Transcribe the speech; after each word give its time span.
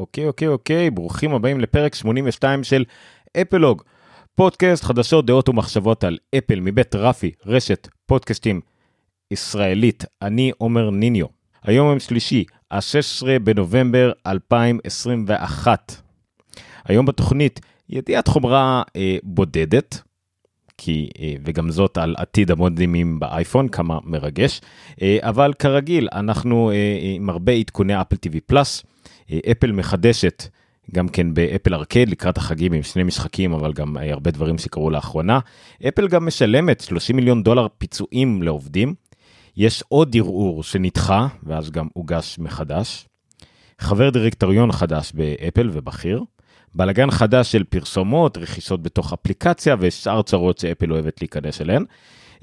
אוקיי, 0.00 0.26
אוקיי, 0.26 0.48
אוקיי, 0.48 0.90
ברוכים 0.90 1.34
הבאים 1.34 1.60
לפרק 1.60 1.94
82 1.94 2.64
של 2.64 2.84
אפלוג. 3.40 3.82
פודקאסט 4.34 4.84
חדשות, 4.84 5.26
דעות 5.26 5.48
ומחשבות 5.48 6.04
על 6.04 6.18
אפל 6.38 6.60
מבית 6.60 6.94
רפי, 6.94 7.30
רשת 7.46 7.88
פודקאסטים 8.06 8.60
ישראלית. 9.30 10.04
אני 10.22 10.52
עומר 10.58 10.90
ניניו. 10.90 11.26
היום 11.62 11.88
יום 11.88 12.00
שלישי, 12.00 12.44
ה-16 12.70 13.26
בנובמבר 13.42 14.12
2021. 14.26 15.92
היום 16.84 17.06
בתוכנית 17.06 17.60
ידיעת 17.88 18.28
חומרה 18.28 18.82
אה, 18.96 19.16
בודדת, 19.22 20.02
כי, 20.78 21.10
אה, 21.20 21.34
וגם 21.44 21.70
זאת 21.70 21.98
על 21.98 22.14
עתיד 22.18 22.50
המודמים 22.50 23.20
באייפון, 23.20 23.68
כמה 23.68 23.98
מרגש. 24.04 24.60
אה, 25.02 25.18
אבל 25.20 25.52
כרגיל, 25.58 26.08
אנחנו 26.12 26.70
אה, 26.70 26.98
עם 27.02 27.30
הרבה 27.30 27.52
עדכוני 27.52 28.00
Apple 28.00 28.16
TV 28.16 28.38
Plus. 28.46 28.84
אפל 29.50 29.72
מחדשת 29.72 30.48
גם 30.94 31.08
כן 31.08 31.34
ב 31.34 31.41
Apple 31.41 31.74
Arcade 31.74 32.08
לקראת 32.08 32.36
החגים 32.36 32.72
עם 32.72 32.82
שני 32.82 33.02
משחקים, 33.02 33.52
אבל 33.52 33.72
גם 33.72 33.96
הרבה 33.96 34.30
דברים 34.30 34.58
שקרו 34.58 34.90
לאחרונה. 34.90 35.38
אפל 35.88 36.08
גם 36.08 36.26
משלמת 36.26 36.80
30 36.80 37.16
מיליון 37.16 37.42
דולר 37.42 37.66
פיצויים 37.78 38.42
לעובדים. 38.42 38.94
יש 39.56 39.84
עוד 39.88 40.16
ערעור 40.16 40.62
שנדחה, 40.62 41.26
ואז 41.42 41.70
גם 41.70 41.88
הוגש 41.92 42.38
מחדש. 42.38 43.06
חבר 43.78 44.10
דירקטוריון 44.10 44.72
חדש 44.72 45.12
באפל 45.14 45.70
ובכיר. 45.72 46.22
בלאגן 46.74 47.10
חדש 47.10 47.52
של 47.52 47.64
פרסומות, 47.64 48.38
רכישות 48.38 48.82
בתוך 48.82 49.12
אפליקציה 49.12 49.76
ושאר 49.78 50.22
צרות 50.22 50.58
שאפל 50.58 50.92
אוהבת 50.92 51.20
להיכנס 51.20 51.60
אליהן. 51.60 51.84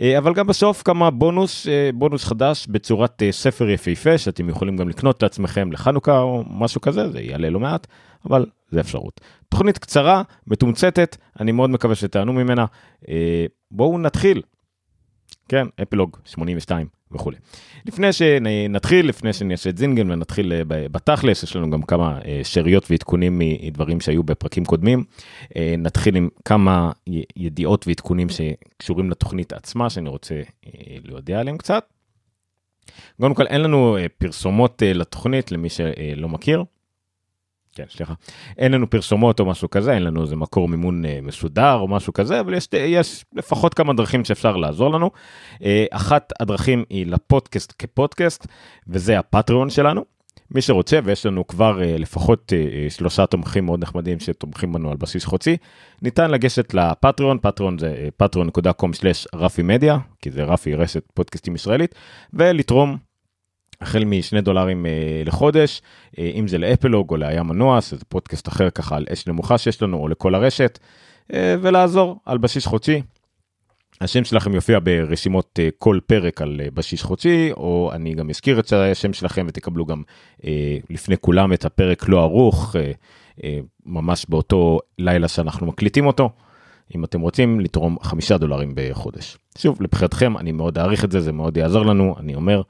אה, 0.02 0.18
אבל 0.18 0.34
גם 0.34 0.48
בסוף 0.48 0.84
כמה 0.84 1.12
בונוס, 1.12 1.68
אה, 1.68 1.90
בונוס 1.94 2.26
חדש 2.26 2.68
בצורת 2.68 3.24
אה, 3.24 3.32
ספר 3.32 3.70
יפהפה 3.70 4.18
שאתם 4.18 4.50
יכולים 4.50 4.78
גם 4.78 4.90
לקנות 4.90 5.24
לעצמכם 5.24 5.72
לחנוכה 5.72 6.20
או 6.20 6.44
משהו 6.50 6.82
כזה, 6.82 7.10
זה 7.10 7.22
יעלה 7.22 7.50
לא 7.50 7.60
מעט, 7.60 7.88
אבל 8.26 8.46
זה 8.72 8.80
אפשרות. 8.80 9.22
תוכנית 9.50 9.78
קצרה, 9.78 10.22
מתומצתת, 10.48 11.18
אני 11.40 11.52
מאוד 11.52 11.70
מקווה 11.70 11.96
שתענו 11.96 12.34
ממנה. 12.34 12.66
בואו 13.72 13.98
נתחיל. 13.98 14.42
כן, 15.50 15.68
אפלוג 15.82 16.18
82. 16.26 16.97
וכולי. 17.12 17.38
לפני 17.86 18.14
שנתחיל, 18.14 19.08
לפני 19.10 19.34
שאני 19.34 19.54
אעשה 19.54 19.70
את 19.70 19.78
זינגל 19.78 20.12
ונתחיל 20.12 20.54
אה, 20.54 20.62
בתכלס, 20.66 21.44
יש 21.44 21.56
לנו 21.56 21.70
גם 21.70 21.82
כמה 21.82 22.20
אה, 22.26 22.42
שאריות 22.44 22.92
ועדכונים 22.92 23.42
מדברים 23.42 24.02
שהיו 24.02 24.24
בפרקים 24.24 24.66
קודמים. 24.66 25.04
אה, 25.56 25.76
נתחיל 25.78 26.16
עם 26.16 26.30
כמה 26.46 26.92
ידיעות 27.36 27.88
ועדכונים 27.88 28.28
שקשורים 28.30 29.10
לתוכנית 29.10 29.54
עצמה, 29.54 29.90
שאני 29.90 30.10
רוצה 30.10 30.36
להודיע 31.04 31.40
עליהם 31.40 31.58
קצת. 31.58 31.86
קודם 33.22 33.34
כל, 33.34 33.48
אין 33.48 33.62
לנו 33.62 33.98
פרסומות 34.18 34.82
לתוכנית 34.86 35.52
למי 35.52 35.70
שלא 35.70 36.30
מכיר. 36.30 36.64
כן, 37.78 37.84
סליחה. 37.90 38.14
אין 38.58 38.72
לנו 38.72 38.90
פרסומות 38.90 39.40
או 39.40 39.46
משהו 39.46 39.70
כזה, 39.70 39.94
אין 39.94 40.04
לנו 40.04 40.22
איזה 40.22 40.36
מקור 40.36 40.68
מימון 40.68 41.06
אה, 41.06 41.20
מסודר 41.22 41.74
או 41.74 41.88
משהו 41.88 42.14
כזה, 42.14 42.40
אבל 42.40 42.54
יש, 42.54 42.68
יש 42.74 43.26
לפחות 43.34 43.74
כמה 43.74 43.94
דרכים 43.94 44.26
שאפשר 44.26 44.58
לעזור 44.58 44.92
לנו. 44.92 45.12
אה, 45.64 45.86
אחת 45.92 46.34
הדרכים 46.40 46.84
היא 46.90 47.06
לפודקאסט 47.06 47.74
כפודקאסט, 47.80 48.48
וזה 48.88 49.20
הפטריון 49.20 49.70
שלנו. 49.70 50.06
מי 50.52 50.62
שרוצה, 50.62 51.00
ויש 51.04 51.26
לנו 51.26 51.48
כבר 51.48 51.84
אה, 51.84 51.98
לפחות 51.98 52.54
שלושה 52.90 53.26
תומכים 53.26 53.66
מאוד 53.66 53.82
נחמדים 53.82 54.20
שתומכים 54.20 54.74
בנו 54.74 54.92
על 54.92 54.98
בסיס 54.98 55.26
חודשי, 55.26 55.58
ניתן 56.02 56.32
לגשת 56.32 56.74
לפטריון, 56.74 57.38
פטריון 57.42 57.78
זה 57.78 58.10
patreon.com/רפי 58.24 59.62
מדיה, 59.62 59.98
כי 60.22 60.32
זה 60.32 60.44
רפי 60.44 60.76
רשת 60.76 61.04
פודקאסטים 61.14 61.56
ישראלית, 61.56 61.96
ולתרום 62.34 62.98
החל 63.82 64.06
משני 64.06 64.42
דולרים 64.42 64.86
אה, 64.86 64.92
לחודש, 65.26 65.82
אה, 66.20 66.32
אם 66.36 66.48
זה 66.48 66.58
לאפלוג 66.58 67.12
או 67.12 67.18
לים 67.18 67.48
מנוע, 67.48 67.82
שזה 67.82 68.06
פודקאסט 68.10 68.48
אחר 68.48 68.70
ככה 68.70 68.96
על 68.96 69.06
אש 69.14 69.28
נמוכה 69.28 69.58
שיש 69.58 69.82
לנו, 69.82 69.98
או 69.98 70.08
לכל 70.08 70.36
הרשת, 70.36 70.80
אה, 71.34 71.56
ולעזור 71.62 72.20
על 72.26 72.38
בסיס 72.38 72.66
חודשי. 72.66 73.02
השם 74.02 74.24
שלכם 74.24 74.54
יופיע 74.54 74.80
ברשימות 74.84 75.60
אה, 75.60 75.70
כל 75.78 76.00
פרק 76.06 76.42
על 76.42 76.62
אה, 76.64 76.68
בסיס 76.74 77.02
חודשי, 77.02 77.52
או 77.52 77.92
אני 77.94 78.14
גם 78.14 78.30
אזכיר 78.30 78.60
את 78.60 78.74
השם 78.74 79.14
שלכם 79.14 79.46
ותקבלו 79.50 79.86
גם 79.86 80.02
אה, 80.46 80.78
לפני 80.90 81.16
כולם 81.22 81.54
את 81.54 81.66
הפרק 81.66 82.10
לא 82.10 82.22
ערוך, 82.22 82.76
אה, 82.76 82.92
אה, 83.44 83.60
ממש 83.86 84.26
באותו 84.30 84.80
לילה 85.00 85.28
שאנחנו 85.28 85.68
מקליטים 85.68 86.06
אותו. 86.06 86.30
אם 86.96 87.04
אתם 87.04 87.22
רוצים 87.22 87.60
לתרום 87.60 87.98
חמישה 88.02 88.38
דולרים 88.38 88.72
בחודש. 88.76 89.38
שוב, 89.58 89.82
לבחירתכם, 89.82 90.38
אני 90.38 90.52
מאוד 90.52 90.78
אעריך 90.78 91.06
את 91.06 91.12
זה, 91.12 91.20
זה 91.20 91.32
מאוד 91.32 91.58
יעזור 91.58 91.86
לנו, 91.86 92.16
אני 92.20 92.36
אומר, 92.36 92.62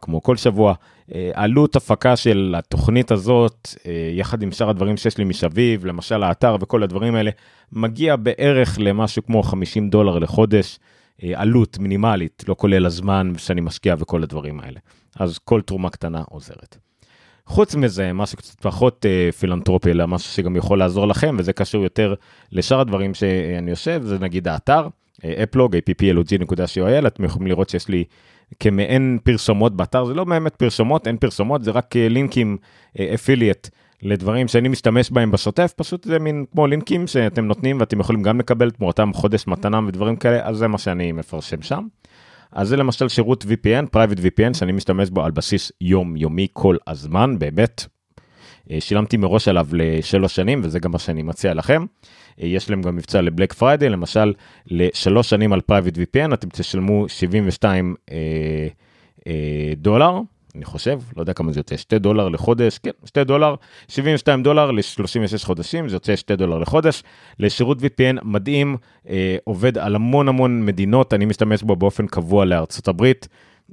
כמו 0.00 0.22
כל 0.22 0.36
שבוע. 0.36 0.74
אה, 1.14 1.30
עלות 1.34 1.76
הפקה 1.76 2.16
של 2.16 2.54
התוכנית 2.58 3.10
הזאת, 3.10 3.68
אה, 3.86 4.10
יחד 4.14 4.42
עם 4.42 4.52
שאר 4.52 4.70
הדברים 4.70 4.96
שיש 4.96 5.18
לי 5.18 5.24
משביב, 5.24 5.84
למשל 5.84 6.22
האתר 6.22 6.56
וכל 6.60 6.82
הדברים 6.82 7.14
האלה, 7.14 7.30
מגיע 7.72 8.16
בערך 8.16 8.78
למשהו 8.80 9.26
כמו 9.26 9.42
50 9.42 9.90
דולר 9.90 10.18
לחודש, 10.18 10.78
עלות 11.34 11.78
מינימלית, 11.78 12.44
לא 12.48 12.54
כולל 12.58 12.86
הזמן 12.86 13.32
שאני 13.38 13.60
משקיע 13.60 13.94
וכל 13.98 14.22
הדברים 14.22 14.60
האלה. 14.60 14.80
אז 15.18 15.38
כל 15.38 15.60
תרומה 15.62 15.90
קטנה 15.90 16.22
עוזרת. 16.28 16.76
חוץ 17.46 17.74
מזה, 17.74 18.12
משהו 18.12 18.38
קצת 18.38 18.60
פחות 18.60 19.06
אה, 19.06 19.32
פילנטרופי, 19.32 19.90
אלא 19.90 20.06
משהו 20.06 20.32
שגם 20.32 20.56
יכול 20.56 20.78
לעזור 20.78 21.08
לכם, 21.08 21.36
וזה 21.38 21.52
קשור 21.52 21.82
יותר 21.82 22.14
לשאר 22.52 22.80
הדברים 22.80 23.14
שאני 23.14 23.70
יושב, 23.70 24.02
זה 24.04 24.18
נגיד 24.18 24.48
האתר, 24.48 24.88
אפלוג, 25.24 25.76
applog.co.il, 25.76 27.06
אתם 27.06 27.24
יכולים 27.24 27.46
לראות 27.46 27.68
שיש 27.68 27.88
לי 27.88 28.04
כמעין 28.60 29.18
פרסומות 29.24 29.76
באתר, 29.76 30.04
זה 30.04 30.14
לא 30.14 30.24
באמת 30.24 30.56
פרסומות, 30.56 31.06
אין 31.06 31.16
פרסומות, 31.16 31.64
זה 31.64 31.70
רק 31.70 31.96
אה, 31.96 32.08
לינקים 32.08 32.56
אפילייט 33.14 33.68
אה, 33.72 33.80
לדברים 34.02 34.48
שאני 34.48 34.68
משתמש 34.68 35.10
בהם 35.10 35.30
בשוטף, 35.30 35.72
פשוט 35.76 36.04
זה 36.04 36.18
מין 36.18 36.44
כמו 36.52 36.66
לינקים 36.66 37.06
שאתם 37.06 37.44
נותנים 37.44 37.80
ואתם 37.80 38.00
יכולים 38.00 38.22
גם 38.22 38.38
לקבל 38.38 38.70
תמורתם 38.70 39.12
חודש 39.12 39.46
מתנה 39.46 39.80
ודברים 39.86 40.16
כאלה, 40.16 40.46
אז 40.48 40.56
זה 40.56 40.68
מה 40.68 40.78
שאני 40.78 41.12
מפרשם 41.12 41.62
שם. 41.62 41.86
אז 42.52 42.68
זה 42.68 42.76
למשל 42.76 43.08
שירות 43.08 43.44
VPN, 43.44 43.96
private 43.96 44.18
VPN, 44.18 44.54
שאני 44.54 44.72
משתמש 44.72 45.10
בו 45.10 45.24
על 45.24 45.30
בסיס 45.30 45.72
יומיומי 45.80 46.46
כל 46.52 46.76
הזמן, 46.86 47.38
באמת. 47.38 47.84
אה, 48.70 48.80
שילמתי 48.80 49.16
מראש 49.16 49.48
עליו 49.48 49.66
לשלוש 49.72 50.36
שנים, 50.36 50.60
וזה 50.64 50.78
גם 50.78 50.92
מה 50.92 50.98
שאני 50.98 51.22
מציע 51.22 51.54
לכם. 51.54 51.84
יש 52.42 52.70
להם 52.70 52.82
גם 52.82 52.96
מבצע 52.96 53.20
ל 53.20 53.25
Black 53.25 53.52
Friday, 53.52 53.88
למשל 53.88 54.32
לשלוש 54.66 55.30
שנים 55.30 55.52
על 55.52 55.60
private 55.60 55.96
VPN 55.96 56.34
אתם 56.34 56.48
תשלמו 56.48 57.08
72 57.08 57.94
אה, 58.10 58.16
אה, 59.26 59.72
דולר, 59.76 60.20
אני 60.54 60.64
חושב, 60.64 61.00
לא 61.16 61.22
יודע 61.22 61.32
כמה 61.32 61.52
זה 61.52 61.60
יוצא, 61.60 61.76
2 61.76 62.02
דולר 62.02 62.28
לחודש, 62.28 62.78
כן, 62.78 62.90
2 63.04 63.26
דולר, 63.26 63.54
72 63.88 64.42
דולר 64.42 64.70
ל-36 64.70 65.44
חודשים, 65.44 65.88
זה 65.88 65.96
יוצא 65.96 66.16
2 66.16 66.38
דולר 66.38 66.58
לחודש. 66.58 67.02
לשירות 67.38 67.78
VPN 67.78 68.18
מדהים, 68.22 68.76
אה, 69.08 69.36
עובד 69.44 69.78
על 69.78 69.94
המון 69.94 70.28
המון 70.28 70.66
מדינות, 70.66 71.14
אני 71.14 71.24
משתמש 71.24 71.62
בו 71.62 71.76
באופן 71.76 72.06
קבוע 72.06 72.44
לארצות 72.44 72.88
הברית. 72.88 73.28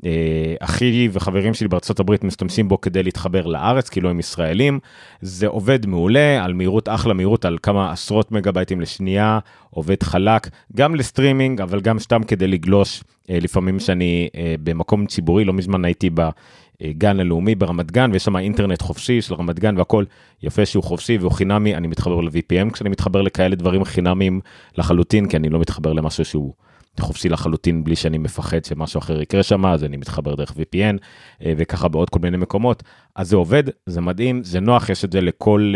אה, 0.06 0.56
אחי 0.59 1.09
וחברים 1.12 1.53
שלי 1.53 1.68
בארצות 1.68 2.00
הברית 2.00 2.24
משתמשים 2.24 2.68
בו 2.68 2.81
כדי 2.81 3.03
להתחבר 3.03 3.46
לארץ, 3.46 3.90
כאילו 3.90 4.09
הם 4.09 4.19
ישראלים. 4.19 4.80
זה 5.22 5.47
עובד 5.47 5.85
מעולה, 5.85 6.46
על 6.46 6.53
מהירות, 6.53 6.90
אחלה 6.90 7.13
מהירות, 7.13 7.46
על 7.46 7.58
כמה 7.63 7.91
עשרות 7.91 8.31
מגה-בייטים 8.31 8.81
לשנייה, 8.81 9.40
עובד 9.69 10.03
חלק, 10.03 10.50
גם 10.75 10.96
לסטרימינג, 10.96 11.62
אבל 11.62 11.81
גם 11.81 12.00
סתם 12.00 12.24
כדי 12.24 12.47
לגלוש, 12.47 13.03
אה, 13.30 13.38
לפעמים 13.41 13.80
שאני 13.80 14.30
אה, 14.35 14.56
במקום 14.63 15.06
ציבורי, 15.06 15.46
לא 15.46 15.53
מזמן 15.53 15.85
הייתי 15.85 16.09
בגן 16.09 17.19
הלאומי 17.19 17.56
ברמת 17.56 17.91
גן, 17.91 18.09
ויש 18.14 18.24
שם 18.24 18.38
אינטרנט 18.38 18.81
חופשי 18.81 19.22
של 19.22 19.34
רמת 19.34 19.59
גן 19.59 19.78
והכל 19.78 20.03
יפה 20.44 20.66
שהוא 20.66 20.84
חופשי 20.84 21.18
והוא 21.18 21.31
חינמי, 21.31 21.75
אני 21.75 21.88
מתחבר 21.88 22.22
ל-VPM 22.22 22.74
כשאני 22.74 22.90
מתחבר 22.90 23.22
לכאלה 23.22 23.56
דברים 23.56 23.84
חינמיים 23.84 24.41
לחלוטין, 24.78 25.28
כי 25.28 25.38
אני 25.38 25.50
לא 25.50 25.59
מתחבר 25.59 25.94
למשהו 25.94 26.25
שהוא... 26.25 26.66
חופשי 27.00 27.30
לחלוטין 27.30 27.84
בלי 27.84 27.96
שאני 27.96 28.18
מפחד 28.18 28.66
שמשהו 28.66 29.00
אחר 29.00 29.22
יקרה 29.22 29.44
שם, 29.44 29.66
אז 29.66 29.84
אני 29.84 29.97
מתחבר 29.97 30.35
דרך 30.35 30.52
VPN 30.52 30.97
אה, 31.46 31.53
וככה 31.58 31.88
בעוד 31.88 32.09
כל 32.09 32.19
מיני 32.19 32.38
מקומות. 32.38 32.84
אז 33.16 33.30
זה 33.30 33.35
עובד, 33.35 33.63
זה 33.85 34.02
מדהים, 34.02 34.44
זה 34.44 34.59
נוח, 34.59 34.90
יש 34.90 35.05
את 35.05 35.11
זה 35.11 35.22
לכל 35.22 35.73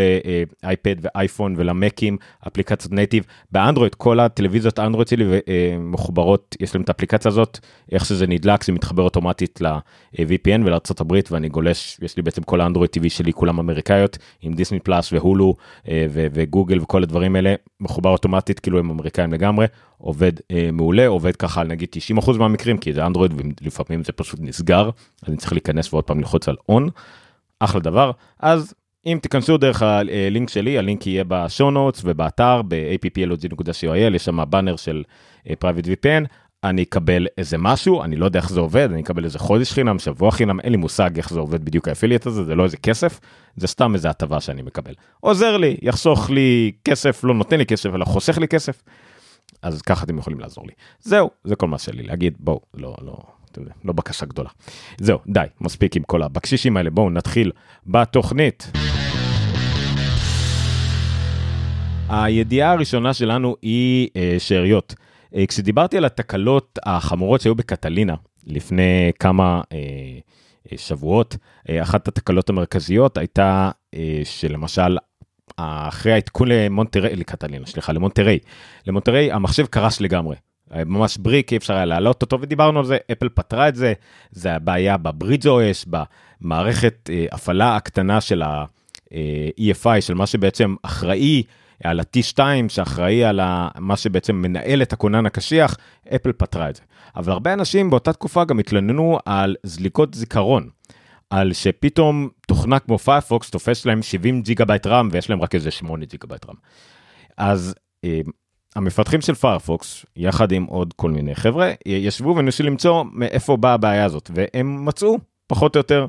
אייפד 0.64 0.98
uh, 0.98 1.08
ואייפון 1.14 1.54
ולמקים, 1.56 2.16
אפליקציות 2.48 2.92
נייטיב. 2.92 3.24
באנדרואיד, 3.52 3.94
כל 3.94 4.20
הטלוויזיות 4.20 4.78
אנדרואיד 4.78 5.08
שלי 5.08 5.24
מחוברות, 5.80 6.56
יש 6.60 6.74
להם 6.74 6.82
את 6.82 6.88
האפליקציה 6.88 7.28
הזאת, 7.28 7.58
איך 7.92 8.04
שזה 8.04 8.26
נדלק, 8.26 8.64
זה 8.64 8.72
מתחבר 8.72 9.02
אוטומטית 9.02 9.60
ל-VPN 9.60 10.60
ולארה"ב 10.64 11.12
ואני 11.30 11.48
גולש, 11.48 11.98
יש 12.02 12.16
לי 12.16 12.22
בעצם 12.22 12.42
כל 12.42 12.60
האנדרואיד 12.60 12.90
TV 12.96 13.08
שלי, 13.08 13.32
כולם 13.32 13.58
אמריקאיות, 13.58 14.18
עם 14.42 14.52
דיסני 14.52 14.80
פלאס 14.80 15.12
והולו 15.12 15.54
וגוגל 16.12 16.80
וכל 16.80 17.02
הדברים 17.02 17.36
האלה, 17.36 17.54
מחובר 17.80 18.10
אוטומטית, 18.10 18.60
כאילו 18.60 18.78
הם 18.78 18.90
אמריקאים 18.90 19.32
לגמרי, 19.32 19.66
עובד 19.98 20.32
מעולה, 20.72 21.06
עובד 21.12 21.36
ככה 21.36 21.62
נגיד 21.62 21.88
90% 22.18 22.32
מהמקרים, 22.38 22.78
כי 22.78 22.92
זה 22.92 23.06
אנדרואיד 23.06 23.34
ולפעמים 23.62 24.04
זה 24.04 24.12
פשוט 24.12 24.40
נסגר, 24.42 24.90
אז 25.22 25.28
אני 25.28 25.36
צריך 25.36 25.52
להיכנס 25.52 25.92
ועוד 25.92 26.04
פעם 26.04 26.18
ללחוץ 26.18 26.48
על 26.48 26.56
און. 26.68 26.88
אחלה 27.60 27.80
דבר. 27.80 28.10
אז 28.40 28.74
אם 29.06 29.18
תיכנסו 29.22 29.56
דרך 29.56 29.82
הלינק 29.82 30.48
שלי, 30.48 30.78
הלינק 30.78 31.06
יהיה 31.06 31.24
בשואו 31.28 31.70
נוטס 31.70 32.02
ובאתר 32.04 32.62
ב-applog.coil, 32.68 34.14
יש 34.14 34.24
שם 34.24 34.50
באנר 34.50 34.76
של 34.76 35.02
אה, 35.48 35.54
private 35.64 35.86
VPN. 35.86 36.26
אני 36.64 36.82
אקבל 36.82 37.26
איזה 37.38 37.58
משהו, 37.58 38.02
אני 38.02 38.16
לא 38.16 38.24
יודע 38.24 38.40
איך 38.40 38.50
זה 38.50 38.60
עובד, 38.60 38.88
אני 38.92 39.02
אקבל 39.02 39.24
איזה 39.24 39.38
חודש 39.38 39.72
חינם, 39.72 39.98
שבוע 39.98 40.30
חינם, 40.30 40.60
אין 40.60 40.72
לי 40.72 40.76
מושג 40.76 41.16
איך 41.16 41.30
זה 41.30 41.40
עובד 41.40 41.64
בדיוק 41.64 41.88
האפיליאט 41.88 42.26
הזה, 42.26 42.44
זה 42.44 42.54
לא 42.54 42.64
איזה 42.64 42.76
כסף, 42.76 43.20
זה 43.56 43.66
סתם 43.66 43.94
איזה 43.94 44.10
הטבה 44.10 44.40
שאני 44.40 44.62
מקבל. 44.62 44.92
עוזר 45.20 45.56
לי, 45.56 45.76
יחסוך 45.82 46.30
לי 46.30 46.72
כסף, 46.84 47.24
לא 47.24 47.34
נותן 47.34 47.58
לי 47.58 47.66
כסף, 47.66 47.94
אלא 47.94 48.04
חוסך 48.04 48.38
לי 48.38 48.48
כסף. 48.48 48.82
אז 49.62 49.82
ככה 49.82 50.04
אתם 50.04 50.18
יכולים 50.18 50.40
לעזור 50.40 50.66
לי. 50.66 50.72
זהו, 51.00 51.30
זה 51.44 51.56
כל 51.56 51.68
מה 51.68 51.78
שלי 51.78 52.02
להגיד, 52.02 52.34
בואו, 52.40 52.60
לא, 52.74 52.96
לא, 53.02 53.18
לא 53.84 53.92
בקשה 53.92 54.26
גדולה. 54.26 54.50
זהו, 54.98 55.18
די, 55.26 55.44
מספיק 55.60 55.96
עם 55.96 56.02
כל 56.02 56.22
הבקשישים 56.22 56.76
האלה, 56.76 56.90
בואו 56.90 57.10
נתחיל 57.10 57.52
בתוכנית. 57.86 58.72
הידיעה 62.08 62.72
הראשונה 62.72 63.14
שלנו 63.14 63.56
היא 63.62 64.08
אה, 64.16 64.36
שאריות. 64.38 64.94
אה, 65.34 65.46
כשדיברתי 65.46 65.96
על 65.96 66.04
התקלות 66.04 66.78
החמורות 66.86 67.40
שהיו 67.40 67.54
בקטלינה 67.54 68.14
לפני 68.46 69.12
כמה 69.18 69.60
אה, 69.72 69.78
אה, 70.72 70.78
שבועות, 70.78 71.36
אה, 71.68 71.82
אחת 71.82 72.08
התקלות 72.08 72.50
המרכזיות 72.50 73.16
הייתה 73.16 73.70
אה, 73.94 74.20
שלמשל 74.24 74.96
אחרי 75.56 76.12
העדכון 76.12 76.48
למונטרי, 76.48 77.16
לקטלינה, 77.16 77.66
סליחה, 77.66 77.92
למונטרי, 77.92 78.38
למונטרי 78.86 79.32
המחשב 79.32 79.66
קרס 79.66 80.00
לגמרי. 80.00 80.36
ממש 80.86 81.16
בריק, 81.16 81.52
אי 81.52 81.56
אפשר 81.56 81.74
היה 81.74 81.84
להעלות 81.84 82.22
אותו, 82.22 82.40
ודיברנו 82.40 82.78
על 82.78 82.84
זה, 82.84 82.96
אפל 83.12 83.28
פתרה 83.28 83.68
את 83.68 83.74
זה, 83.76 83.92
זה 84.30 84.54
הבעיה 84.54 84.96
בברידג' 84.96 85.48
OS, 85.48 85.88
במערכת 86.40 87.10
אה, 87.12 87.26
הפעלה 87.32 87.76
הקטנה 87.76 88.20
של 88.20 88.42
ה-EFI, 88.42 89.86
אה, 89.86 90.00
של 90.00 90.14
מה 90.14 90.26
שבעצם 90.26 90.74
אחראי 90.82 91.42
על 91.84 92.00
ה-T2, 92.00 92.38
שאחראי 92.68 93.24
על 93.24 93.40
מה 93.78 93.96
שבעצם 93.96 94.36
מנהל 94.36 94.82
את 94.82 94.92
הכונן 94.92 95.26
הקשיח, 95.26 95.76
אפל 96.14 96.32
פתרה 96.32 96.70
את 96.70 96.76
זה. 96.76 96.82
אבל 97.16 97.32
הרבה 97.32 97.52
אנשים 97.52 97.90
באותה 97.90 98.12
תקופה 98.12 98.44
גם 98.44 98.58
התלוננו 98.58 99.18
על 99.24 99.56
זליגות 99.62 100.14
זיכרון. 100.14 100.68
על 101.32 101.52
שפתאום 101.52 102.28
תוכנה 102.46 102.78
כמו 102.78 102.98
Firefox 102.98 103.50
תופס 103.50 103.86
להם 103.86 104.02
70 104.02 104.42
ג'יגה 104.42 104.64
בייט 104.64 104.86
RAM 104.86 105.08
ויש 105.12 105.30
להם 105.30 105.42
רק 105.42 105.54
איזה 105.54 105.70
8 105.70 106.04
ג'יגה 106.04 106.26
בייט 106.28 106.46
RAM. 106.48 106.54
אז 107.36 107.74
אה, 108.04 108.20
המפתחים 108.76 109.20
של 109.20 109.34
Firefox 109.34 110.06
יחד 110.16 110.52
עם 110.52 110.64
עוד 110.64 110.92
כל 110.96 111.10
מיני 111.10 111.34
חבר'ה 111.34 111.72
ישבו 111.86 112.34
וניסו 112.36 112.62
למצוא 112.62 113.04
מאיפה 113.12 113.56
באה 113.56 113.74
הבעיה 113.74 114.04
הזאת 114.04 114.30
והם 114.34 114.84
מצאו 114.84 115.18
פחות 115.46 115.76
או 115.76 115.78
יותר 115.78 116.06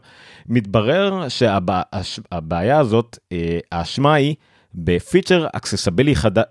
מתברר 0.48 1.30
שהבעיה 1.30 2.80
הזאת 2.80 3.18
אה, 3.32 3.60
האשמה 3.72 4.14
היא 4.14 4.36
ב 4.76 4.85
feature 4.85 5.48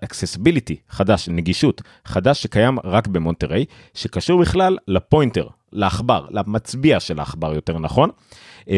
Accessibility 0.03 0.75
חדש 0.89 1.29
נגישות 1.29 1.81
חדש 2.05 2.43
שקיים 2.43 2.77
רק 2.83 3.07
ב 3.07 3.13
Monterey 3.13 3.65
שקשור 3.93 4.41
בכלל 4.41 4.77
ל 4.87 4.94
pointer 4.94 5.47
לעכבר 5.71 6.27
למצביע 6.31 6.99
של 6.99 7.19
העכבר 7.19 7.53
יותר 7.53 7.79
נכון 7.79 8.09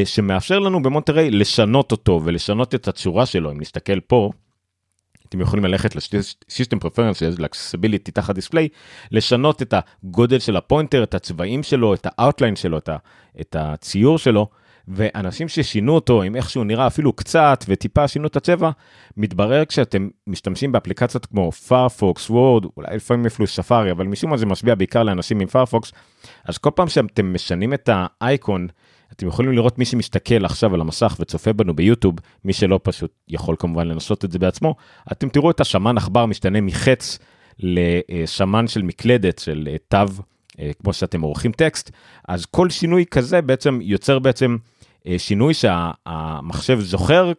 שמאפשר 0.05 0.59
לנו 0.59 0.83
ב 0.83 0.88
Monterey 0.88 1.31
לשנות 1.31 1.91
אותו 1.91 2.21
ולשנות 2.23 2.75
את 2.75 2.87
הצורה 2.87 3.25
שלו 3.25 3.51
אם 3.51 3.61
נסתכל 3.61 3.99
פה. 3.99 4.31
אתם 5.29 5.41
יכולים 5.41 5.65
ללכת 5.65 5.95
Preferences 6.79 7.21
ל 7.21 7.27
Accessibility 7.27 8.11
תחת 8.11 8.35
Display 8.35 8.67
לשנות 9.11 9.61
את 9.61 9.73
הגודל 9.73 10.39
של 10.39 10.57
ה 10.57 10.63
pointer 10.63 11.03
את 11.03 11.13
הצבעים 11.13 11.63
שלו 11.63 11.93
את 11.93 12.07
ה 12.09 12.15
outline 12.15 12.55
שלו 12.55 12.77
את, 12.77 12.89
את 13.41 13.55
הציור 13.59 14.17
שלו 14.17 14.49
ואנשים 14.87 15.47
ששינו 15.47 15.95
אותו 15.95 16.21
עם 16.21 16.35
איך 16.35 16.49
שהוא 16.49 16.65
נראה 16.65 16.87
אפילו 16.87 17.13
קצת 17.13 17.65
וטיפה 17.67 18.07
שינו 18.07 18.27
את 18.27 18.35
הצבע 18.35 18.69
מתברר 19.17 19.65
כשאתם 19.65 20.09
משתמשים 20.27 20.71
באפליקציות 20.71 21.25
כמו 21.25 21.51
Firefox 21.51 22.29
Word 22.29 22.65
אולי 22.77 22.95
לפעמים 22.95 23.25
אפילו 23.25 23.47
ספארי 23.47 23.91
אבל 23.91 24.05
משום 24.05 24.29
מה 24.29 24.37
זה 24.37 24.45
משפיע 24.45 24.75
בעיקר 24.75 25.03
לאנשים 25.03 25.39
עם 25.39 25.47
Firefox 25.47 25.91
אז 26.45 26.57
כל 26.57 26.69
פעם 26.75 26.87
שאתם 26.89 27.33
משנים 27.33 27.73
את 27.73 27.89
האייקון 27.93 28.67
אתם 29.15 29.27
יכולים 29.27 29.51
לראות 29.51 29.79
מי 29.79 29.85
שמסתכל 29.85 30.45
עכשיו 30.45 30.73
על 30.73 30.81
המסך 30.81 31.15
וצופה 31.19 31.53
בנו 31.53 31.73
ביוטיוב, 31.73 32.15
מי 32.45 32.53
שלא 32.53 32.79
פשוט 32.83 33.11
יכול 33.27 33.55
כמובן 33.59 33.87
לנסות 33.87 34.25
את 34.25 34.31
זה 34.31 34.39
בעצמו, 34.39 34.75
אתם 35.11 35.29
תראו 35.29 35.51
את 35.51 35.59
הסמן 35.59 35.97
עכבר 35.97 36.25
משתנה 36.25 36.61
מחץ 36.61 37.19
לסמן 37.59 38.67
של 38.67 38.81
מקלדת, 38.81 39.39
של 39.39 39.67
אה, 39.71 39.75
תו, 39.87 40.13
אה, 40.59 40.71
כמו 40.83 40.93
שאתם 40.93 41.21
עורכים 41.21 41.51
טקסט, 41.51 41.91
אז 42.27 42.45
כל 42.45 42.69
שינוי 42.69 43.05
כזה 43.11 43.41
בעצם 43.41 43.79
יוצר 43.81 44.19
בעצם 44.19 44.57
אה, 45.07 45.15
שינוי 45.17 45.53
שהמחשב 45.53 46.79
זוכר 46.79 47.31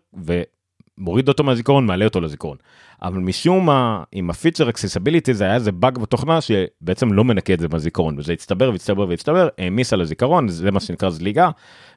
ומוריד 0.99 1.29
אותו 1.29 1.45
מהזיכרון, 1.45 1.87
מעלה 1.87 2.05
אותו 2.05 2.21
לזיכרון. 2.21 2.57
אבל 3.03 3.19
משום 3.19 3.67
מה, 3.67 4.03
עם 4.13 4.31
הפיצ'ר 4.31 4.69
Accessibility 4.69 5.35
זה 5.35 5.45
היה 5.45 5.55
איזה 5.55 5.73
באג 5.73 5.99
בתוכנה 5.99 6.39
שבעצם 6.41 7.13
לא 7.13 7.25
מנקה 7.25 7.55
את 7.55 7.61
זה 7.61 7.69
בזיכרון, 7.69 8.19
וזה 8.19 8.33
הצטבר 8.33 8.71
והצטבר 8.73 9.09
והצטבר, 9.09 9.49
העמיס 9.59 9.93
על 9.93 10.01
הזיכרון, 10.01 10.49
זה 10.49 10.71
מה 10.71 10.81
שנקרא 10.81 11.11
זליגה, 11.11 11.51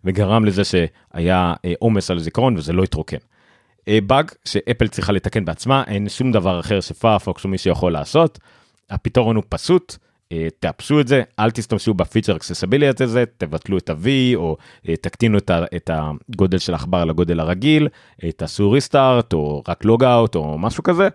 וגרם 0.04 0.46
לזה 0.46 0.62
שהיה 0.64 1.54
אה, 1.66 1.74
עומס 1.80 2.12
על 2.12 2.18
הזיכרון 2.18 2.58
וזה 2.58 2.74
לא 2.74 2.84
התרוקן. 2.84 3.18
אה, 3.88 4.00
באג 4.08 4.32
שאפל 4.46 4.88
צריכה 4.88 5.12
לתקן 5.12 5.46
בעצמה, 5.46 5.84
אין 5.88 6.10
שום 6.10 6.32
דבר 6.32 6.60
אחר 6.60 6.82
ש 6.82 6.96
Firefox 6.96 7.44
או 7.44 7.50
מי 7.50 7.58
שיכול 7.58 7.92
לעשות, 7.92 8.40
הפתרון 8.90 9.36
הוא 9.36 9.44
פשוט. 9.50 9.98
אה, 10.32 10.48
תאפסו 10.60 11.02
את 11.02 11.08
זה, 11.08 11.24
אל 11.40 11.52
תשתמשו 11.52 11.94
בפיצ'ר 11.94 12.36
Accessibility 12.36 13.04
הזה, 13.04 13.24
תבטלו 13.38 13.78
את 13.78 13.90
ה-V 13.90 14.08
או 14.36 14.58
אה, 14.90 14.96
תקטינו 14.96 15.38
את 15.76 15.90
הגודל 15.94 16.58
של 16.58 16.74
העכבר 16.74 17.06
לגודל 17.06 17.40
הרגיל, 17.40 17.88
אה, 18.24 18.32
תעשו 18.32 18.72
restart 18.72 19.34
או 19.34 19.64
רק 19.68 19.86
logout 19.86 20.36
או 20.36 20.58
משהו 20.58 20.84
כזה, 20.84 21.08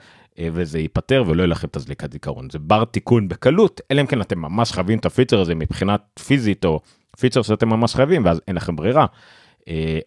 וזה 0.52 0.78
ייפתר 0.78 1.24
ולא 1.26 1.42
יהיה 1.42 1.46
לכם 1.46 1.68
את 1.68 1.76
הזליגת 1.76 2.12
זיכרון. 2.12 2.50
זה 2.50 2.58
בר 2.58 2.84
תיקון 2.84 3.28
בקלות, 3.28 3.80
אלא 3.90 4.00
אם 4.00 4.06
כן 4.06 4.20
אתם 4.20 4.38
ממש 4.38 4.72
חייבים 4.72 4.98
את 4.98 5.06
הפיצ'ר 5.06 5.40
הזה 5.40 5.54
מבחינת 5.54 6.00
פיזית 6.26 6.64
או 6.64 6.80
פיצ'ר 7.20 7.42
שאתם 7.42 7.68
ממש 7.68 7.94
חייבים 7.94 8.24
ואז 8.24 8.40
אין 8.48 8.56
לכם 8.56 8.76
ברירה. 8.76 9.06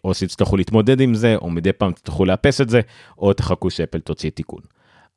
או 0.04 0.14
שתצטרכו 0.14 0.56
להתמודד 0.56 1.00
עם 1.00 1.14
זה, 1.14 1.36
או 1.36 1.50
מדי 1.50 1.72
פעם 1.72 1.92
תצטרכו 1.92 2.24
לאפס 2.24 2.60
את 2.60 2.68
זה, 2.68 2.80
או 3.18 3.32
תחכו 3.32 3.70
שאפל 3.70 4.00
תוציא 4.00 4.30
תיקון. 4.30 4.60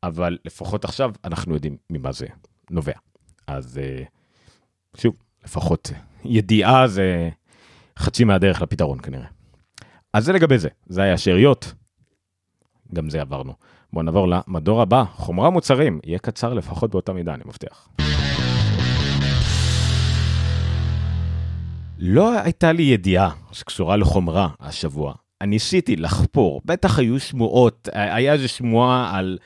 אבל 0.04 0.38
לפחות 0.46 0.86
עכשיו 0.86 1.12
אנחנו 1.24 1.54
יודעים 1.54 1.78
ממה 1.90 2.12
זה 2.12 2.26
נובע. 2.70 3.11
אז 3.48 3.78
אה, 3.78 4.04
שוב, 4.98 5.16
לפחות 5.46 5.92
ידיעה 6.26 6.88
זה 6.88 7.30
חצי 8.00 8.24
מהדרך 8.24 8.62
לפתרון 8.62 9.00
כנראה. 9.02 9.28
אז 10.14 10.26
זה 10.26 10.34
לגבי 10.34 10.58
זה, 10.58 10.70
זה 10.86 11.02
היה 11.02 11.18
שאריות, 11.18 11.74
גם 12.94 13.10
זה 13.10 13.22
עברנו. 13.22 13.54
בואו 13.94 14.04
נעבור 14.04 14.28
למדור 14.28 14.82
הבא, 14.82 15.04
חומרה 15.14 15.50
מוצרים, 15.50 16.00
יהיה 16.04 16.20
קצר 16.20 16.54
לפחות 16.54 16.92
באותה 16.92 17.14
מידה, 17.14 17.34
אני 17.34 17.44
מבטיח. 17.46 17.90
לא 22.00 22.40
הייתה 22.40 22.72
לי 22.72 22.84
ידיעה 22.84 23.32
שקשורה 23.52 23.98
לחומרה 23.98 24.50
השבוע. 24.60 25.14
אני 25.42 25.50
ניסיתי 25.50 25.96
לחפור, 25.96 26.62
בטח 26.66 27.00
היו 27.00 27.20
שמועות, 27.20 27.90
היה 27.94 28.34
איזו 28.34 28.50
שמועה 28.50 29.18
על 29.18 29.38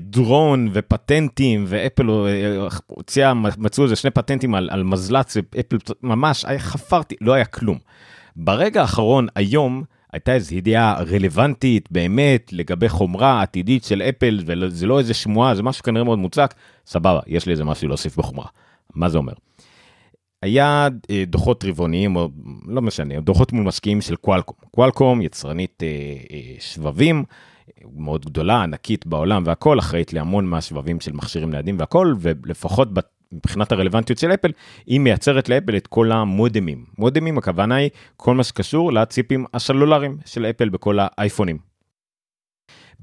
דרון 0.00 0.68
ופטנטים 0.72 1.64
ואפל 1.66 2.10
אה, 2.10 2.68
הוציאה 2.86 3.34
מצאו 3.34 3.84
איזה 3.84 3.96
שני 3.96 4.10
פטנטים 4.10 4.54
על, 4.54 4.68
על 4.72 4.82
מזל"ט 4.82 5.30
אפל 5.60 5.76
ממש 6.02 6.44
חפרתי 6.58 7.14
לא 7.20 7.32
היה 7.32 7.44
כלום. 7.44 7.78
ברגע 8.36 8.80
האחרון 8.80 9.26
היום 9.34 9.84
הייתה 10.12 10.34
איזו 10.34 10.54
ידיעה 10.54 11.02
רלוונטית 11.02 11.88
באמת 11.90 12.52
לגבי 12.52 12.88
חומרה 12.88 13.42
עתידית 13.42 13.84
של 13.84 14.02
אפל 14.02 14.40
וזה 14.46 14.86
לא 14.86 14.98
איזה 14.98 15.14
שמועה 15.14 15.54
זה 15.54 15.62
משהו 15.62 15.82
כנראה 15.82 16.04
מאוד 16.04 16.18
מוצק 16.18 16.54
סבבה 16.86 17.20
יש 17.26 17.46
לי 17.46 17.52
איזה 17.52 17.64
משהו 17.64 17.88
להוסיף 17.88 18.16
בחומרה. 18.16 18.46
מה 18.94 19.08
זה 19.08 19.18
אומר? 19.18 19.32
היה 20.42 20.88
אה, 21.10 21.24
דוחות 21.26 21.64
רבעוניים 21.64 22.16
או 22.16 22.28
לא 22.66 22.82
משנה 22.82 23.20
דוחות 23.20 23.52
מול 23.52 23.64
משקיעים 23.64 24.00
של 24.00 24.16
קוואלקום 24.16 24.56
קוואלקום 24.70 25.22
יצרנית 25.22 25.82
אה, 25.82 25.88
אה, 26.32 26.54
שבבים. 26.58 27.24
מאוד 27.96 28.24
גדולה, 28.24 28.62
ענקית 28.62 29.06
בעולם 29.06 29.42
והכל, 29.46 29.78
אחראית 29.78 30.12
להמון 30.12 30.46
מהשבבים 30.46 31.00
של 31.00 31.12
מכשירים 31.12 31.50
ניידים 31.50 31.78
והכל, 31.78 32.14
ולפחות 32.18 32.88
מבחינת 33.32 33.72
הרלוונטיות 33.72 34.18
של 34.18 34.34
אפל, 34.34 34.50
היא 34.86 35.00
מייצרת 35.00 35.48
לאפל 35.48 35.76
את 35.76 35.86
כל 35.86 36.12
המודמים. 36.12 36.84
מודמים, 36.98 37.38
הכוונה 37.38 37.74
היא 37.74 37.90
כל 38.16 38.34
מה 38.34 38.44
שקשור 38.44 38.92
לציפים 38.92 39.44
הסלולריים 39.54 40.18
של 40.26 40.46
אפל 40.46 40.68
בכל 40.68 40.98
האייפונים. 41.00 41.58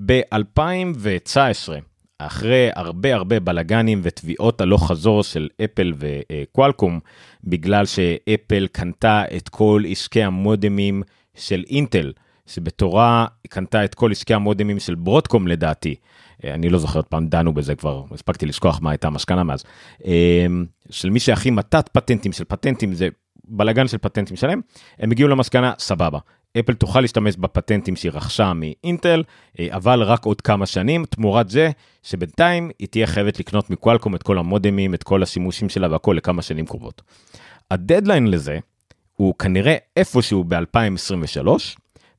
ב-2019, 0.06 1.70
אחרי 2.18 2.70
הרבה 2.76 3.16
הרבה 3.16 3.40
בלאגנים 3.40 4.00
ותביעות 4.04 4.62
הלוך 4.62 4.88
חזור 4.88 5.24
של 5.24 5.50
אפל 5.64 5.94
וקוואלקום, 5.98 7.00
בגלל 7.44 7.86
שאפל 7.86 8.68
קנתה 8.68 9.24
את 9.38 9.50
כל 9.50 9.84
עסקי 9.88 10.24
המודמים 10.24 11.04
של 11.36 11.64
אינטל, 11.70 12.12
שבתורה 12.54 13.26
קנתה 13.50 13.86
את 13.86 13.96
כל 13.96 14.12
עסקי 14.12 14.34
המודמים 14.34 14.80
של 14.80 14.96
ברודקום 14.96 15.48
לדעתי. 15.48 15.96
אה, 16.44 16.54
אני 16.54 16.70
לא 16.70 16.78
זוכר 16.78 17.00
עוד 17.00 17.06
פעם 17.06 17.28
דנו 17.28 17.54
בזה 17.54 17.76
כבר 17.76 18.04
הספקתי 18.12 18.46
לשכוח 18.46 18.80
מה 18.82 18.92
הייתה 18.92 19.08
המשכנה 19.08 19.44
מאז. 19.44 19.64
אה, 20.06 20.46
של 20.90 21.10
מי 21.10 21.20
שהכי 21.20 21.52
מתת 21.52 21.90
פטנטים 21.94 22.32
של 22.32 22.44
פטנטים 22.44 22.94
זה 22.94 23.08
בלאגן 23.46 23.88
של 23.88 23.98
פטנטים 23.98 24.36
שלהם 24.38 24.62
הם 25.00 25.12
הגיעו 25.12 25.30
למסקנה 25.30 25.74
סבבה 25.80 26.20
אפל 26.60 26.74
תוכל 26.74 27.02
להשתמש 27.02 27.36
בפטנטים 27.36 27.96
שהיא 27.96 28.12
רכשה 28.12 28.54
מאינטל, 28.54 29.24
אה, 29.60 29.68
אבל 29.72 30.04
רק 30.04 30.26
עוד 30.26 30.42
כמה 30.42 30.66
שנים, 30.66 31.06
תמורת 31.06 31.50
זה 31.50 31.72
שבינתיים 32.04 32.72
היא 32.80 32.88
תהיה 32.88 33.08
חייבת 33.08 33.40
לקנות 33.40 33.70
מקוואלקום 33.70 34.16
את 34.16 34.24
כל 34.24 34.38
המודמים, 34.38 34.94
את 34.94 35.04
כל 35.04 35.24
השימושים 35.24 35.70
שלה 35.70 35.92
והכל 35.92 36.14
לכמה 36.18 36.42
שנים 36.42 36.66
קרובות. 36.66 37.02
הדדליין 37.72 38.28
לזה 38.28 38.60
הוא 39.14 39.34
כנראה 39.40 39.76
איפשהו 39.98 40.44
ב-2023, 40.44 41.48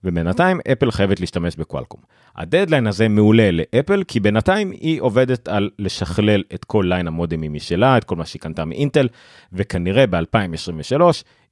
ובינתיים 0.04 0.60
אפל 0.72 0.90
חייבת 0.90 1.20
להשתמש 1.20 1.56
ב 1.56 1.61
Qualcomm. 1.61 2.00
הדדליין 2.36 2.86
הזה 2.86 3.08
מעולה 3.08 3.50
לאפל, 3.50 4.04
כי 4.04 4.20
בינתיים 4.20 4.70
היא 4.70 5.00
עובדת 5.00 5.48
על 5.48 5.70
לשכלל 5.78 6.42
את 6.54 6.64
כל 6.64 6.84
line 6.88 7.06
המודמים 7.06 7.52
משלה, 7.52 7.96
את 7.96 8.04
כל 8.04 8.16
מה 8.16 8.26
שהיא 8.26 8.40
קנתה 8.40 8.64
מאינטל, 8.64 9.08
וכנראה 9.52 10.06
ב-2023 10.06 11.02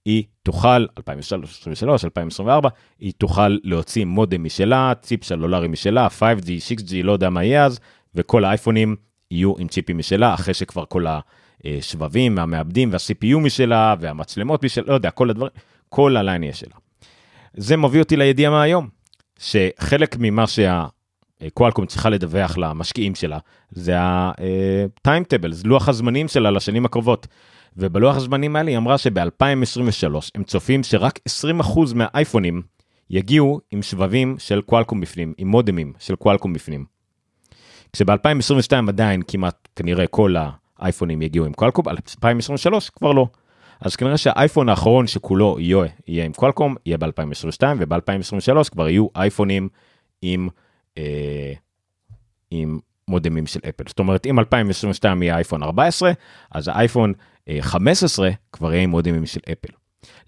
היא 0.05 0.25
תוכל, 0.43 0.87
2023, 0.99 2.05
2024, 2.05 2.69
היא 2.99 3.13
תוכל 3.19 3.59
להוציא 3.65 4.05
מודם 4.05 4.45
משלה, 4.45 4.93
צ'יפ 5.03 5.25
סלולרי 5.25 5.69
משלה, 5.69 6.09
5G, 6.19 6.47
6G, 6.47 6.93
לא 7.03 7.13
יודע 7.13 7.31
מה 7.31 7.45
יהיה 7.45 7.65
אז, 7.65 7.81
וכל 8.15 8.45
האייפונים 8.45 8.97
יהיו 9.31 9.55
עם 9.59 9.69
צ'יפים 9.69 9.99
משלה, 9.99 10.35
אחרי 10.35 10.55
שכבר 10.55 10.85
כל 10.85 11.07
השבבים, 11.65 12.39
המעבדים 12.39 12.93
וה-CPU 12.93 13.39
משלה, 13.39 13.95
והמצלמות 14.01 14.65
משלה, 14.65 14.85
לא 14.87 14.95
יודע, 14.95 15.11
כל 15.11 15.31
הדברים, 15.31 15.53
כל 15.89 16.17
הליין 16.17 16.43
יהיה 16.43 16.55
שלה. 16.55 16.90
זה 17.55 17.77
מביא 17.77 18.01
אותי 18.01 18.17
לידיעה 18.17 18.51
מהיום, 18.51 18.89
שחלק 19.39 20.17
ממה 20.19 20.45
שהקואלקום 20.47 21.87
צריכה 21.87 22.11
לדווח 22.11 22.59
למשקיעים 22.59 23.15
שלה, 23.15 23.39
זה 23.71 24.01
ה-timetables, 24.01 25.63
לוח 25.65 25.89
הזמנים 25.89 26.29
שלה 26.29 26.51
לשנים 26.51 26.85
הקרובות. 26.85 27.27
ובלוח 27.77 28.17
הזמנים 28.17 28.57
האלה 28.57 28.71
היא 28.71 28.79
אמרה 28.79 28.99
שב-2023 28.99 30.15
הם 30.35 30.45
צופים 30.45 30.83
שרק 30.83 31.19
20% 31.61 31.79
מהאייפונים 31.95 32.63
יגיעו 33.11 33.61
עם 33.71 33.83
שבבים 33.83 34.37
של 34.39 34.61
קואלקום 34.61 35.01
בפנים, 35.01 35.33
עם 35.39 35.49
מודמים 35.49 35.93
של 35.99 36.15
קואלקום 36.15 36.53
בפנים. 36.53 36.85
כשב-2022 37.93 38.89
עדיין 38.89 39.23
כמעט 39.29 39.69
כנראה 39.77 40.07
כל 40.07 40.35
האייפונים 40.79 41.23
יגיעו 41.23 41.47
עם 41.47 41.53
קואלקום, 41.53 41.89
על 41.89 41.97
2023 42.17 42.91
כבר 42.91 43.13
לא. 43.13 43.27
אז 43.81 43.97
כנראה 43.97 44.17
שהאייפון 44.17 44.69
האחרון 44.69 45.07
שכולו 45.07 45.57
יהיה, 45.61 45.79
יהיה 46.09 46.25
עם 46.25 46.33
קואלקום 46.33 46.77
יהיה 46.87 46.99
ב-2022 46.99 47.63
וב-2023 47.79 48.71
כבר 48.71 48.89
יהיו 48.89 49.07
אייפונים 49.17 49.69
עם, 50.23 50.49
אה, 50.99 51.53
עם 52.51 52.79
מודמים 53.09 53.47
של 53.47 53.61
אפל. 53.69 53.85
זאת 53.87 53.99
אומרת 53.99 54.27
אם 54.27 54.39
2022 54.39 55.23
יהיה 55.23 55.35
אייפון 55.35 55.63
14 55.63 56.13
אז 56.51 56.69
האייפון 56.69 57.13
15 57.61 58.27
אה, 58.27 58.33
כבר 58.53 58.73
יהיה 58.73 58.83
עם 58.83 58.91
מודמים 58.91 59.27
של 59.27 59.41
אפל. 59.53 59.73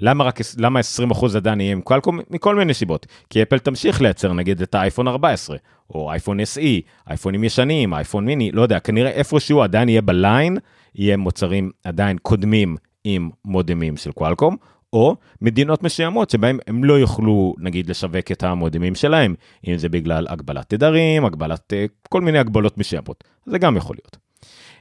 למה 0.00 0.24
רק 0.24 0.38
למה 0.58 0.80
20% 1.10 1.36
עדיין 1.36 1.60
יהיה 1.60 1.72
עם 1.72 1.80
קואלקום? 1.80 2.20
מכל 2.30 2.56
מיני 2.56 2.74
סיבות. 2.74 3.06
כי 3.30 3.42
אפל 3.42 3.58
תמשיך 3.58 4.00
לייצר 4.00 4.32
נגיד 4.32 4.62
את 4.62 4.74
האייפון 4.74 5.08
14, 5.08 5.56
או 5.90 6.10
אייפון 6.10 6.40
SE, 6.40 6.60
אייפונים 7.10 7.44
ישנים, 7.44 7.94
אייפון 7.94 8.24
מיני, 8.24 8.52
לא 8.52 8.62
יודע, 8.62 8.78
כנראה 8.78 9.10
איפשהו 9.10 9.62
עדיין 9.62 9.88
יהיה 9.88 10.02
בליין, 10.02 10.58
יהיה 10.94 11.16
מוצרים 11.16 11.70
עדיין 11.84 12.18
קודמים 12.22 12.76
עם 13.04 13.30
מודמים 13.44 13.96
של 13.96 14.12
קואלקום, 14.12 14.56
או 14.92 15.16
מדינות 15.40 15.82
מסוימות 15.82 16.30
שבהם 16.30 16.58
הם 16.66 16.84
לא 16.84 16.94
יוכלו 16.94 17.54
נגיד 17.58 17.90
לשווק 17.90 18.32
את 18.32 18.42
המודמים 18.42 18.94
שלהם, 18.94 19.34
אם 19.68 19.76
זה 19.76 19.88
בגלל 19.88 20.26
הגבלת 20.28 20.68
תדרים, 20.68 21.24
הגבלת 21.24 21.72
אה, 21.72 21.86
כל 22.08 22.20
מיני 22.20 22.38
הגבלות 22.38 22.78
מסוימות, 22.78 23.24
זה 23.46 23.58
גם 23.58 23.76
יכול 23.76 23.96
להיות. 23.96 24.16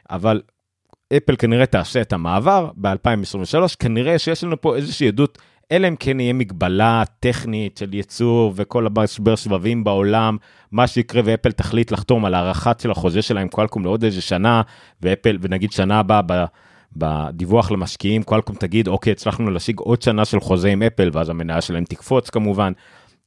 אבל 0.09 0.41
אפל 1.17 1.35
כנראה 1.35 1.65
תעשה 1.65 2.01
את 2.01 2.13
המעבר 2.13 2.69
ב-2023, 2.75 3.75
כנראה 3.79 4.19
שיש 4.19 4.43
לנו 4.43 4.61
פה 4.61 4.75
איזושהי 4.75 5.07
עדות, 5.07 5.37
אלא 5.71 5.87
אם 5.87 5.95
כן 5.95 6.19
יהיה 6.19 6.33
מגבלה 6.33 7.03
טכנית 7.19 7.77
של 7.77 7.93
ייצור 7.93 8.53
וכל 8.55 8.87
המשבר 8.87 9.35
שבבים 9.35 9.83
בעולם, 9.83 10.37
מה 10.71 10.87
שיקרה 10.87 11.21
ואפל 11.25 11.51
תחליט 11.51 11.91
לחתום 11.91 12.25
על 12.25 12.33
הארכת 12.33 12.79
של 12.79 12.91
החוזה 12.91 13.21
שלה 13.21 13.41
עם 13.41 13.47
קואלקום 13.47 13.83
לעוד 13.83 14.03
איזה 14.03 14.21
שנה, 14.21 14.61
ואפל, 15.01 15.37
ונגיד 15.41 15.71
שנה 15.71 15.99
הבאה 15.99 16.21
בדיווח 16.95 17.71
למשקיעים, 17.71 18.23
קואלקום 18.23 18.55
תגיד, 18.55 18.87
אוקיי, 18.87 19.11
הצלחנו 19.11 19.51
להשיג 19.51 19.79
עוד 19.79 20.01
שנה 20.01 20.25
של 20.25 20.39
חוזה 20.39 20.69
עם 20.69 20.83
אפל, 20.83 21.09
ואז 21.13 21.29
המניה 21.29 21.61
שלהם 21.61 21.83
תקפוץ 21.83 22.29
כמובן. 22.29 22.73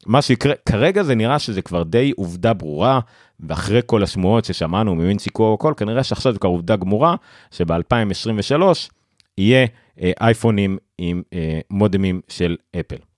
מה 0.06 0.22
שיקרה, 0.22 0.54
כרגע 0.68 1.02
זה 1.02 1.14
נראה 1.14 1.38
שזה 1.38 1.62
כבר 1.62 1.82
די 1.82 2.12
עובדה 2.16 2.52
ברורה, 2.52 3.00
ואחרי 3.40 3.80
כל 3.86 4.02
השמועות 4.02 4.44
ששמענו 4.44 4.94
מווינסיקו 4.94 5.42
או 5.42 5.54
הכל, 5.54 5.74
כנראה 5.76 6.04
שעכשיו 6.04 6.32
זה 6.32 6.38
כבר 6.38 6.50
עובדה 6.50 6.76
גמורה, 6.76 7.16
שב-2023 7.50 8.62
יהיה 9.38 9.66
אה, 10.00 10.12
אייפונים 10.20 10.78
עם 10.98 11.22
אה, 11.32 11.60
מודמים 11.70 12.20
של 12.28 12.56
אפל. 12.80 13.13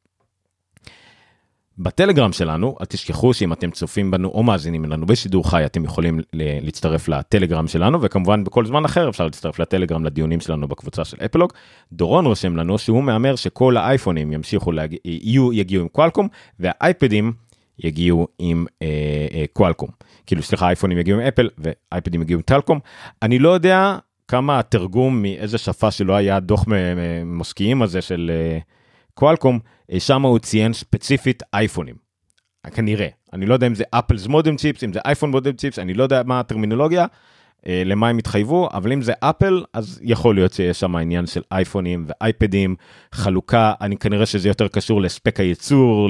בטלגרם 1.79 2.33
שלנו, 2.33 2.77
אל 2.81 2.87
תשכחו 2.87 3.35
שאם 3.35 3.53
אתם 3.53 3.71
צופים 3.71 4.11
בנו 4.11 4.29
או 4.29 4.43
מאזינים 4.43 4.85
לנו 4.85 5.07
בשידור 5.07 5.51
חי, 5.51 5.67
אתם 5.67 5.85
יכולים 5.85 6.21
להצטרף 6.33 7.09
לטלגרם 7.09 7.69
שלנו, 7.69 8.03
וכמובן 8.03 8.45
בכל 8.45 8.67
זמן 8.67 8.85
אחר 8.85 9.09
אפשר 9.09 9.25
להצטרף 9.25 9.59
לטלגרם 9.59 10.05
לדיונים 10.05 10.41
שלנו 10.41 10.69
בקבוצה 10.69 11.05
של 11.05 11.17
אפלוג. 11.25 11.53
דורון 11.93 12.27
רושם 12.27 12.57
לנו 12.57 12.79
שהוא 12.79 13.03
מהמר 13.03 13.37
שכל 13.37 13.77
האייפונים 13.77 14.33
ימשיכו 14.33 14.73
להגיע, 14.73 14.99
יהיו, 15.05 15.53
יגיעו 15.53 15.83
עם 15.83 15.89
קואלקום, 15.89 16.29
והאייפדים 16.61 17.33
יגיעו 17.79 18.29
עם 18.39 18.67
אה, 18.83 18.87
אה, 19.35 19.45
קואלקום. 19.53 19.89
כאילו 20.27 20.43
סליחה, 20.43 20.67
אייפונים 20.67 20.99
יגיעו 20.99 21.21
עם 21.21 21.27
אפל 21.27 21.49
ואייפדים 21.59 22.23
יגיעו 22.23 22.39
עם 22.39 22.43
טלקום. 22.43 22.79
אני 23.23 23.39
לא 23.39 23.49
יודע 23.49 23.99
כמה 24.29 24.59
התרגום 24.59 25.23
מאיזה 25.23 25.59
שפה 25.59 25.91
שלא 25.91 26.15
היה 26.17 26.41
דוח 26.41 26.65
משקיעים 27.25 27.83
הזה 27.83 28.03
של 28.03 28.31
אה, 28.35 28.59
קואלקום. 29.17 29.59
אה, 29.93 30.01
שם 30.01 30.23
הוא 30.23 30.39
ציין 30.39 30.73
ספציפית 30.73 31.43
אייפונים. 31.55 32.07
כנראה. 32.71 33.09
אני 33.33 33.47
לא 33.47 33.55
יודע 33.55 33.67
אם 33.67 33.75
זה 33.75 33.85
אפלס 33.91 34.27
מודם 34.27 34.57
צ'יפס, 34.57 34.85
אם 34.85 34.93
זה 34.93 35.01
אייפון 35.05 35.31
מודם 35.31 35.53
צ'יפס, 35.53 35.79
אני 35.79 35.95
לא 35.95 36.03
יודע 36.03 36.23
מה 36.27 36.41
הטרמינולוגיה, 36.41 37.07
אה, 37.67 37.83
למה 37.85 38.09
הם 38.09 38.19
התחייבו, 38.19 38.69
אבל 38.73 38.93
אם 38.93 39.03
זה 39.03 39.13
אפל, 39.21 39.65
אז 39.73 40.01
יכול 40.03 40.35
להיות 40.35 40.53
שיש 40.53 40.81
שם 40.81 40.97
עניין 40.97 41.27
של 41.27 41.43
אייפונים 41.53 42.07
ואייפדים, 42.09 42.77
חלוקה, 43.13 43.73
אני 43.81 43.97
כנראה 43.97 44.27
שזה 44.27 44.49
יותר 44.49 44.69
קשור 44.69 45.01
לספק 45.01 45.41
הייצור, 45.41 46.09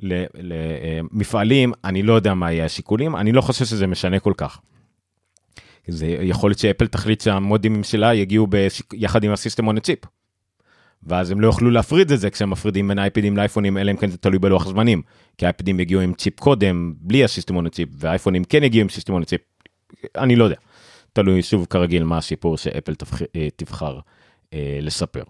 למפעלים, 0.00 1.72
אני 1.84 2.02
לא 2.02 2.12
יודע 2.12 2.34
מה 2.34 2.52
יהיה 2.52 2.64
השיקולים, 2.64 3.16
אני 3.16 3.32
לא 3.32 3.40
חושב 3.40 3.64
שזה 3.64 3.86
משנה 3.86 4.20
כל 4.20 4.32
כך. 4.36 4.60
זה 5.88 6.06
יכול 6.06 6.50
להיות 6.50 6.58
שאפל 6.58 6.86
תחליט 6.86 7.20
שהמודם 7.20 7.84
שלה 7.84 8.14
יגיעו 8.14 8.46
יחד 8.92 9.24
עם 9.24 9.32
ה 9.32 9.37
system 9.37 9.66
on 9.66 9.80
chip. 9.80 9.98
ואז 11.06 11.30
הם 11.30 11.40
לא 11.40 11.46
יוכלו 11.46 11.70
להפריד 11.70 12.12
את 12.12 12.20
זה 12.20 12.30
כשהם 12.30 12.50
מפרידים 12.50 12.88
בין 12.88 12.98
אייפדים 12.98 13.36
לאייפונים, 13.36 13.78
אלא 13.78 13.90
אם 13.90 13.96
כן 13.96 14.10
זה 14.10 14.18
תלוי 14.18 14.38
בלוח 14.38 14.66
זמנים. 14.66 15.02
כי 15.38 15.46
אייפדים 15.46 15.80
יגיעו 15.80 16.00
עם 16.00 16.14
צ'יפ 16.14 16.40
קודם, 16.40 16.94
בלי 17.00 17.24
ה 17.24 17.29
system 17.29 17.56
on 17.56 17.68
chip, 17.68 17.88
והאייפונים 17.92 18.44
כן 18.44 18.64
יגיעו 18.64 18.82
עם 18.82 18.88
system 18.88 19.12
on 19.12 19.24
chip. 19.24 19.40
אני 20.16 20.36
לא 20.36 20.44
יודע. 20.44 20.56
תלוי 21.12 21.42
שוב 21.42 21.66
כרגיל 21.70 22.04
מה 22.04 22.18
השיפור 22.18 22.56
שאפל 22.56 22.94
תבח... 22.94 23.22
אה, 23.22 23.48
תבחר 23.56 24.00
אה, 24.54 24.78
לספר. 24.82 25.22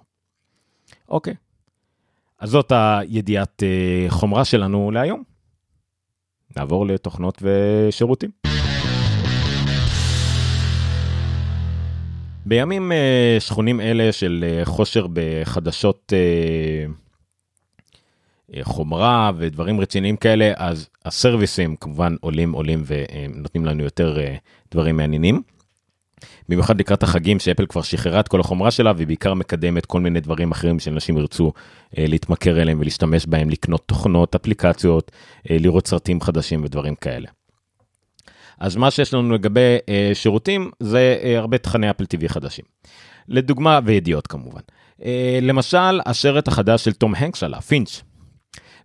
אוקיי. 1.08 1.34
אז 2.40 2.50
זאת 2.50 2.72
הידיעת 2.72 3.62
אה, 3.62 4.06
חומרה 4.08 4.44
שלנו 4.44 4.90
להיום. 4.90 5.22
נעבור 6.56 6.86
לתוכנות 6.86 7.42
ושירותים. 7.42 8.53
בימים 12.46 12.92
uh, 12.92 13.40
שכונים 13.40 13.80
אלה 13.80 14.12
של 14.12 14.44
uh, 14.62 14.64
חושר 14.64 15.06
בחדשות 15.12 16.12
uh, 16.12 16.16
חומרה 18.62 19.30
ודברים 19.36 19.80
רציניים 19.80 20.16
כאלה, 20.16 20.52
אז 20.56 20.88
הסרוויסים 21.04 21.76
כמובן 21.76 22.16
עולים 22.20 22.52
עולים 22.52 22.84
ונותנים 22.86 23.64
לנו 23.64 23.84
יותר 23.84 24.18
דברים 24.70 24.96
מעניינים. 24.96 25.42
במיוחד 26.48 26.80
לקראת 26.80 27.02
החגים 27.02 27.38
שאפל 27.38 27.66
כבר 27.66 27.82
שחררה 27.82 28.20
את 28.20 28.28
כל 28.28 28.40
החומרה 28.40 28.70
שלה 28.70 28.92
והיא 28.96 29.06
בעיקר 29.06 29.34
מקדמת 29.34 29.86
כל 29.86 30.00
מיני 30.00 30.20
דברים 30.20 30.50
אחרים 30.50 30.78
שאנשים 30.78 31.18
ירצו 31.18 31.52
uh, 31.56 31.60
להתמכר 31.98 32.62
אליהם 32.62 32.80
ולהשתמש 32.80 33.26
בהם, 33.26 33.50
לקנות 33.50 33.82
תוכנות, 33.86 34.34
אפליקציות, 34.34 35.10
אה, 35.10 35.46
לראות 35.50 35.86
סרטים 35.86 36.20
חדשים 36.20 36.64
ודברים 36.64 36.94
כאלה. 36.94 37.28
אז 38.60 38.76
מה 38.76 38.90
שיש 38.90 39.14
לנו 39.14 39.34
לגבי 39.34 39.76
אה, 39.88 40.10
שירותים 40.14 40.70
זה 40.80 41.18
אה, 41.22 41.38
הרבה 41.38 41.58
תכני 41.58 41.90
אפל 41.90 42.04
TV 42.04 42.28
חדשים. 42.28 42.64
לדוגמה, 43.28 43.80
וידיעות 43.84 44.26
כמובן. 44.26 44.60
אה, 45.04 45.38
למשל, 45.42 46.00
הסרט 46.06 46.48
החדש 46.48 46.84
של 46.84 46.92
תום 46.92 47.14
הנקס 47.14 47.42
עלה, 47.42 47.60
Finch. 47.60 48.02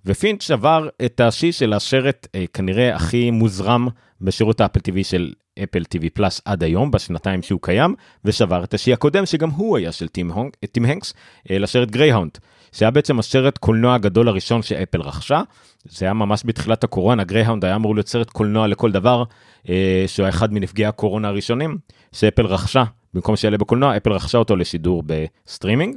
ו 0.05 0.13
Finch 0.13 0.51
עבר 0.51 0.89
את 1.05 1.19
השיא 1.19 1.51
של 1.51 1.73
הסרט 1.73 2.27
אה, 2.35 2.45
כנראה 2.53 2.95
הכי 2.95 3.31
מוזרם 3.31 3.87
בשירות 4.21 4.61
האפל 4.61 4.79
TV 4.79 5.03
של 5.03 5.33
אפל 5.63 5.83
TV 5.95 6.09
Plus 6.13 6.41
עד 6.45 6.63
היום, 6.63 6.91
בשנתיים 6.91 7.41
שהוא 7.41 7.59
קיים, 7.61 7.95
ושבר 8.25 8.63
את 8.63 8.73
השיא 8.73 8.93
הקודם 8.93 9.25
שגם 9.25 9.49
הוא 9.49 9.77
היה 9.77 9.91
של 9.91 10.07
טים, 10.07 10.31
טים 10.71 10.85
הנקס, 10.85 11.13
אה, 11.51 11.57
לסרט 11.57 11.91
Greyhound. 11.91 12.31
שהיה 12.71 12.91
בעצם 12.91 13.19
הסרט 13.19 13.57
קולנוע 13.57 13.95
הגדול 13.95 14.27
הראשון 14.27 14.61
שאפל 14.61 15.01
רכשה. 15.01 15.41
זה 15.83 16.05
היה 16.05 16.13
ממש 16.13 16.41
בתחילת 16.45 16.83
הקורונה, 16.83 17.23
Greyhound 17.23 17.65
היה 17.65 17.75
אמור 17.75 17.95
להיות 17.95 18.07
סרט 18.07 18.29
קולנוע 18.29 18.67
לכל 18.67 18.91
דבר, 18.91 19.23
אה, 19.69 20.03
שהוא 20.07 20.23
היה 20.23 20.29
אחד 20.29 20.53
מנפגעי 20.53 20.85
הקורונה 20.85 21.27
הראשונים, 21.27 21.77
שאפל 22.11 22.45
רכשה, 22.45 22.83
במקום 23.13 23.35
שיעלה 23.35 23.57
בקולנוע, 23.57 23.97
אפל 23.97 24.11
רכשה 24.11 24.37
אותו 24.37 24.55
לשידור 24.55 25.03
בסטרימינג. 25.05 25.95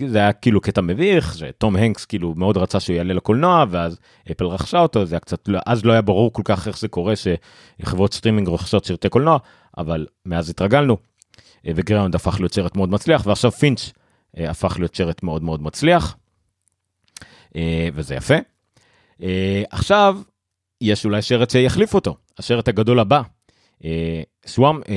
וזה 0.00 0.18
היה 0.18 0.32
כאילו 0.32 0.60
קטע 0.60 0.80
מביך, 0.80 1.34
שתום 1.38 1.76
הנקס 1.76 2.04
כאילו 2.04 2.34
מאוד 2.36 2.56
רצה 2.56 2.80
שהוא 2.80 2.96
יעלה 2.96 3.14
לקולנוע, 3.14 3.64
ואז 3.70 3.98
אפל 4.30 4.44
רכשה 4.44 4.78
אותו, 4.78 5.04
זה 5.04 5.14
היה 5.14 5.20
קצת, 5.20 5.48
לא, 5.48 5.58
אז 5.66 5.84
לא 5.84 5.92
היה 5.92 6.02
ברור 6.02 6.32
כל 6.32 6.42
כך 6.44 6.68
איך 6.68 6.78
זה 6.78 6.88
קורה 6.88 7.14
שחברות 7.16 8.14
סטרימינג 8.14 8.48
רוכשות 8.48 8.84
סרטי 8.84 9.08
קולנוע, 9.08 9.38
אבל 9.78 10.06
מאז 10.26 10.50
התרגלנו, 10.50 10.96
וגראונד 11.66 12.14
הפך 12.14 12.40
להיות 12.40 12.54
סרט 12.54 12.76
מאוד 12.76 12.88
מצליח, 12.88 13.26
ועכשיו 13.26 13.50
פינץ' 13.50 13.92
הפך 14.36 14.76
להיות 14.78 14.96
סרט 14.96 15.22
מאוד 15.22 15.42
מאוד 15.42 15.62
מצליח, 15.62 16.16
וזה 17.94 18.14
יפה. 18.14 18.34
עכשיו, 19.70 20.18
יש 20.80 21.04
אולי 21.04 21.22
שרץ 21.22 21.52
שיחליף 21.52 21.94
אותו, 21.94 22.16
השרץ 22.38 22.68
הגדול 22.68 23.00
הבא. 23.00 23.22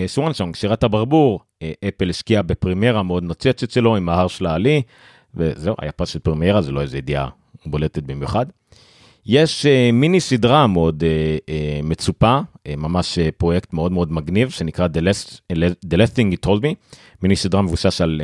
סואנסונג, 0.07 0.55
שירת 0.55 0.83
הברבור, 0.83 1.39
אפל 1.87 2.09
השקיע 2.09 2.41
בפרימיירה 2.41 3.03
מאוד 3.03 3.23
נוצצת 3.23 3.71
שלו 3.71 3.95
עם 3.95 4.09
ההר 4.09 4.27
של 4.27 4.45
העלי, 4.45 4.81
וזהו, 5.35 5.75
היה 5.81 5.91
פס 5.91 6.09
של 6.09 6.19
פרימיירה, 6.19 6.61
זה 6.61 6.71
לא 6.71 6.81
איזה 6.81 6.97
ידיעה 6.97 7.29
בולטת 7.65 8.03
במיוחד. 8.03 8.45
יש 9.25 9.65
מיני 9.93 10.19
סדרה 10.19 10.67
מאוד 10.67 11.03
מצופה, 11.83 12.39
ממש 12.77 13.19
פרויקט 13.37 13.73
מאוד 13.73 13.91
מאוד 13.91 14.11
מגניב, 14.11 14.49
שנקרא 14.49 14.87
The 14.87 15.01
Last, 15.01 15.39
The 15.85 15.97
Last 15.97 16.15
Thing 16.15 16.33
He 16.33 16.47
Told 16.47 16.61
Me, 16.61 16.97
מיני 17.21 17.35
סדרה 17.35 17.61
מבוסס 17.61 18.01
על 18.01 18.21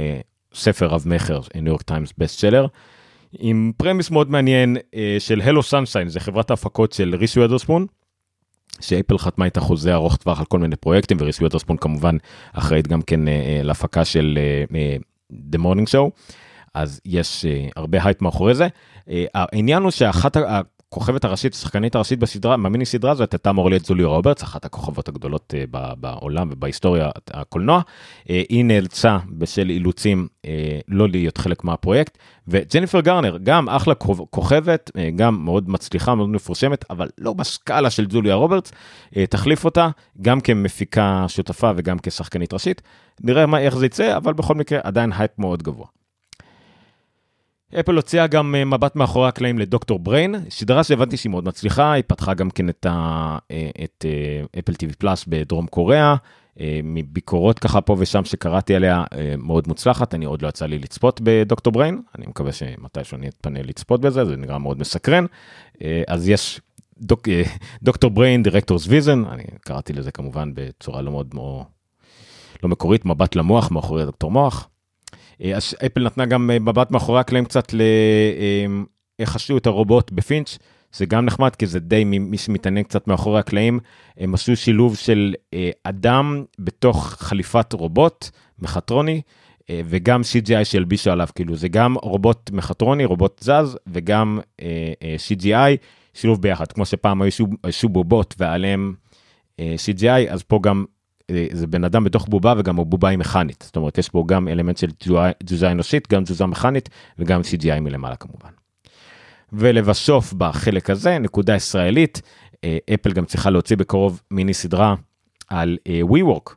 ספר 0.55 0.85
רב 0.85 1.03
מכר, 1.05 1.39
New 1.55 1.67
York 1.67 1.81
Times 1.81 2.13
best 2.17 2.39
seller, 2.39 2.67
עם 3.39 3.71
premise 3.77 4.11
מאוד 4.11 4.31
מעניין 4.31 4.77
אה, 4.77 4.97
של 5.19 5.41
Hello 5.41 5.63
Sunshine, 5.63 6.09
זה 6.09 6.19
חברת 6.19 6.49
ההפקות 6.49 6.93
של 6.93 7.15
ריס 7.15 7.39
ווית'רספון, 7.39 7.85
שאפל 8.81 9.17
חתמה 9.17 9.45
איתה 9.45 9.61
חוזה 9.61 9.93
ארוך 9.93 10.15
טווח 10.15 10.39
על 10.39 10.45
כל 10.45 10.59
מיני 10.59 10.75
פרויקטים, 10.75 11.17
וריס 11.19 11.45
ווית'רספון 11.45 11.77
כמובן 11.77 12.17
אחראית 12.53 12.87
גם 12.87 13.01
כן 13.01 13.27
אה, 13.27 13.31
להפקה 13.63 14.05
של 14.05 14.39
The 15.31 15.57
Morning 15.57 15.89
Show, 15.91 16.09
אז 16.73 17.01
יש 17.05 17.45
אה, 17.45 17.71
הרבה 17.75 18.03
הייפ 18.03 18.21
מאחורי 18.21 18.55
זה. 18.55 18.67
אה, 18.67 19.11
העניין 19.33 19.83
הוא 19.83 19.91
שאחת 19.91 20.37
הכוכבת 20.89 21.25
הראשית, 21.25 21.53
השחקנית 21.53 21.95
הראשית 21.95 22.19
בסדרה, 22.19 22.57
במיני 22.57 22.85
סדרה 22.85 23.11
הזאת 23.11 23.33
הייתה 23.33 23.49
אמור 23.49 23.69
להיות 23.69 23.85
ג'וליה 23.85 24.03
רוברטס, 24.03 24.43
אחת 24.43 24.65
הכוכבות 24.65 25.07
הגדולות 25.07 25.53
אה, 25.53 25.77
בעולם 25.99 26.49
ובהיסטוריה 26.51 27.09
הקולנוע. 27.31 27.81
אה, 27.81 28.23
היא 28.27 28.65
נאלצה 28.65 29.17
בשל 29.29 29.69
אילוצים 29.69 30.27
אה, 30.41 30.47
לא 30.87 31.09
להיות 31.09 31.37
חלק 31.37 31.63
מהפרויקט, 31.63 32.17
וג'ניפר 32.47 32.99
גרנר, 32.99 33.37
גם 33.43 33.69
אחלה 33.69 33.95
כוכבת, 34.29 34.91
גם 35.15 35.45
מאוד 35.45 35.69
מצליחה, 35.69 36.15
מאוד 36.15 36.29
מפורסמת, 36.29 36.85
אבל 36.89 37.09
לא 37.17 37.33
בסקאלה 37.33 37.89
של 37.89 38.09
ג'וליה 38.11 38.35
רוברטס, 38.35 38.71
תחליף 39.29 39.65
אותה, 39.65 39.89
גם 40.21 40.41
כמפיקה 40.41 41.25
שותפה 41.27 41.71
וגם 41.75 41.97
כשחקנית 42.03 42.53
ראשית. 42.53 42.81
נראה 43.21 43.45
מה, 43.45 43.59
איך 43.59 43.75
זה 43.75 43.85
יצא, 43.85 44.17
אבל 44.17 44.33
בכל 44.33 44.55
מקרה 44.55 44.79
עדיין 44.83 45.11
הייפ 45.17 45.31
מאוד 45.39 45.63
גבוה. 45.63 45.85
אפל 47.79 47.95
הוציאה 47.95 48.27
גם 48.27 48.55
מבט 48.65 48.95
מאחורי 48.95 49.27
הקלעים 49.27 49.59
ל 49.59 49.65
Doctor 49.65 49.99
Brain, 49.99 50.35
סדרה 50.49 50.83
שהבנתי 50.83 51.17
שהיא 51.17 51.29
מאוד 51.29 51.45
מצליחה, 51.45 51.93
היא 51.93 52.03
פתחה 52.07 52.33
גם 52.33 52.49
כן 52.49 52.69
את, 52.69 52.85
ה, 52.89 53.37
את 53.83 54.05
Apple 54.59 54.73
TV 54.73 54.95
Plus 54.95 55.25
בדרום 55.27 55.67
קוריאה, 55.67 56.15
מביקורות 56.83 57.59
ככה 57.59 57.81
פה 57.81 57.95
ושם 57.99 58.25
שקראתי 58.25 58.75
עליה 58.75 59.03
מאוד 59.37 59.67
מוצלחת, 59.67 60.13
אני 60.13 60.25
עוד 60.25 60.41
לא 60.41 60.47
יצא 60.47 60.65
לי 60.65 60.79
לצפות 60.79 61.21
ב 61.23 61.30
Doctor 61.30 61.73
Brain, 61.73 62.01
אני 62.17 62.25
מקווה 62.27 62.51
שמתישהו 62.51 63.17
אני 63.17 63.27
אתפנה 63.27 63.59
לצפות 63.63 64.01
בזה, 64.01 64.25
זה 64.25 64.37
נראה 64.37 64.57
מאוד 64.57 64.79
מסקרן. 64.79 65.25
אז 66.07 66.29
יש 66.29 66.61
דוק, 66.99 67.27
Doctor 67.83 68.11
Brain, 68.11 68.43
director's 68.43 68.87
vision, 68.87 69.25
אני 69.25 69.43
קראתי 69.61 69.93
לזה 69.93 70.11
כמובן 70.11 70.51
בצורה 70.53 71.01
לא 71.01 71.11
מאוד 71.11 71.35
לא 72.63 72.69
מקורית, 72.69 73.05
מבט 73.05 73.35
למוח 73.35 73.71
מאחורי 73.71 74.05
דוקטור 74.05 74.31
מוח. 74.31 74.69
אפל 75.85 76.03
נתנה 76.03 76.25
גם 76.25 76.47
מבט 76.47 76.91
מאחורי 76.91 77.19
הקלעים 77.19 77.45
קצת 77.45 77.73
לאיך 77.73 79.35
עשו 79.35 79.57
את 79.57 79.65
הרובוט 79.65 80.11
בפינץ', 80.11 80.57
זה 80.93 81.05
גם 81.05 81.25
נחמד 81.25 81.55
כי 81.55 81.65
זה 81.65 81.79
די 81.79 82.03
מי 82.03 82.37
שמתעניין 82.37 82.83
קצת 82.83 83.07
מאחורי 83.07 83.39
הקלעים, 83.39 83.79
הם 84.17 84.33
עשו 84.33 84.55
שילוב 84.55 84.95
של 84.95 85.33
אדם 85.83 86.43
בתוך 86.59 87.15
חליפת 87.19 87.73
רובוט 87.73 88.29
מחטרוני. 88.59 89.21
וגם 89.85 90.21
CGI 90.21 90.63
שהלבישו 90.63 91.11
עליו, 91.11 91.27
כאילו 91.35 91.55
זה 91.55 91.67
גם 91.67 91.95
רובוט 92.01 92.51
מחטרוני, 92.51 93.05
רובוט 93.05 93.43
זז, 93.43 93.77
וגם 93.87 94.39
CGI, 95.27 95.77
שילוב 96.13 96.41
ביחד, 96.41 96.71
כמו 96.71 96.85
שפעם 96.85 97.21
היו 97.21 97.89
בובות 97.89 98.35
ועליהם 98.37 98.93
CGI, 99.57 100.29
אז 100.29 100.43
פה 100.43 100.59
גם 100.63 100.85
זה 101.51 101.67
בן 101.67 101.83
אדם 101.83 102.03
בתוך 102.03 102.27
בובה 102.29 102.53
וגם 102.57 102.79
הבובה 102.79 103.09
היא 103.09 103.17
מכנית, 103.17 103.63
זאת 103.67 103.75
אומרת 103.75 103.97
יש 103.97 104.09
פה 104.09 104.23
גם 104.27 104.47
אלמנט 104.47 104.77
של 104.77 104.87
תזוזה 105.43 105.71
אנושית, 105.71 106.13
גם 106.13 106.23
תזוזה 106.23 106.45
מכנית 106.45 106.89
וגם 107.19 107.41
CGI 107.41 107.79
מלמעלה 107.79 108.15
כמובן. 108.15 108.49
ולבסוף 109.53 110.33
בחלק 110.33 110.89
הזה 110.89 111.19
נקודה 111.19 111.55
ישראלית, 111.55 112.21
אפל 112.93 113.11
גם 113.11 113.25
צריכה 113.25 113.49
להוציא 113.49 113.77
בקרוב 113.77 114.21
מיני 114.31 114.53
סדרה 114.53 114.95
על 115.47 115.77
WeWork. 115.87 116.53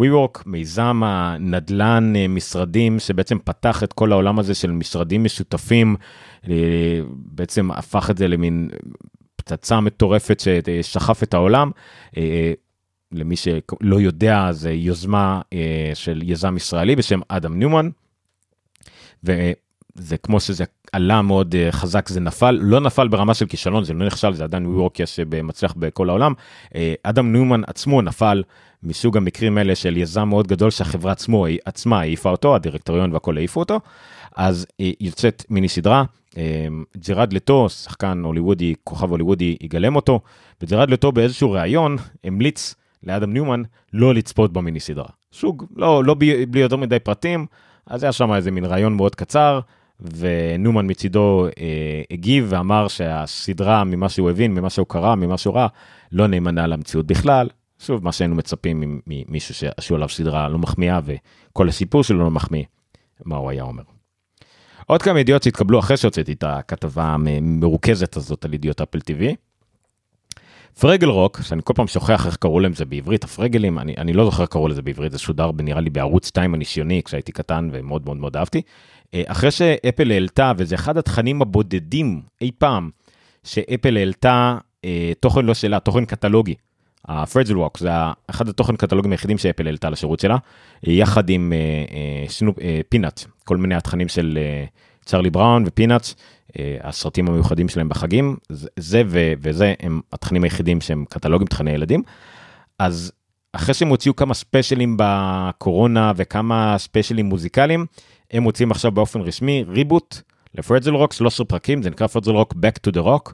WeWork 0.00 0.42
מיזם 0.46 1.02
הנדל"ן 1.04 2.12
משרדים 2.28 2.98
שבעצם 2.98 3.38
פתח 3.44 3.82
את 3.82 3.92
כל 3.92 4.12
העולם 4.12 4.38
הזה 4.38 4.54
של 4.54 4.70
משרדים 4.70 5.24
משותפים, 5.24 5.96
בעצם 7.08 7.70
הפך 7.70 8.10
את 8.10 8.18
זה 8.18 8.28
למין 8.28 8.70
פצצה 9.36 9.80
מטורפת 9.80 10.40
ששחף 10.40 11.22
את 11.22 11.34
העולם. 11.34 11.70
למי 13.12 13.36
שלא 13.36 14.00
יודע, 14.00 14.52
זה 14.52 14.72
יוזמה 14.72 15.40
אה, 15.52 15.90
של 15.94 16.22
יזם 16.24 16.56
ישראלי 16.56 16.96
בשם 16.96 17.20
אדם 17.28 17.58
ניומן. 17.58 17.88
וזה 19.24 20.16
כמו 20.22 20.40
שזה 20.40 20.64
עלה 20.92 21.22
מאוד 21.22 21.54
אה, 21.54 21.72
חזק, 21.72 22.08
זה 22.08 22.20
נפל, 22.20 22.58
לא 22.62 22.80
נפל 22.80 23.08
ברמה 23.08 23.34
של 23.34 23.46
כישלון, 23.46 23.84
זה 23.84 23.92
לא 23.92 24.06
נכשל, 24.06 24.32
זה 24.32 24.44
עדיין 24.44 24.66
וורק 24.66 25.00
יש 25.00 25.20
מצליח 25.20 25.74
בכל 25.76 26.08
העולם. 26.08 26.32
אה, 26.74 26.94
אדם 27.02 27.32
ניומן 27.32 27.62
עצמו 27.66 28.02
נפל 28.02 28.42
מסוג 28.82 29.16
המקרים 29.16 29.58
האלה 29.58 29.74
של 29.74 29.96
יזם 29.96 30.28
מאוד 30.28 30.46
גדול 30.46 30.70
שהחברה 30.70 31.12
עצמו, 31.12 31.46
עצמה 31.64 32.00
העיפה 32.00 32.30
אותו, 32.30 32.54
הדירקטוריון 32.54 33.12
והכל 33.12 33.36
העיפו 33.36 33.60
אותו. 33.60 33.80
אז 34.36 34.66
אה, 34.80 34.90
יוצאת 35.00 35.44
מיני 35.50 35.68
סדרה, 35.68 36.04
אה, 36.36 36.66
ג'רד 37.08 37.32
לטו, 37.32 37.68
שחקן 37.68 38.22
הוליוודי, 38.24 38.74
כוכב 38.84 39.10
הוליוודי, 39.10 39.56
יגלם 39.60 39.96
אותו, 39.96 40.20
וג'רד 40.62 40.90
לטו 40.90 41.12
באיזשהו 41.12 41.52
ראיון 41.52 41.96
המליץ 42.24 42.74
לאדם 43.02 43.32
ניומן 43.32 43.62
לא 43.92 44.14
לצפות 44.14 44.52
במיני 44.52 44.80
סדרה. 44.80 45.08
שוב, 45.32 45.56
לא, 45.76 46.04
לא 46.04 46.14
בלי, 46.14 46.46
בלי 46.46 46.60
יותר 46.60 46.76
מדי 46.76 46.98
פרטים, 46.98 47.46
אז 47.86 48.02
היה 48.02 48.12
שם 48.12 48.32
איזה 48.32 48.50
מין 48.50 48.64
רעיון 48.64 48.96
מאוד 48.96 49.14
קצר, 49.14 49.60
וניומן 50.00 50.90
מצידו 50.90 51.46
אה, 51.60 52.02
הגיב 52.10 52.46
ואמר 52.48 52.88
שהסדרה, 52.88 53.84
ממה 53.84 54.08
שהוא 54.08 54.30
הבין, 54.30 54.54
ממה 54.54 54.70
שהוא 54.70 54.86
קרא, 54.86 55.14
ממה 55.14 55.38
שהוא 55.38 55.54
ראה, 55.54 55.66
לא 56.12 56.26
נאמנה 56.26 56.66
למציאות 56.66 57.06
בכלל. 57.06 57.48
שוב, 57.78 58.04
מה 58.04 58.12
שהיינו 58.12 58.34
מצפים 58.34 59.00
ממישהו 59.06 59.54
שעשו 59.54 59.94
עליו 59.94 60.08
סדרה 60.08 60.48
לא 60.48 60.58
מחמיאה, 60.58 61.00
וכל 61.04 61.68
הסיפור 61.68 62.04
שלו 62.04 62.18
לא 62.18 62.30
מחמיא, 62.30 62.64
מה 63.24 63.36
הוא 63.36 63.50
היה 63.50 63.62
אומר. 63.62 63.82
עוד 64.86 65.02
כמה 65.02 65.20
ידיעות 65.20 65.42
שהתקבלו 65.42 65.78
אחרי 65.78 65.96
שהוצאתי 65.96 66.32
את 66.32 66.44
הכתבה 66.46 67.04
המרוכזת 67.04 68.16
הזאת 68.16 68.44
על 68.44 68.54
ידיעות 68.54 68.80
אפל 68.80 68.98
TV. 68.98 69.34
Fraggle 70.78 71.08
Rock, 71.08 71.40
שאני 71.42 71.60
כל 71.64 71.72
פעם 71.76 71.86
שוכח 71.86 72.26
איך 72.26 72.36
קראו 72.36 72.60
להם 72.60 72.72
זה 72.72 72.84
בעברית, 72.84 73.24
הפרגלים, 73.24 73.78
אני, 73.78 73.94
אני 73.98 74.12
לא 74.12 74.24
זוכר 74.24 74.46
קראו 74.46 74.68
לזה 74.68 74.82
בעברית, 74.82 75.12
זה 75.12 75.18
שודר 75.18 75.50
נראה 75.58 75.80
לי 75.80 75.90
בערוץ 75.90 76.26
2 76.26 76.54
הניסיוני 76.54 77.02
כשהייתי 77.04 77.32
קטן 77.32 77.68
ומאוד 77.72 78.04
מאוד 78.04 78.16
מאוד 78.16 78.36
אהבתי. 78.36 78.62
אחרי 79.26 79.50
שאפל 79.50 80.10
העלתה, 80.10 80.52
וזה 80.56 80.74
אחד 80.74 80.98
התכנים 80.98 81.42
הבודדים 81.42 82.22
אי 82.40 82.50
פעם, 82.58 82.90
שאפל 83.44 83.96
העלתה 83.96 84.58
אה, 84.84 85.12
תוכן 85.20 85.44
לא 85.44 85.54
שלה, 85.54 85.80
תוכן 85.80 86.04
קטלוגי. 86.04 86.54
ה 87.04 87.10
Fraggle 87.10 87.54
Rock 87.54 87.78
זה 87.78 87.90
אחד 88.30 88.48
התוכן 88.48 88.76
קטלוגים 88.76 89.12
היחידים 89.12 89.38
שאפל 89.38 89.66
העלתה 89.66 89.90
לשירות 89.90 90.20
שלה, 90.20 90.36
יחד 90.82 91.30
עם 91.30 91.52
אה, 91.52 91.58
אה, 91.58 92.30
סנופי, 92.30 92.58
אה, 92.58 92.80
Peanuts, 92.88 93.24
כל 93.44 93.56
מיני 93.56 93.74
התכנים 93.74 94.08
של 94.08 94.38
אה, 94.40 94.64
צ'רלי 95.04 95.30
בראון 95.30 95.64
ו 95.66 95.71
Peanuts. 95.71 96.14
הסרטים 96.82 97.28
המיוחדים 97.28 97.68
שלהם 97.68 97.88
בחגים, 97.88 98.36
זה 98.76 99.02
ו- 99.06 99.32
וזה 99.40 99.74
הם 99.80 100.00
התכנים 100.12 100.44
היחידים 100.44 100.80
שהם 100.80 101.04
קטלוגים 101.08 101.46
תכני 101.46 101.70
ילדים. 101.70 102.02
אז 102.78 103.12
אחרי 103.52 103.74
שהם 103.74 103.88
הוציאו 103.88 104.16
כמה 104.16 104.34
ספיישלים 104.34 104.96
בקורונה 104.98 106.12
וכמה 106.16 106.74
ספיישלים 106.78 107.26
מוזיקליים, 107.26 107.86
הם 108.30 108.42
מוציאים 108.42 108.70
עכשיו 108.70 108.92
באופן 108.92 109.20
רשמי 109.20 109.64
reboot 109.68 110.16
ל 110.54 110.59
Fraggle 110.59 110.94
Rock, 110.94 111.12
13 111.12 111.46
פרקים, 111.46 111.82
זה 111.82 111.90
נקרא 111.90 112.06
Fraggle 112.06 112.30
Rock 112.30 112.54
Back 112.54 112.88
to 112.88 112.94
the 112.94 113.04
Rock, 113.04 113.32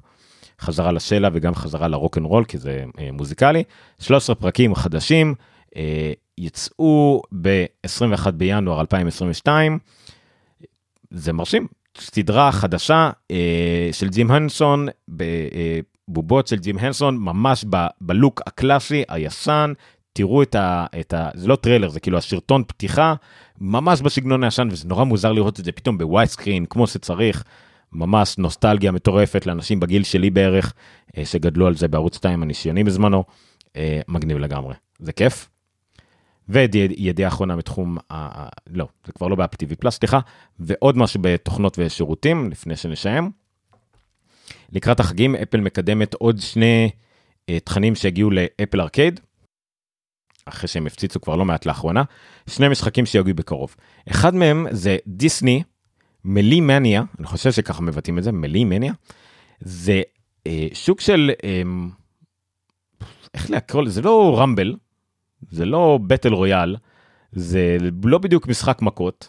חזרה 0.60 0.92
לסלע 0.92 1.28
וגם 1.32 1.54
חזרה 1.54 1.88
לרוק 1.88 2.18
אנד 2.18 2.26
רול 2.26 2.44
כי 2.44 2.58
זה 2.58 2.84
אה, 2.98 3.12
מוזיקלי, 3.12 3.62
13 4.00 4.36
פרקים 4.36 4.74
חדשים, 4.74 5.34
אה, 5.76 6.12
יצאו 6.38 7.22
ב-21 7.42 8.30
בינואר 8.30 8.80
2022, 8.80 9.78
זה 11.10 11.32
מרשים, 11.32 11.66
סדרה 12.00 12.52
חדשה 12.52 13.10
אה, 13.30 13.88
של 13.92 14.08
ג'ים 14.08 14.30
הנסון, 14.30 14.88
אה, 15.20 15.78
של 16.46 16.56
ג'ים 16.56 16.78
הנסון, 16.78 17.16
ממש 17.16 17.64
ב- 17.70 17.86
ב 18.00 18.08
look 18.08 18.40
הקלאסי, 18.46 19.04
הישן, 19.08 19.72
תראו 20.12 20.42
את 20.42 20.54
ה, 20.54 20.86
את 21.00 21.14
ה... 21.14 21.28
זה 21.34 21.48
לא 21.48 21.56
טריילר, 21.56 21.88
זה 21.88 22.00
כאילו 22.00 22.18
הסרטון 22.18 22.62
פתיחה, 22.66 23.14
ממש 23.60 24.00
בסגנון 24.00 24.44
הישן, 24.44 24.68
וזה 24.70 24.88
נורא 24.88 25.04
מוזר 25.04 25.32
לראות 25.32 25.60
את 25.60 25.64
זה 25.64 25.72
פתאום 25.72 25.98
ב 25.98 26.30
widescreen, 26.30 26.66
כמו 26.66 26.86
שצריך. 26.86 27.44
ממש 27.92 28.38
נוסטלגיה 28.38 28.92
מטורפת 28.92 29.46
לאנשים 29.46 29.80
בגיל 29.80 30.02
שלי 30.02 30.30
בערך, 30.30 30.72
אה, 31.18 31.24
שגדלו 31.24 31.66
על 31.66 31.74
זה 31.74 31.88
בערוץ 31.88 32.16
2 32.16 32.42
הניסיוני 32.42 32.84
בזמנו, 32.84 33.24
אה, 33.76 34.00
מגניב 34.08 34.38
לגמרי. 34.38 34.74
זה 34.98 35.12
כיף. 35.12 35.48
וידיעה 36.48 37.28
אחרונה 37.28 37.56
בתחום, 37.56 37.98
ה... 38.12 38.48
לא, 38.70 38.88
זה 39.06 39.12
כבר 39.12 39.28
לא 39.28 39.36
באפל 39.36 39.66
TV 39.66 39.74
פלאס, 39.76 39.96
סליחה, 39.96 40.20
ועוד 40.58 40.98
משהו 40.98 41.20
בתוכנות 41.22 41.76
ושירותים, 41.78 42.50
לפני 42.50 42.76
שנסיים. 42.76 43.30
לקראת 44.72 45.00
החגים, 45.00 45.34
אפל 45.34 45.60
מקדמת 45.60 46.14
עוד 46.14 46.40
שני 46.40 46.90
אה, 47.48 47.60
תכנים 47.60 47.94
שהגיעו 47.94 48.30
לאפל 48.30 48.80
ארקייד, 48.80 49.20
אחרי 50.46 50.68
שהם 50.68 50.86
הפציצו 50.86 51.20
כבר 51.20 51.36
לא 51.36 51.44
מעט 51.44 51.66
לאחרונה, 51.66 52.02
שני 52.50 52.68
משחקים 52.68 53.06
שיגיעו 53.06 53.36
בקרוב. 53.36 53.76
אחד 54.10 54.34
מהם 54.34 54.66
זה 54.70 54.96
דיסני 55.06 55.62
מלי 56.24 56.60
מניה, 56.60 57.02
אני 57.18 57.26
חושב 57.26 57.52
שככה 57.52 57.82
מבטאים 57.82 58.18
את 58.18 58.24
זה, 58.24 58.32
מלי 58.32 58.64
מניה, 58.64 58.92
זה 59.60 60.02
אה, 60.46 60.68
שוק 60.72 61.00
של, 61.00 61.30
אה, 61.44 61.62
איך 63.34 63.50
לקרוא 63.50 63.82
לזה, 63.82 63.92
זה 63.92 64.02
לא 64.02 64.36
רמבל, 64.38 64.76
זה 65.50 65.64
לא 65.64 65.98
בטל 66.06 66.32
רויאל, 66.32 66.76
זה 67.32 67.76
לא 68.04 68.18
בדיוק 68.18 68.48
משחק 68.48 68.82
מכות, 68.82 69.28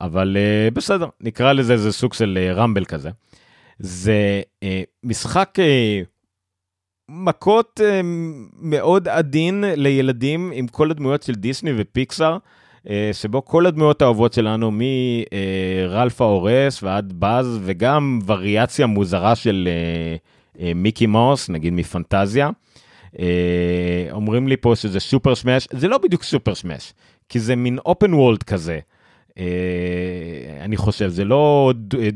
אבל 0.00 0.36
אה, 0.36 0.70
בסדר, 0.70 1.06
נקרא 1.20 1.52
לזה 1.52 1.72
איזה 1.72 1.92
סוג 1.92 2.14
של 2.14 2.38
אה, 2.40 2.52
רמבל 2.52 2.84
כזה. 2.84 3.10
זה 3.78 4.42
אה, 4.62 4.82
משחק 5.04 5.54
אה, 5.58 6.00
מכות 7.08 7.80
אה, 7.84 8.00
מאוד 8.58 9.08
עדין 9.08 9.64
לילדים 9.76 10.52
עם 10.54 10.66
כל 10.66 10.90
הדמויות 10.90 11.22
של 11.22 11.34
דיסני 11.34 11.70
ופיקסאר. 11.76 12.38
אה, 12.88 13.10
שבו 13.12 13.44
כל 13.44 13.66
הדמויות 13.66 14.02
האהובות 14.02 14.32
שלנו, 14.32 14.70
מרלף 14.72 16.20
ההורס 16.20 16.82
ועד 16.82 17.12
באז, 17.12 17.60
וגם 17.62 18.18
וריאציה 18.26 18.86
מוזרה 18.86 19.36
של 19.36 19.68
מיקי 20.74 21.06
מאוס, 21.06 21.50
נגיד 21.50 21.72
מפנטזיה. 21.72 22.50
אומרים 24.10 24.48
לי 24.48 24.56
פה 24.56 24.76
שזה 24.76 25.00
סופר 25.00 25.34
שמש, 25.34 25.68
זה 25.72 25.88
לא 25.88 25.98
בדיוק 25.98 26.22
סופר 26.22 26.54
שמש, 26.54 26.92
כי 27.28 27.40
זה 27.40 27.56
מין 27.56 27.78
אופן 27.78 28.14
וולד 28.14 28.42
כזה. 28.42 28.78
אני 30.60 30.76
חושב, 30.76 31.08
זה 31.08 31.24
לא, 31.24 31.72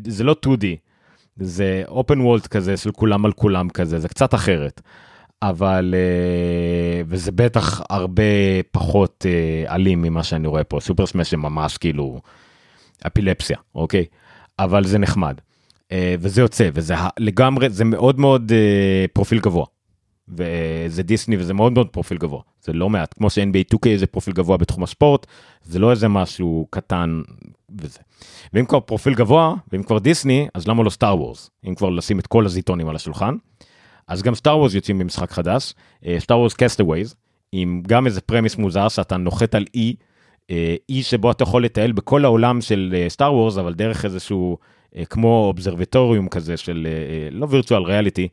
זה 0.07 0.25
לא 0.25 0.37
2D, 0.47 0.65
זה 1.37 1.83
אופן 1.89 2.21
וולד 2.21 2.47
כזה 2.47 2.77
של 2.77 2.93
כולם 2.93 3.25
על 3.25 3.33
כולם 3.33 3.69
כזה, 3.69 3.99
זה 3.99 4.09
קצת 4.09 4.35
אחרת. 4.35 4.81
אבל 5.43 5.95
אה, 5.97 7.03
וזה 7.07 7.33
בטח 7.33 7.81
הרבה 7.91 8.23
פחות 8.71 9.27
אה, 9.29 9.75
אלים 9.75 10.03
ממה 10.03 10.23
שאני 10.23 10.49
רואה 10.49 10.65
פה 10.65 10.81
Super 10.81 11.07
Smash 11.07 11.35
ממש 11.35 11.79
כאילו 11.79 12.21
אפילפסיה 13.07 13.57
אוקיי 13.75 14.05
אבל 14.59 14.85
זה 14.85 14.99
נחמד 14.99 15.35
אה, 15.93 16.15
וזה 16.21 16.41
יוצא 16.41 16.69
וזה 16.75 16.95
לגמרי 17.19 17.71
זה 17.71 17.85
מאוד 17.85 18.21
מאוד 18.21 18.53
פרופיל 19.13 19.41
גבוה. 19.41 19.67
וזה 20.29 21.03
דיסני 21.03 21.37
וזה 21.37 21.55
מאוד 21.55 21.73
מאוד 21.73 21.89
פרופיל 21.89 22.19
גבוה 22.19 22.41
זה 22.63 22.73
לא 22.73 22.91
מעט 22.91 23.15
כמו 23.15 23.31
ש-NBA 23.31 23.75
2K 23.75 23.89
זה 23.97 24.07
פרופיל 24.07 24.35
גבוה 24.35 24.57
בתחום 24.57 24.83
הספורט 24.83 25.27
זה 25.63 25.79
לא 25.79 25.91
איזה 25.91 26.09
משהו 26.09 26.67
קטן 26.71 27.23
וזה. 27.79 27.99
ואם 28.53 28.65
כבר 28.65 28.81
פרופיל 28.81 29.15
גבוה 29.15 29.55
ואם 29.73 29.83
כבר 29.83 29.99
דיסני 29.99 30.49
אז 30.55 30.69
למה 30.69 30.83
לא 30.83 30.91
Star 30.91 31.21
Wars 31.21 31.51
אם 31.69 31.75
כבר 31.75 31.91
לשים 31.91 32.19
את 32.19 32.27
כל 32.27 32.47
הז'יטונים 32.47 32.89
על 32.89 32.97
השולחן. 32.97 33.35
אז 34.09 34.23
גם 34.23 34.35
Star 34.35 34.59
Wars 34.59 34.75
יוצאים 34.75 34.99
במשחק 34.99 35.31
חדש, 35.31 35.75
Star 36.19 36.39
Wars 36.39 36.55
Castaways, 36.55 37.15
עם 37.53 37.83
גם 37.87 38.07
איזה 38.07 38.21
premise 38.21 38.57
מוזר 38.57 38.89
שאתה 38.89 39.17
נוחת 39.17 39.55
על 39.55 39.65
אי, 39.75 39.95
אה, 40.51 40.77
אי 40.89 41.03
שבו 41.03 41.31
אתה 41.31 41.43
יכול 41.43 41.65
לטייל 41.65 41.93
בכל 41.93 42.25
העולם 42.25 42.61
של 42.61 43.05
Star 43.09 43.29
uh, 43.29 43.33
Wars, 43.33 43.59
אבל 43.59 43.75
דרך 43.75 44.05
איזשהו, 44.05 44.59
uh, 44.95 45.05
כמו 45.05 45.45
אובזרבטוריום 45.47 46.29
כזה 46.29 46.57
של 46.57 46.89
לא 47.31 47.47
virtual 47.51 47.83
reality, 47.83 48.29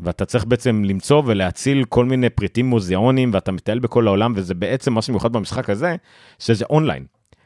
ואתה 0.00 0.24
צריך 0.24 0.44
בעצם 0.44 0.84
למצוא 0.84 1.22
ולהציל 1.26 1.84
כל 1.84 2.04
מיני 2.04 2.30
פריטים 2.30 2.66
מוזיאונים, 2.66 3.30
ואתה 3.32 3.52
מטייל 3.52 3.78
בכל 3.78 4.06
העולם, 4.06 4.32
וזה 4.36 4.54
בעצם 4.54 4.92
מה 4.92 5.02
שמיוחד 5.02 5.32
במשחק 5.32 5.70
הזה, 5.70 5.96
שזה 6.38 6.64
אונליין. 6.70 7.04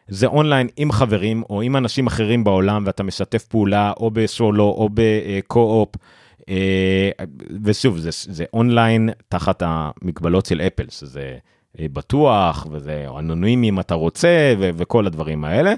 זה 0.09 0.27
אונליין 0.27 0.69
עם 0.77 0.93
חברים 0.93 1.43
או 1.51 1.63
עם 1.63 1.77
אנשים 1.77 2.07
אחרים 2.07 2.45
בעולם, 2.45 2.83
ואתה 2.87 3.03
משתף 3.03 3.45
פעולה 3.45 3.93
או 3.97 4.11
בסולו 4.11 4.65
או 4.65 4.89
ב 4.95 5.08
co-op. 5.08 5.89
אה, 6.49 7.11
ושוב, 7.65 7.99
זה, 7.99 8.11
זה 8.13 8.45
אונליין 8.53 9.11
תחת 9.29 9.63
המגבלות 9.67 10.47
של 10.47 10.61
אפל, 10.61 10.85
שזה 10.89 11.37
אה, 11.81 11.87
בטוח, 11.93 12.67
וזה 12.71 13.07
אנונימי 13.19 13.69
אם 13.69 13.81
אתה 13.81 13.95
רוצה, 13.95 14.55
ו- 14.59 14.71
וכל 14.75 15.07
הדברים 15.07 15.45
האלה. 15.45 15.75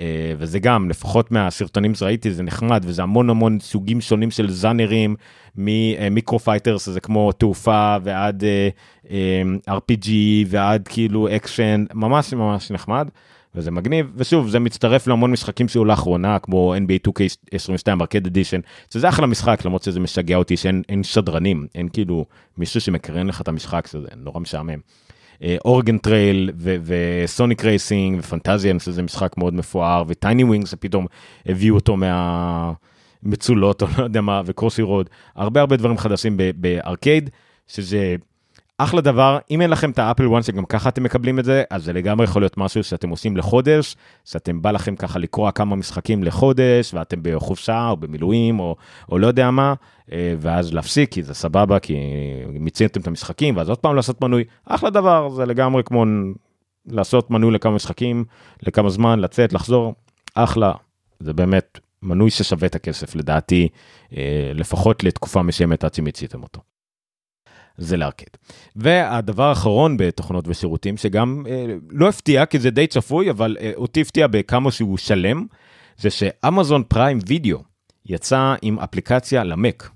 אה, 0.00 0.32
וזה 0.38 0.58
גם, 0.58 0.90
לפחות 0.90 1.32
מהסרטונים 1.32 1.94
שראיתי, 1.94 2.32
זה 2.32 2.42
נחמד, 2.42 2.84
וזה 2.86 3.02
המון 3.02 3.30
המון 3.30 3.60
סוגים 3.60 4.00
שונים 4.00 4.30
של 4.30 4.50
זאנרים, 4.50 5.16
מ 5.56 5.70
Micro 5.70 6.38
Fighters, 6.38 6.88
זה 6.88 7.00
כמו 7.00 7.32
תעופה, 7.32 7.96
ועד 8.02 8.44
RPG, 9.70 10.08
ועד 10.46 10.88
כאילו 10.88 11.36
אקשן, 11.36 11.84
ממש 11.94 12.34
ממש 12.34 12.70
נחמד. 12.70 13.08
וזה 13.56 13.70
מגניב, 13.70 14.12
ושוב, 14.16 14.48
זה 14.48 14.58
מצטרף 14.58 15.06
להמון 15.06 15.30
משחקים 15.30 15.68
שהיו 15.68 15.84
לאחרונה, 15.84 16.38
כמו 16.38 16.74
NBA 16.74 17.08
2K22 17.08 18.00
Arcade 18.00 18.26
Edition, 18.26 18.60
שזה 18.92 19.08
אחלה 19.08 19.26
משחק, 19.26 19.64
למרות 19.64 19.82
שזה 19.82 20.00
משגע 20.00 20.36
אותי 20.36 20.56
שאין 20.56 21.02
שדרנים, 21.02 21.66
אין 21.74 21.88
כאילו 21.88 22.24
מישהו 22.58 22.80
שמקריין 22.80 23.26
לך 23.26 23.40
את 23.40 23.48
המשחק, 23.48 23.86
שזה 23.86 24.08
נורא 24.16 24.40
משעמם. 24.40 24.78
Oregon 25.64 25.98
Trail 25.98 26.50
ו 26.56 26.74
Sonic 26.74 27.64
Racing 27.64 28.18
ו 28.18 28.24
Fantasian, 28.24 28.78
שזה 28.78 29.02
משחק 29.02 29.36
מאוד 29.38 29.54
מפואר, 29.54 30.04
ו 30.08 30.15
Tiny 30.15 30.44
Wings, 30.44 30.74
פתאום 30.80 31.06
הביאו 31.46 31.74
אותו 31.74 31.96
מהמצולות, 31.96 33.82
או 33.82 33.86
לא 33.98 34.04
יודע 34.04 34.20
מה, 34.20 34.42
ו 34.44 34.49
Crossy 34.49 34.82
Road, 34.82 35.10
הרבה 35.36 35.60
הרבה 35.60 35.76
דברים 35.76 35.98
חדשים 35.98 36.36
בארקייד, 36.56 37.30
שזה... 37.66 38.16
אחלה 38.78 39.00
דבר, 39.00 39.38
אם 39.50 39.60
אין 39.60 39.70
לכם 39.70 39.90
את 39.90 39.98
ה 39.98 40.03
Apple 40.03 40.26
One 40.26 40.42
שגם 40.42 40.64
ככה 40.64 40.88
אתם 40.88 41.02
מקבלים 41.02 41.38
את 41.38 41.44
זה, 41.44 41.62
אז 41.70 41.84
זה 41.84 41.92
לגמרי 41.92 42.24
יכול 42.24 42.42
להיות 42.42 42.58
משהו 42.58 42.84
שאתם 42.84 43.08
עושים 43.08 43.36
לחודש, 43.36 43.96
שאתם 44.24 44.62
בא 44.62 44.70
לכם 44.70 44.96
ככה 44.96 45.18
לקרוא 45.18 45.50
כמה 45.50 45.76
משחקים 45.76 46.24
לחודש, 46.24 46.94
ואתם 46.94 47.18
בחופשה 47.22 47.88
או 47.88 47.96
במילואים 47.96 48.60
או, 48.60 48.76
או 49.08 49.18
לא 49.18 49.26
יודע 49.26 49.50
מה, 49.50 49.74
אה, 50.12 50.34
ואז 50.38 50.74
להפסיק, 50.74 51.12
כי 51.12 51.22
זה 51.22 51.34
סבבה, 51.34 51.78
כי 51.78 51.96
מיציתם 52.48 53.00
את 53.00 53.06
המשחקים, 53.06 53.56
ואז 53.56 53.68
עוד 53.68 53.78
פעם 53.78 53.96
לעשות 53.96 54.20
מנוי, 54.22 54.44
אחלה 54.64 54.90
דבר, 54.90 55.28
זה 55.28 55.44
לגמרי 55.44 55.82
כמו 55.84 56.04
לעשות 56.86 57.30
מנוי 57.30 57.50
לכמה 57.54 57.74
משחקים, 57.74 58.24
לכמה 58.62 58.90
זמן, 58.90 59.18
לצאת, 59.18 59.52
לחזור, 59.52 59.94
אחלה, 60.34 60.72
זה 61.20 61.32
באמת 61.32 61.78
מנוי 62.02 62.30
ששווה 62.30 62.66
את 62.66 62.74
הכסף 62.74 63.14
לדעתי, 63.14 63.68
אה, 64.16 64.50
לפחות 64.54 65.04
לתקופה 65.04 65.42
מסוימת 65.42 65.84
עד 65.84 65.94
שמיציתם 65.94 66.42
אותו. 66.42 66.75
זה 67.78 67.96
לארקד. 67.96 68.26
והדבר 68.76 69.44
האחרון 69.44 69.96
בתוכנות 69.96 70.48
ושירותים 70.48 70.96
שגם 70.96 71.44
אה, 71.48 71.66
לא 71.90 72.08
הפתיע 72.08 72.46
כי 72.46 72.58
זה 72.58 72.70
די 72.70 72.86
צפוי 72.86 73.30
אבל 73.30 73.56
אה, 73.60 73.72
אותי 73.76 74.00
הפתיע 74.00 74.26
בכמה 74.26 74.70
שהוא 74.70 74.98
שלם 74.98 75.46
זה 75.98 76.10
שאמזון 76.10 76.82
פריים 76.88 77.18
וידאו 77.26 77.58
יצא 78.06 78.54
עם 78.62 78.78
אפליקציה 78.78 79.44
למק. 79.44 79.90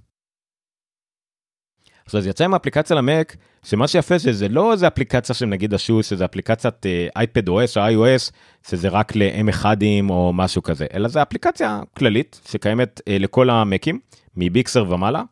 עכשיו 2.04 2.20
זה 2.20 2.30
יצא 2.30 2.44
עם 2.44 2.54
אפליקציה 2.54 2.96
למק 2.96 3.36
שמה 3.62 3.88
שיפה 3.88 4.18
שזה 4.18 4.48
לא 4.48 4.72
איזה 4.72 4.86
אפליקציה 4.86 5.34
של 5.34 5.46
נגיד 5.46 5.74
השוס 5.74 6.10
שזה 6.10 6.24
אפליקציית 6.24 6.86
אייפד 7.16 7.48
או 7.48 7.64
אס 7.64 7.76
או 7.76 7.82
iOS 7.82 8.32
שזה 8.68 8.88
רק 8.88 9.16
ל-M1ים 9.16 10.10
או 10.10 10.32
משהו 10.32 10.62
כזה 10.62 10.86
אלא 10.94 11.08
זה 11.08 11.22
אפליקציה 11.22 11.80
כללית 11.96 12.40
שקיימת 12.48 13.00
אה, 13.08 13.16
לכל 13.18 13.50
המקים 13.50 13.98
מביקסר 14.36 14.92
ומעלה 14.92 15.22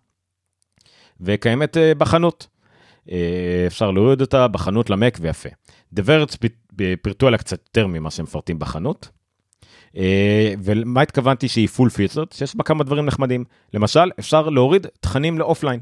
וקיימת 1.21 1.77
uh, 1.77 1.99
בחנות. 1.99 2.47
Uh, 3.07 3.11
אפשר 3.67 3.91
להוריד 3.91 4.21
אותה 4.21 4.49
בחנות 4.49 4.91
למק 4.91 5.19
ויפה. 5.21 5.49
The 5.93 6.09
Verge 6.09 6.37
פירטו 7.03 7.27
עליה 7.27 7.39
קצת 7.39 7.61
יותר 7.67 7.87
ממה 7.87 8.11
שהם 8.11 8.25
מפרטים 8.25 8.59
בחנות. 8.59 9.09
ומה 10.63 11.01
התכוונתי 11.01 11.49
שהיא 11.49 11.69
full 11.69 11.91
features? 11.91 12.33
שיש 12.33 12.57
בה 12.57 12.65
כמה 12.65 12.85
דברים 12.85 13.07
נחמדים. 13.07 13.45
למשל, 13.75 14.11
אפשר 14.19 14.49
להוריד 14.49 14.87
תכנים 15.01 15.39
לאופליין. 15.39 15.81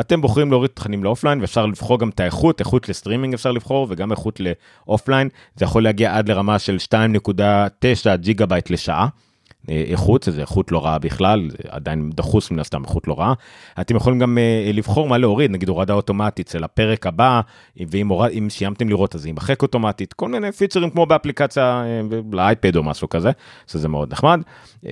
אתם 0.00 0.20
בוחרים 0.20 0.50
להוריד 0.50 0.70
תכנים 0.74 1.04
לאופליין 1.04 1.40
ואפשר 1.40 1.66
לבחור 1.66 1.98
גם 1.98 2.08
את 2.08 2.20
האיכות, 2.20 2.60
איכות 2.60 2.88
לסטרימינג 2.88 3.34
אפשר 3.34 3.52
לבחור 3.52 3.86
וגם 3.90 4.12
איכות 4.12 4.40
לאופליין. 4.40 5.28
זה 5.54 5.64
יכול 5.64 5.82
להגיע 5.82 6.16
עד 6.16 6.28
לרמה 6.28 6.58
של 6.58 6.76
2.9 6.92 8.16
ג'יגה 8.16 8.46
בייט 8.46 8.70
לשעה. 8.70 9.08
איכות, 9.68 10.22
שזה 10.22 10.40
איכות 10.40 10.72
לא 10.72 10.84
רעה 10.84 10.98
בכלל, 10.98 11.48
זה 11.50 11.58
עדיין 11.68 12.10
דחוס 12.14 12.50
מן 12.50 12.58
הסתם 12.58 12.84
איכות 12.84 13.08
לא 13.08 13.18
רעה. 13.18 13.34
אתם 13.80 13.96
יכולים 13.96 14.18
גם 14.18 14.38
uh, 14.38 14.76
לבחור 14.76 15.08
מה 15.08 15.18
להוריד, 15.18 15.50
נגיד 15.50 15.68
הורדה 15.68 15.94
אוטומטית 15.94 16.48
של 16.48 16.64
הפרק 16.64 17.06
הבא, 17.06 17.40
ואם 17.90 18.08
הורד, 18.08 18.30
סיימתם 18.48 18.88
לראות 18.88 19.14
אז 19.14 19.20
זה 19.20 19.28
יימחק 19.28 19.62
אוטומטית, 19.62 20.12
כל 20.12 20.28
מיני 20.28 20.52
פיצ'רים 20.52 20.90
כמו 20.90 21.06
באפליקציה 21.06 21.84
uh, 22.10 22.14
לאייפד 22.32 22.76
או 22.76 22.82
משהו 22.82 23.08
כזה, 23.08 23.30
שזה 23.66 23.88
מאוד 23.88 24.12
נחמד. 24.12 24.40
Uh, 24.84 24.88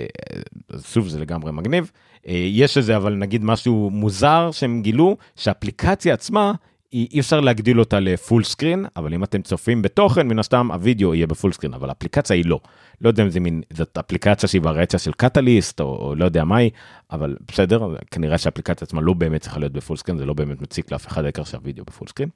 שוב 0.86 1.08
זה 1.08 1.20
לגמרי 1.20 1.52
מגניב. 1.52 1.90
Uh, 2.24 2.30
יש 2.30 2.78
איזה 2.78 2.96
אבל 2.96 3.14
נגיד 3.14 3.44
משהו 3.44 3.90
מוזר 3.92 4.50
שהם 4.52 4.82
גילו, 4.82 5.16
שהאפליקציה 5.36 6.14
עצמה 6.14 6.52
אי 6.92 7.20
אפשר 7.20 7.40
להגדיל 7.40 7.80
אותה 7.80 8.00
ל 8.00 8.09
full 8.09 8.44
screen, 8.44 8.86
אבל 8.96 9.14
אם 9.14 9.24
אתם 9.24 9.42
צופים 9.42 9.82
בתוכן, 9.82 10.28
מן 10.28 10.38
הסתם 10.38 10.72
הווידאו 10.72 11.14
יהיה 11.14 11.26
ב 11.26 11.31
full 11.31 11.52
screen, 11.52 11.74
אבל 11.74 11.88
האפליקציה 11.88 12.36
היא 12.36 12.44
לא. 12.46 12.60
לא 13.00 13.08
יודע 13.08 13.22
אם 13.22 13.30
זה 13.30 13.40
מין, 13.40 13.62
זאת 13.72 13.98
אפליקציה 13.98 14.48
שהיא 14.48 14.62
ברציה 14.62 14.98
של 14.98 15.12
Catalyst, 15.12 15.80
או, 15.80 15.86
או 15.86 16.14
לא 16.14 16.24
יודע 16.24 16.44
מה 16.44 16.56
היא, 16.56 16.70
אבל 17.12 17.36
בסדר, 17.48 17.96
כנראה 18.10 18.38
שהאפליקציה 18.38 18.86
עצמה 18.86 19.00
לא 19.00 19.12
באמת 19.12 19.40
צריכה 19.40 19.58
להיות 19.58 19.72
ב 19.72 19.77
full 19.77 19.96
screen, 19.96 20.18
זה 20.18 20.26
לא 20.26 20.34
באמת 20.34 20.62
מציק 20.62 20.92
לאף 20.92 21.06
אחד 21.06 21.24
העיקר 21.24 21.44
שהווידאו 21.44 21.84
ב 21.84 21.89
full 21.89 22.08
screen. 22.08 22.28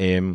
אמ, 0.00 0.34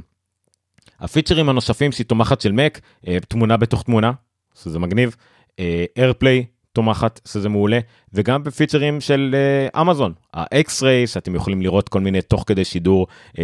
הפיצ'רים 1.00 1.50
הנוספים 1.50 1.92
שהיא 1.92 2.06
תומכת 2.06 2.42
של 2.42 2.52
מק, 2.52 2.80
אה, 3.08 3.18
תמונה 3.28 3.58
בתוך 3.58 3.84
תמונה, 3.84 4.12
שזה 4.56 4.80
מגניב, 4.80 5.16
AirPlay, 5.98 6.38
אה, 6.38 6.44
תומכת, 6.74 7.22
שזה 7.26 7.50
מעולה, 7.50 7.80
וגם 8.14 8.44
בפיצ'רים 8.44 9.02
של 9.02 9.36
אמזון, 9.82 10.14
uh, 10.18 10.28
ה 10.34 10.45
X-Ray, 10.45 11.08
שאתם 11.08 11.36
יכולים 11.36 11.62
לראות 11.62 11.90
כל 11.90 12.00
מיני 12.00 12.22
תוך 12.22 12.44
כדי 12.48 12.66
שידור, 12.66 13.08
uh, 13.08 13.34
uh, 13.36 13.40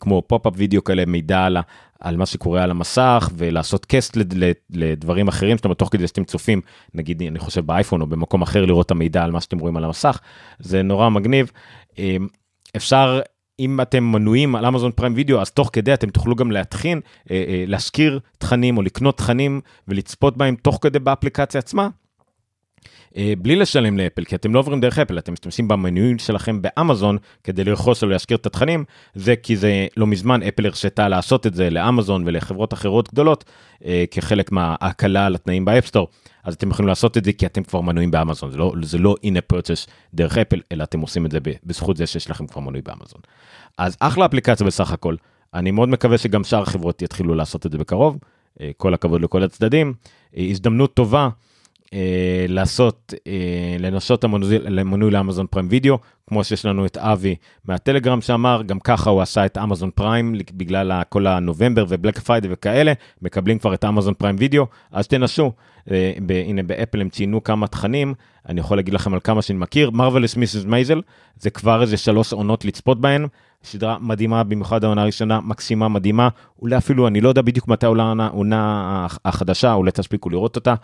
כמו 0.00 0.22
pop-up 0.26 0.52
video 0.56 0.84
כאלה, 0.84 1.04
מידע 1.06 1.44
על, 1.44 1.56
על 2.00 2.16
מה 2.16 2.26
שקורה 2.26 2.62
על 2.62 2.70
המסך, 2.70 3.30
ולעשות 3.36 3.86
לד, 4.16 4.34
לדברים 4.70 5.28
אחרים, 5.28 5.56
זאת 5.56 5.64
אומרת, 5.64 5.78
תוך 5.78 5.88
כדי 5.92 6.06
שאתם 6.06 6.24
צופים, 6.24 6.60
נגיד, 6.94 7.22
אני 7.22 7.38
חושב 7.38 7.66
באייפון 7.66 8.00
או 8.00 8.06
במקום 8.06 8.42
אחר, 8.42 8.64
לראות 8.64 8.86
את 8.86 8.90
המידע 8.90 9.24
על 9.24 9.30
מה 9.30 9.40
שאתם 9.40 9.58
רואים 9.58 9.76
על 9.76 9.84
המסך, 9.84 10.20
זה 10.58 10.82
נורא 10.82 11.08
מגניב. 11.08 11.50
Uh, 11.92 11.96
אפשר 12.76 13.20
אם 13.60 13.80
אתם 13.80 14.04
מנויים 14.04 14.56
על 14.56 14.66
אמזון 14.66 14.92
Prime 14.92 15.12
Video 15.16 15.40
אז 15.40 15.50
תוך 15.50 15.70
כדי 15.72 15.94
אתם 15.94 16.10
תוכלו 16.10 16.36
גם 16.36 16.52
להתחין, 16.52 17.00
אה, 17.30 17.44
אה, 17.48 17.64
להשכיר 17.66 18.20
תכנים 18.38 18.76
או 18.76 18.82
לקנות 18.82 19.18
תכנים 19.18 19.60
ולצפות 19.88 20.36
בהם 20.36 20.56
תוך 20.56 20.78
כדי 20.80 20.98
באפליקציה 20.98 21.58
עצמה. 21.58 21.88
אה, 23.16 23.32
בלי 23.38 23.56
לשלם 23.56 23.98
לאפל, 23.98 24.24
כי 24.24 24.34
אתם 24.34 24.54
לא 24.54 24.58
עוברים 24.58 24.80
דרך 24.80 24.98
אפל, 24.98 25.18
אתם 25.18 25.32
משתמשים 25.32 25.68
במנויים 25.68 26.18
שלכם 26.18 26.62
באמזון 26.62 27.18
כדי 27.44 27.64
לרכוש 27.64 28.02
או 28.02 28.08
להשכיר 28.08 28.36
את 28.36 28.46
התכנים, 28.46 28.84
זה 29.14 29.36
כי 29.36 29.56
זה 29.56 29.86
לא 29.96 30.06
מזמן 30.06 30.42
אפל 30.42 30.66
הרשתה 30.66 31.08
לעשות 31.08 31.46
את 31.46 31.54
זה 31.54 31.70
לאמזון 31.70 32.22
ולחברות 32.26 32.72
אחרות 32.72 33.12
גדולות, 33.12 33.44
אה, 33.84 34.04
כחלק 34.10 34.52
מההקלה 34.52 35.26
על 35.26 35.34
התנאים 35.34 35.64
ב 35.64 35.68
App 35.68 35.82
Store, 35.82 36.08
אז 36.44 36.54
אתם 36.54 36.70
יכולים 36.70 36.88
לעשות 36.88 37.16
את 37.16 37.24
זה 37.24 37.32
כי 37.32 37.46
אתם 37.46 37.62
כבר 37.62 37.80
מנויים 37.80 38.10
באמזון, 38.10 38.50
זה 38.50 38.56
לא, 38.58 38.72
זה 38.82 38.98
לא 38.98 39.14
in-app 39.26 39.54
purchase 39.54 39.90
דרך 40.14 40.38
אפל, 40.38 40.60
אלא 40.72 40.84
אתם 40.84 41.00
עושים 41.00 41.26
את 41.26 41.30
זה 41.30 41.38
בזכות 41.64 41.96
זה 41.96 42.06
שיש 42.06 42.30
לכם 42.30 42.46
כבר 42.46 42.60
מנוי 42.60 42.82
באמזון. 42.82 43.20
אז 43.78 43.96
אחלה 44.00 44.26
אפליקציה 44.26 44.66
בסך 44.66 44.92
הכל, 44.92 45.16
אני 45.54 45.70
מאוד 45.70 45.88
מקווה 45.88 46.18
שגם 46.18 46.44
שאר 46.44 46.62
החברות 46.62 47.02
יתחילו 47.02 47.34
לעשות 47.34 47.66
את 47.66 47.72
זה 47.72 47.78
בקרוב, 47.78 48.18
אה, 48.60 48.70
כל 48.76 48.94
הכבוד 48.94 49.22
לכל 49.22 49.42
הצדדים, 49.42 49.94
הזדמנות 50.36 50.94
טובה. 50.94 51.28
אה, 51.94 52.46
לעשות, 52.48 53.14
אה, 53.26 53.76
לנסות 53.78 54.24
למנוי 54.48 55.10
לאמזון 55.10 55.46
Prime 55.46 55.68
Video, 55.70 55.98
כמו 56.28 56.44
שיש 56.44 56.66
לנו 56.66 56.86
את 56.86 56.96
אבי 56.96 57.36
מהטלגרם 57.64 58.20
שאמר, 58.20 58.62
גם 58.66 58.80
ככה 58.80 59.10
הוא 59.10 59.22
עשה 59.22 59.46
את 59.46 59.58
אמזון 59.58 59.90
Prime 59.94 60.34
בגלל 60.52 61.02
כל 61.08 61.26
הנובמבר 61.26 61.84
ו 61.88 61.93
Black 61.93 62.18
Friday 62.18 62.48
וכאלה, 62.50 62.92
מקבלים 63.22 63.58
כבר 63.58 63.74
את 63.74 63.84
אמזון 63.84 64.14
Prime 64.14 64.36
Video, 64.38 64.66
אז 64.92 65.08
תנסו. 65.08 65.52
אה, 65.90 66.12
הנה 66.46 66.62
באפל 66.62 67.00
הם 67.00 67.08
ציינו 67.08 67.44
כמה 67.44 67.66
תכנים, 67.66 68.14
אני 68.48 68.60
יכול 68.60 68.78
להגיד 68.78 68.94
לכם 68.94 69.14
על 69.14 69.20
כמה 69.24 69.42
שאני 69.42 69.58
מכיר, 69.58 69.90
Marvelous 69.90 70.36
Mrs. 70.36 70.64
Maisel, 70.64 71.00
זה 71.38 71.50
כבר 71.50 71.82
איזה 71.82 71.96
שלוש 71.96 72.32
עונות 72.32 72.64
לצפות 72.64 73.00
בהן, 73.00 73.26
סדרה 73.64 73.98
מדהימה, 74.00 74.44
במיוחד 74.44 74.84
העונה 74.84 75.02
הראשונה, 75.02 75.40
מקסימה, 75.40 75.88
מדהימה, 75.88 76.28
אולי 76.58 76.76
אפילו, 76.76 77.06
אני 77.08 77.20
לא 77.20 77.28
יודע 77.28 77.42
בדיוק 77.42 77.68
מתי 77.68 77.86
עולה 77.86 78.14
העונה 78.18 79.06
החדשה, 79.24 79.72
אולי 79.72 79.90
תספיקו 79.92 80.30
לראות 80.30 80.56
אותה. 80.56 80.74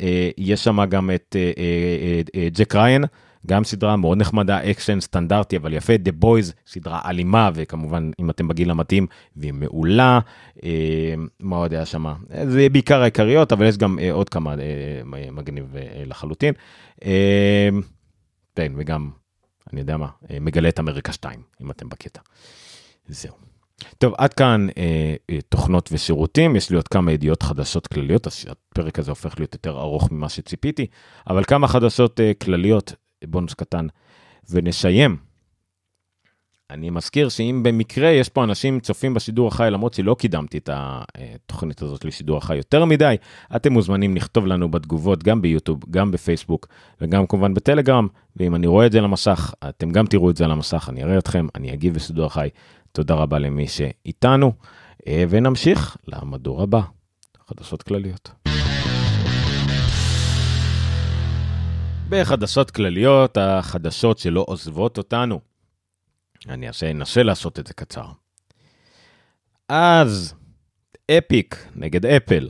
אה, 0.00 0.30
יש 0.38 0.64
שם 0.64 0.84
גם 0.84 1.10
את 1.10 1.36
אה, 2.34 2.48
Jack 2.52 2.74
Ryan, 2.74 3.04
גם 3.46 3.64
סדרה 3.64 3.96
מאוד 3.96 4.18
נחמדה, 4.18 4.70
אקשן 4.70 5.00
סטנדרטי 5.00 5.56
אבל 5.56 5.72
יפה, 5.72 5.92
The 5.92 6.24
Boys, 6.24 6.52
סדרה 6.66 7.00
אלימה 7.04 7.50
וכמובן 7.54 8.10
אם 8.20 8.30
אתם 8.30 8.48
בגיל 8.48 8.70
המתאים 8.70 9.06
והיא 9.36 9.52
מעולה, 9.52 10.20
אה, 10.64 11.14
מה 11.40 11.56
עוד 11.56 11.74
היה 11.74 11.86
שם? 11.86 12.06
זה 12.46 12.68
בעיקר 12.72 13.02
העיקריות 13.02 13.52
אבל 13.52 13.66
יש 13.66 13.78
גם 13.78 13.98
אה, 13.98 14.12
עוד 14.12 14.28
כמה 14.28 14.54
אה, 14.54 15.30
מגניב 15.30 15.76
אה, 15.76 16.02
לחלוטין. 16.06 16.54
אה, 17.04 17.68
כן, 18.56 18.72
וגם, 18.76 19.10
אני 19.72 19.80
יודע 19.80 19.96
מה, 19.96 20.08
אה, 20.30 20.38
מגלה 20.40 20.68
את 20.68 20.80
אמריקה 20.80 21.12
2 21.12 21.42
אם 21.62 21.70
אתם 21.70 21.88
בקטע. 21.88 22.20
זהו. 23.08 23.34
טוב, 23.98 24.14
עד 24.18 24.34
כאן 24.34 24.66
אה, 24.76 25.14
אה, 25.30 25.38
תוכנות 25.48 25.88
ושירותים, 25.92 26.56
יש 26.56 26.70
לי 26.70 26.76
עוד 26.76 26.88
כמה 26.88 27.12
ידיעות 27.12 27.42
חדשות 27.42 27.86
כלליות, 27.86 28.26
אז 28.26 28.46
הפרק 28.48 28.98
הזה 28.98 29.10
הופך 29.10 29.34
להיות 29.38 29.54
יותר 29.54 29.80
ארוך 29.80 30.10
ממה 30.12 30.28
שציפיתי, 30.28 30.86
אבל 31.30 31.44
כמה 31.44 31.68
חדשות 31.68 32.20
אה, 32.20 32.32
כלליות 32.34 32.92
בונוס 33.24 33.54
קטן, 33.54 33.86
ונסיים. 34.50 35.31
אני 36.72 36.90
מזכיר 36.90 37.28
שאם 37.28 37.60
במקרה 37.62 38.08
יש 38.08 38.28
פה 38.28 38.44
אנשים 38.44 38.80
צופים 38.80 39.14
בשידור 39.14 39.48
החי, 39.48 39.68
למרות 39.70 39.94
שלא 39.94 40.16
קידמתי 40.18 40.58
את 40.58 40.70
התוכנית 40.72 41.82
הזאת 41.82 42.04
לשידור 42.04 42.38
החי 42.38 42.56
יותר 42.56 42.84
מדי, 42.84 43.16
אתם 43.56 43.72
מוזמנים 43.72 44.16
לכתוב 44.16 44.46
לנו 44.46 44.70
בתגובות 44.70 45.22
גם 45.22 45.42
ביוטיוב, 45.42 45.80
גם 45.90 46.10
בפייסבוק 46.10 46.66
וגם 47.00 47.26
כמובן 47.26 47.54
בטלגרם, 47.54 48.08
ואם 48.36 48.54
אני 48.54 48.66
רואה 48.66 48.86
את 48.86 48.92
זה 48.92 48.98
על 48.98 49.04
המסך, 49.04 49.54
אתם 49.68 49.90
גם 49.90 50.06
תראו 50.06 50.30
את 50.30 50.36
זה 50.36 50.44
על 50.44 50.50
המסך, 50.50 50.86
אני 50.88 51.04
אראה 51.04 51.18
אתכם, 51.18 51.46
אני 51.54 51.72
אגיב 51.72 51.94
בשידור 51.94 52.26
החי. 52.26 52.48
תודה 52.92 53.14
רבה 53.14 53.38
למי 53.38 53.68
שאיתנו, 53.68 54.52
אה, 55.06 55.24
ונמשיך 55.28 55.96
למדור 56.08 56.62
הבא, 56.62 56.80
חדשות 57.48 57.82
כלליות. 57.82 58.30
בחדשות 62.08 62.70
כלליות, 62.70 63.36
החדשות 63.40 64.18
שלא 64.18 64.44
עוזבות 64.48 64.98
אותנו. 64.98 65.51
אני 66.48 66.68
אנסה 66.90 67.22
לעשות 67.22 67.58
את 67.58 67.66
זה 67.66 67.74
קצר. 67.74 68.06
אז, 69.68 70.34
אפיק 71.10 71.66
נגד 71.74 72.06
אפל, 72.06 72.48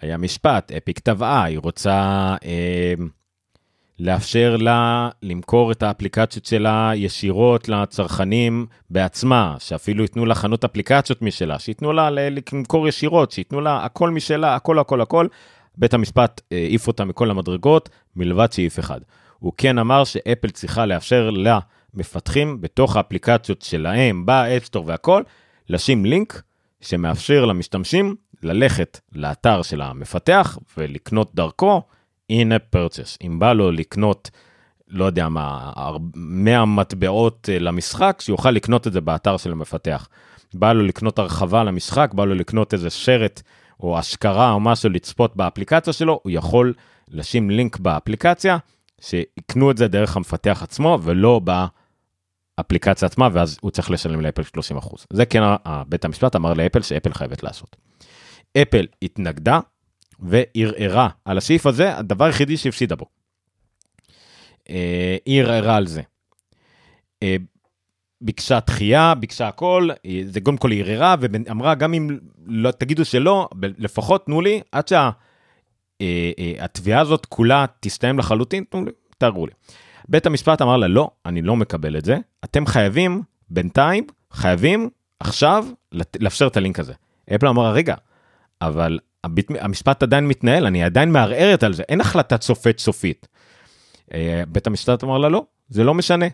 היה 0.00 0.16
משפט, 0.16 0.72
אפיק 0.72 0.98
טבעה, 0.98 1.44
היא 1.44 1.58
רוצה 1.58 2.36
אה, 2.44 2.94
לאפשר 3.98 4.56
לה 4.56 5.08
למכור 5.22 5.72
את 5.72 5.82
האפליקציות 5.82 6.44
שלה 6.44 6.90
ישירות 6.94 7.68
לצרכנים 7.68 8.66
בעצמה, 8.90 9.56
שאפילו 9.58 10.02
ייתנו 10.02 10.26
לה 10.26 10.34
חנות 10.34 10.64
אפליקציות 10.64 11.22
משלה, 11.22 11.58
שייתנו 11.58 11.92
לה 11.92 12.10
למכור 12.10 12.88
ישירות, 12.88 13.30
שייתנו 13.30 13.60
לה 13.60 13.84
הכל 13.84 14.10
משלה, 14.10 14.54
הכל 14.54 14.78
הכל 14.78 15.00
הכל, 15.00 15.26
בית 15.78 15.94
המשפט 15.94 16.40
אה, 16.52 16.56
העיף 16.56 16.88
אותה 16.88 17.04
מכל 17.04 17.30
המדרגות, 17.30 17.88
מלבד 18.16 18.52
סעיף 18.52 18.78
אחד. 18.78 19.00
הוא 19.38 19.52
כן 19.56 19.78
אמר 19.78 20.04
שאפל 20.04 20.50
צריכה 20.50 20.86
לאפשר 20.86 21.30
למפתחים 21.94 22.60
בתוך 22.60 22.96
האפליקציות 22.96 23.62
שלהם, 23.62 24.26
ב-App 24.26 24.55
Store 24.55 24.84
והכל, 24.86 25.22
לשים 25.68 26.04
לינק 26.04 26.42
שמאפשר 26.80 27.44
למשתמשים 27.44 28.16
ללכת 28.42 29.00
לאתר 29.12 29.62
של 29.62 29.82
המפתח 29.82 30.58
ולקנות 30.76 31.34
דרכו 31.34 31.82
in-app 32.32 32.76
purchase. 32.76 33.16
אם 33.26 33.38
בא 33.38 33.52
לו 33.52 33.72
לקנות, 33.72 34.30
לא 34.88 35.04
יודע 35.04 35.28
מה, 35.28 35.72
100 36.14 36.64
מטבעות 36.64 37.48
אה, 37.52 37.58
למשחק, 37.58 38.18
שיוכל 38.20 38.50
לקנות 38.50 38.86
את 38.86 38.92
זה 38.92 39.00
באתר 39.00 39.36
של 39.36 39.52
המפתח. 39.52 40.08
בא 40.54 40.72
לו 40.72 40.82
לקנות 40.82 41.18
הרחבה 41.18 41.64
למשחק, 41.64 42.10
בא 42.14 42.24
לו 42.24 42.34
לקנות 42.34 42.74
איזה 42.74 42.90
שרת 42.90 43.42
או 43.80 43.98
השכרה 43.98 44.52
או 44.52 44.60
משהו 44.60 44.90
לצפות 44.90 45.36
באפליקציה 45.36 45.92
שלו, 45.92 46.20
הוא 46.22 46.32
יכול 46.32 46.74
לשים 47.08 47.50
לינק 47.50 47.78
באפליקציה, 47.78 48.58
שיקנו 49.00 49.70
את 49.70 49.76
זה 49.76 49.88
דרך 49.88 50.16
המפתח 50.16 50.60
עצמו 50.62 50.98
ולא 51.02 51.38
באפליקציה 51.38 51.81
עצמה, 53.02 53.28
ואז 53.32 53.58
הוא 53.60 53.70
צריך 53.70 53.90
לשלם 53.90 54.20
לאפל 54.20 54.42
30%. 54.78 55.04
זה 55.12 55.26
כן 55.26 55.42
בית 55.88 56.04
המשפט 56.04 56.36
אמר 56.36 56.54
לאפל 56.54 56.82
שאפל 56.82 57.12
חייבת 57.12 57.42
לעשות. 57.42 57.76
אפל 58.62 58.86
התנגדה 59.02 59.60
וערערה 60.20 61.08
על 61.24 61.38
הסעיף 61.38 61.66
הזה, 61.66 61.98
הדבר 61.98 62.24
היחידי 62.24 62.56
שהפסידה 62.56 62.96
בו. 62.96 63.06
אה, 64.70 65.16
היא 65.26 65.42
ערערה 65.42 65.76
על 65.76 65.86
זה. 65.86 66.02
אה, 67.22 67.36
ביקשה 68.20 68.58
דחייה, 68.66 69.14
ביקשה 69.14 69.48
הכל, 69.48 69.88
זה 70.24 70.40
קודם 70.40 70.56
כל 70.56 70.72
ערערה 70.72 71.14
ואמרה 71.20 71.74
גם 71.74 71.94
אם 71.94 72.18
לא 72.46 72.70
תגידו 72.70 73.04
שלא, 73.04 73.48
לפחות 73.62 74.26
תנו 74.26 74.40
לי 74.40 74.60
עד 74.72 74.88
שהתביעה 76.00 77.00
הזאת 77.00 77.26
כולה 77.26 77.64
תסתיים 77.80 78.18
לחלוטין, 78.18 78.64
תנו 78.70 78.84
לי, 78.84 78.90
תראו 79.18 79.46
לי. 79.46 79.52
בית 80.08 80.26
המשפט 80.26 80.62
אמר 80.62 80.76
לה 80.76 80.88
לא, 80.88 81.10
אני 81.26 81.42
לא 81.42 81.56
מקבל 81.56 81.96
את 81.96 82.04
זה, 82.04 82.18
אתם 82.44 82.66
חייבים 82.66 83.22
בינתיים, 83.50 84.06
חייבים 84.32 84.90
עכשיו 85.20 85.66
לאפשר 86.20 86.46
את 86.46 86.56
הלינק 86.56 86.78
הזה. 86.78 86.92
אפל 87.34 87.46
אמרה 87.46 87.72
רגע, 87.72 87.94
אבל 88.60 88.98
הביט, 89.24 89.50
המשפט 89.60 90.02
עדיין 90.02 90.28
מתנהל, 90.28 90.66
אני 90.66 90.84
עדיין 90.84 91.12
מערערת 91.12 91.62
על 91.62 91.72
זה, 91.72 91.82
אין 91.88 92.00
החלטת 92.00 92.42
שופט 92.42 92.78
סופית. 92.78 93.28
אה, 94.14 94.42
בית 94.48 94.66
המשפט 94.66 95.04
אמר 95.04 95.18
לה 95.18 95.28
לא, 95.28 95.44
זה 95.68 95.84
לא 95.84 95.94
משנה, 95.94 96.26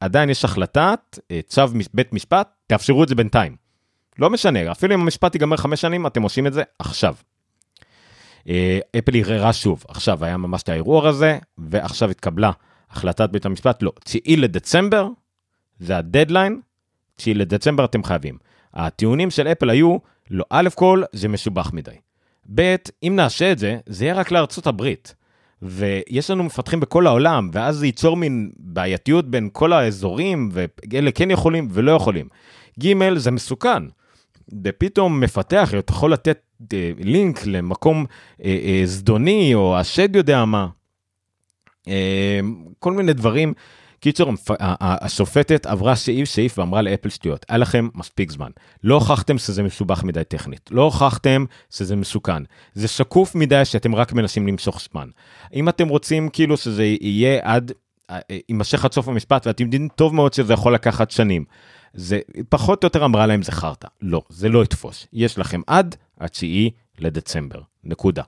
עדיין 0.00 0.30
יש 0.30 0.44
החלטת 0.44 1.18
אה, 1.30 1.40
צו 1.46 1.62
בית 1.94 2.12
משפט, 2.12 2.48
תאפשרו 2.66 3.02
את 3.04 3.08
זה 3.08 3.14
בינתיים. 3.14 3.56
לא 4.18 4.30
משנה, 4.30 4.72
אפילו 4.72 4.94
אם 4.94 5.00
המשפט 5.00 5.34
ייגמר 5.34 5.56
חמש 5.56 5.80
שנים, 5.80 6.06
אתם 6.06 6.22
עושים 6.22 6.46
את 6.46 6.52
זה 6.52 6.62
עכשיו. 6.78 7.14
אה, 8.48 8.78
אפל 8.98 9.16
ערערה 9.16 9.52
שוב, 9.52 9.84
עכשיו 9.88 10.24
היה 10.24 10.36
ממש 10.36 10.62
את 10.62 10.68
הערעור 10.68 11.08
הזה, 11.08 11.38
ועכשיו 11.58 12.10
התקבלה 12.10 12.50
החלטת 12.90 13.30
בית 13.30 13.46
המשפט, 13.46 13.82
לא, 13.82 13.92
9 14.04 14.18
לדצמבר, 14.26 15.08
זה 15.78 15.96
הדדליין, 15.96 16.60
9 17.16 17.32
לדצמבר 17.34 17.84
אתם 17.84 18.04
חייבים. 18.04 18.38
הטיעונים 18.74 19.30
של 19.30 19.48
אפל 19.48 19.70
היו, 19.70 19.96
לא, 20.30 20.44
א' 20.50 20.68
כל, 20.74 21.02
זה 21.12 21.28
מסובך 21.28 21.72
מדי. 21.72 21.96
ב', 22.54 22.76
אם 23.02 23.12
נעשה 23.16 23.52
את 23.52 23.58
זה, 23.58 23.78
זה 23.86 24.04
יהיה 24.04 24.14
רק 24.14 24.30
לארצות 24.30 24.66
הברית. 24.66 25.14
ויש 25.62 26.30
לנו 26.30 26.44
מפתחים 26.44 26.80
בכל 26.80 27.06
העולם, 27.06 27.50
ואז 27.52 27.76
זה 27.76 27.86
ייצור 27.86 28.16
מין 28.16 28.50
בעייתיות 28.58 29.30
בין 29.30 29.48
כל 29.52 29.72
האזורים, 29.72 30.50
ואלה 30.52 31.12
כן 31.12 31.30
יכולים 31.30 31.68
ולא 31.70 31.92
יכולים. 31.92 32.28
ג', 32.80 33.14
זה 33.16 33.30
מסוכן. 33.30 33.82
ופתאום 34.64 35.20
מפתח 35.20 35.70
יכול 35.90 36.12
לתת 36.12 36.38
אה, 36.72 36.90
לינק 36.98 37.46
למקום 37.46 38.06
אה, 38.44 38.58
אה, 38.64 38.82
זדוני, 38.84 39.54
או 39.54 39.76
השד 39.78 40.16
יודע 40.16 40.44
מה. 40.44 40.68
אה, 41.88 42.40
כל 42.78 42.92
מיני 42.92 43.12
דברים. 43.12 43.54
קיצור, 44.04 44.32
השופטת 44.80 45.66
עברה 45.66 45.94
סעיף 45.94 46.28
סעיף 46.28 46.58
ואמרה 46.58 46.82
לאפל 46.82 47.08
שטויות, 47.08 47.46
היה 47.48 47.58
לכם 47.58 47.88
מספיק 47.94 48.30
זמן. 48.30 48.50
לא 48.84 48.94
הוכחתם 48.94 49.38
שזה 49.38 49.62
מסובך 49.62 50.04
מדי 50.04 50.24
טכנית, 50.24 50.70
לא 50.72 50.82
הוכחתם 50.82 51.44
שזה 51.70 51.96
מסוכן. 51.96 52.42
זה 52.74 52.88
שקוף 52.88 53.34
מדי 53.34 53.64
שאתם 53.64 53.94
רק 53.94 54.12
מנסים 54.12 54.46
למשוך 54.46 54.80
זמן. 54.92 55.08
אם 55.54 55.68
אתם 55.68 55.88
רוצים 55.88 56.28
כאילו 56.28 56.56
שזה 56.56 56.84
יהיה 56.84 57.40
עד, 57.42 57.72
אה, 58.10 58.18
יימשך 58.48 58.84
עד 58.84 58.92
סוף 58.92 59.08
המשפט, 59.08 59.46
ואתם 59.46 59.64
יודעים 59.64 59.88
טוב 59.94 60.14
מאוד 60.14 60.32
שזה 60.32 60.52
יכול 60.52 60.74
לקחת 60.74 61.10
שנים. 61.10 61.44
זה 61.94 62.20
פחות 62.48 62.84
או 62.84 62.86
יותר 62.86 63.04
אמרה 63.04 63.26
להם 63.26 63.42
זה 63.42 63.52
חרטא. 63.52 63.88
לא, 64.02 64.22
זה 64.28 64.48
לא 64.48 64.64
יתפוס. 64.64 65.06
יש 65.12 65.38
לכם 65.38 65.60
עד 65.66 65.96
התשיעי 66.20 66.70
לדצמבר. 66.98 67.60
נקודה. 67.84 68.22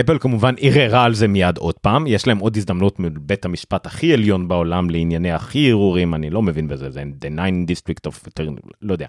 אפל 0.00 0.18
כמובן 0.18 0.54
ערערה 0.58 1.04
על 1.04 1.14
זה 1.14 1.28
מיד 1.28 1.58
עוד 1.58 1.74
פעם, 1.78 2.06
יש 2.06 2.26
להם 2.26 2.38
עוד 2.38 2.56
הזדמנות 2.56 3.00
מבית 3.00 3.44
המשפט 3.44 3.86
הכי 3.86 4.12
עליון 4.12 4.48
בעולם 4.48 4.90
לענייני 4.90 5.32
הכי 5.32 5.70
ערעורים, 5.70 6.14
אני 6.14 6.30
לא 6.30 6.42
מבין 6.42 6.68
בזה, 6.68 6.90
זה 6.90 7.02
the 7.02 7.26
9 7.26 7.42
district 7.72 8.10
of, 8.10 8.42
לא 8.82 8.92
יודע. 8.92 9.06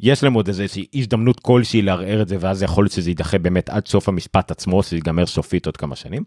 יש 0.00 0.24
להם 0.24 0.32
עוד 0.32 0.48
איזושהי 0.48 0.86
הזדמנות 0.94 1.40
כלשהי 1.40 1.82
לערער 1.82 2.22
את 2.22 2.28
זה, 2.28 2.36
ואז 2.40 2.62
יכול 2.62 2.84
להיות 2.84 2.92
שזה 2.92 3.10
יידחה 3.10 3.38
באמת 3.38 3.70
עד 3.70 3.88
סוף 3.88 4.08
המשפט 4.08 4.50
עצמו, 4.50 4.82
שזה 4.82 4.96
ייגמר 4.96 5.26
סופית 5.26 5.66
עוד 5.66 5.76
כמה 5.76 5.96
שנים. 5.96 6.22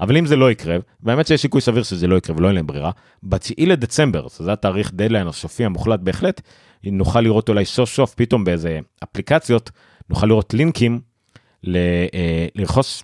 אבל 0.00 0.16
אם 0.16 0.26
זה 0.26 0.36
לא 0.36 0.50
יקרה, 0.50 0.76
והאמת 1.02 1.26
שיש 1.26 1.42
סיכוי 1.42 1.60
סביר 1.60 1.82
שזה 1.82 2.06
לא 2.06 2.16
יקרה 2.16 2.36
ולא 2.36 2.46
יהיה 2.46 2.54
להם 2.54 2.66
ברירה, 2.66 2.90
ב-9 3.22 3.66
לדצמבר, 3.66 4.28
שזה 4.28 4.52
התאריך 4.52 4.92
דדליין 4.94 5.26
הסופי 5.26 5.64
המוחלט 5.64 6.00
בהחלט, 6.00 6.40
נוכל 6.84 7.20
לראות 7.20 7.48
אולי 7.48 7.64
סוף 7.64 7.90
סוף 7.90 8.14
פתאום 8.14 8.44
באיזה 8.44 8.78
אפליקציות, 9.04 9.70
נוכל 10.10 10.26
לראות 10.26 10.54
לינקים 10.54 11.00
ל, 11.64 11.76
אה, 12.14 12.46
לרכוש 12.54 13.02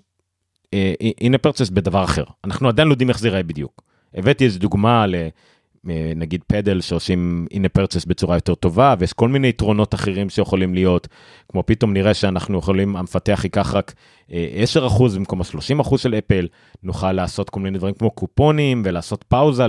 הנה 1.20 1.38
פרצס 1.38 1.70
בדבר 1.70 2.04
אחר. 2.04 2.24
אנחנו 2.44 2.68
עדיין 2.68 2.88
לא 2.88 2.92
יודעים 2.92 3.08
איך 3.08 3.18
זה 3.18 3.28
ייראה 3.28 3.42
בדיוק. 3.42 3.82
הבאתי 4.14 4.44
איזה 4.44 4.58
דוגמה 4.58 5.06
ל... 5.06 5.14
אה, 5.90 6.12
נגיד 6.16 6.40
פדל 6.46 6.80
שעושים 6.80 7.46
הנה 7.52 7.68
פרצס 7.68 8.04
בצורה 8.04 8.36
יותר 8.36 8.54
טובה 8.54 8.94
ויש 8.98 9.12
כל 9.12 9.28
מיני 9.28 9.48
יתרונות 9.48 9.94
אחרים 9.94 10.30
שיכולים 10.30 10.74
להיות 10.74 11.08
כמו 11.48 11.62
פתאום 11.66 11.92
נראה 11.92 12.14
שאנחנו 12.14 12.58
יכולים 12.58 12.96
המפתח 12.96 13.40
ייקח 13.44 13.74
רק 13.74 13.94
10% 14.28 14.32
אה, 14.32 15.08
במקום 15.16 15.40
ה-30% 15.40 15.98
של 15.98 16.14
אפל 16.14 16.46
נוכל 16.82 17.12
לעשות 17.12 17.50
כל 17.50 17.60
מיני 17.60 17.78
דברים 17.78 17.94
כמו 17.94 18.10
קופונים 18.10 18.82
ולעשות 18.84 19.24
פאוזה 19.28 19.64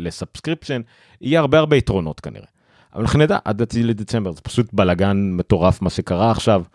ל-subscription 0.00 0.80
יהיה 1.20 1.40
הרבה 1.40 1.58
הרבה 1.58 1.76
יתרונות 1.76 2.20
כנראה. 2.20 2.46
אבל 2.94 3.02
אנחנו 3.02 3.18
נדע 3.18 3.38
עד 3.44 3.62
לדצמבר 3.76 4.32
זה 4.32 4.40
פשוט 4.40 4.66
בלאגן 4.72 5.30
מטורף 5.32 5.82
מה 5.82 5.90
שקרה 5.90 6.30
עכשיו 6.30 6.62
אה, 6.62 6.66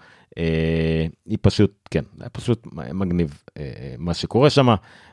היא 1.25 1.37
פשוט, 1.41 1.89
כן, 1.91 2.03
פשוט 2.31 2.67
מגניב 2.73 3.43
אה, 3.57 3.95
מה 3.97 4.13
שקורה 4.13 4.49
שם. 4.49 4.67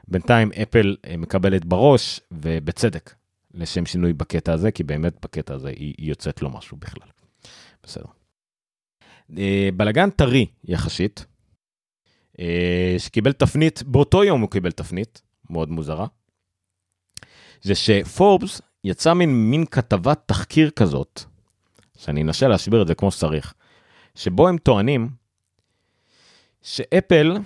בינתיים 0.08 0.52
אפל 0.62 0.96
אה, 1.06 1.16
מקבלת 1.16 1.64
בראש, 1.64 2.20
ובצדק, 2.30 3.14
לשם 3.54 3.86
שינוי 3.86 4.12
בקטע 4.12 4.52
הזה, 4.52 4.70
כי 4.70 4.82
באמת 4.82 5.14
בקטע 5.22 5.54
הזה 5.54 5.68
היא, 5.68 5.94
יוצאת 5.98 6.42
לא 6.42 6.50
משהו 6.50 6.76
בכלל. 6.76 7.08
בסדר. 7.82 8.04
בלאגן 9.76 10.10
טרי 10.10 10.46
יחסית, 10.64 11.26
שקיבל 12.98 13.32
תפנית, 13.32 13.82
באותו 13.82 14.24
יום 14.24 14.40
הוא 14.40 14.50
קיבל 14.50 14.70
תפנית, 14.70 15.22
מאוד 15.50 15.70
מוזרה, 15.70 16.06
זה 17.62 17.74
שפורבס 17.74 18.60
יצא 18.84 19.14
מין, 19.14 19.50
מין 19.50 19.66
כתבת 19.66 20.20
תחקיר 20.26 20.70
כזאת, 20.70 21.22
שאני 21.98 22.22
אנסה 22.22 22.48
להסביר 22.48 22.82
את 22.82 22.86
זה 22.86 22.94
כמו 22.94 23.10
שצריך, 23.10 23.54
שבו 24.18 24.48
הם 24.48 24.58
טוענים 24.58 25.08
שאפל 26.62 27.36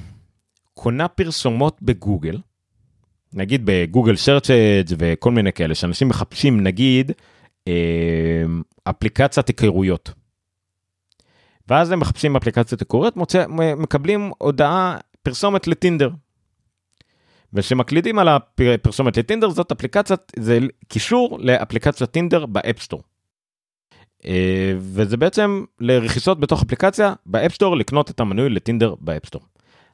קונה 0.74 1.08
פרסומות 1.08 1.82
בגוגל, 1.82 2.38
נגיד 3.32 3.62
בגוגל 3.64 4.16
שרצ'אג' 4.16 4.86
וכל 4.98 5.30
מיני 5.30 5.52
כאלה, 5.52 5.74
שאנשים 5.74 6.08
מחפשים 6.08 6.60
נגיד 6.60 7.12
אה, 7.68 8.42
אפליקציית 8.84 9.48
היכרויות. 9.48 10.10
ואז 11.68 11.90
הם 11.90 12.00
מחפשים 12.00 12.36
אפליקציית 12.36 12.80
היכרויות, 12.80 13.14
מקבלים 13.76 14.30
הודעה, 14.38 14.98
פרסומת 15.22 15.66
לטינדר. 15.66 16.10
וכשמקלידים 17.52 18.18
על 18.18 18.28
הפרסומת 18.28 19.16
לטינדר 19.16 19.50
זאת 19.50 19.72
אפליקציית, 19.72 20.32
זה 20.38 20.58
קישור 20.88 21.38
לאפליקציית 21.40 22.10
טינדר 22.10 22.46
ב-App 22.46 22.72
Store. 22.72 23.02
אה, 24.26 24.72
וזה 24.78 25.16
בעצם 25.16 25.64
לרכישות 25.80 26.40
בתוך 26.40 26.62
אפליקציה 26.62 27.14
ב-App 27.26 27.51
Store 27.51 27.76
לקנות 27.76 28.10
את 28.10 28.20
המנוי 28.20 28.50
לטינדר 28.50 28.94
ב-App 29.00 29.19
Store. 29.19 29.42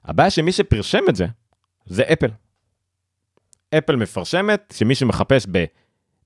הבעיה 0.05 0.31
שמי 0.31 0.53
שפרסם 0.53 1.03
את 1.09 1.17
זה, 1.17 1.27
זה 1.87 2.03
אפל. 2.03 2.31
אפל 3.79 3.97
מפרסמת 3.97 4.75
שמי 4.77 4.95
שמחפש 4.95 5.47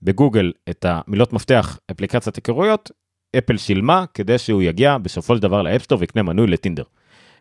בגוגל 0.02 0.52
את 0.70 0.86
המילות 0.88 1.32
מפתח 1.32 1.78
אפליקציית 1.90 2.36
היכרויות, 2.36 2.90
אפל 3.38 3.56
שילמה 3.56 4.04
כדי 4.14 4.38
שהוא 4.38 4.62
יגיע 4.62 4.98
בסופו 4.98 5.36
של 5.36 5.42
דבר 5.42 5.62
ל-App 5.62 5.80
Store 5.80 5.98
ויקנה 6.00 6.22
מנוי 6.22 6.46
לטינדר. 6.46 6.84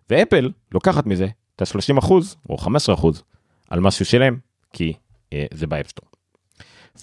ואפל 0.09 0.51
לוקחת 0.73 1.05
מזה 1.05 1.27
את 1.55 1.61
ה-30% 1.61 2.11
או 2.49 2.57
15% 2.57 3.07
על 3.69 3.79
מה 3.79 3.91
שהוא 3.91 4.05
שילם, 4.05 4.37
כי 4.73 4.93
אה, 5.33 5.45
זה 5.53 5.67
ב-App 5.67 5.85
Store. 5.85 6.05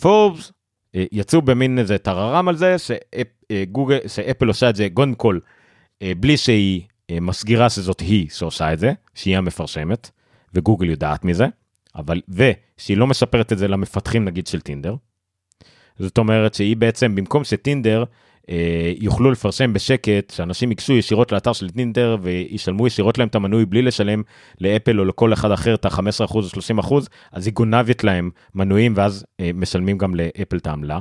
פורבס 0.00 0.52
יצאו 0.94 1.42
במין 1.42 1.78
איזה 1.78 1.98
טררם 1.98 2.48
על 2.48 2.56
זה 2.56 2.76
שגוגל, 2.78 3.98
אה, 4.04 4.08
שאפל 4.08 4.48
עושה 4.48 4.70
את 4.70 4.76
זה 4.76 4.88
קודם 4.94 5.14
כל 5.14 5.38
אה, 6.02 6.12
בלי 6.16 6.36
שהיא 6.36 6.82
מסגירה 7.20 7.70
שזאת 7.70 8.00
היא 8.00 8.28
שעושה 8.30 8.72
את 8.72 8.78
זה, 8.78 8.92
שהיא 9.14 9.36
המפרסמת, 9.36 10.10
וגוגל 10.54 10.90
יודעת 10.90 11.24
מזה, 11.24 11.46
אבל, 11.96 12.20
ושהיא 12.28 12.96
לא 12.96 13.06
מספרת 13.06 13.52
את 13.52 13.58
זה 13.58 13.68
למפתחים 13.68 14.24
נגיד 14.24 14.46
של 14.46 14.60
טינדר. 14.60 14.94
זאת 15.98 16.18
אומרת 16.18 16.54
שהיא 16.54 16.76
בעצם 16.76 17.14
במקום 17.14 17.44
שטינדר 17.44 18.00
אה, 18.00 18.06
יוכלו 18.98 19.30
לפרסם 19.30 19.72
בשקט, 19.72 20.30
שאנשים 20.30 20.70
ייגשו 20.70 20.92
ישירות 20.92 21.32
לאתר 21.32 21.52
של 21.52 21.70
טינדר 21.70 22.16
וישלמו 22.22 22.86
ישירות 22.86 23.18
להם 23.18 23.28
את 23.28 23.34
המנוי 23.34 23.64
בלי 23.64 23.82
לשלם 23.82 24.22
לאפל 24.60 25.00
או 25.00 25.04
לכל 25.04 25.32
אחד 25.32 25.50
אחר 25.50 25.74
את 25.74 25.84
ה-15% 25.84 26.34
או 26.34 26.40
30%, 26.80 26.94
אז 27.32 27.46
היא 27.46 27.54
גונבת 27.54 28.04
להם 28.04 28.30
מנויים 28.54 28.92
ואז 28.96 29.24
אה, 29.40 29.50
משלמים 29.54 29.98
גם 29.98 30.14
לאפל 30.14 30.56
את 30.56 30.66
העמלה. 30.66 31.00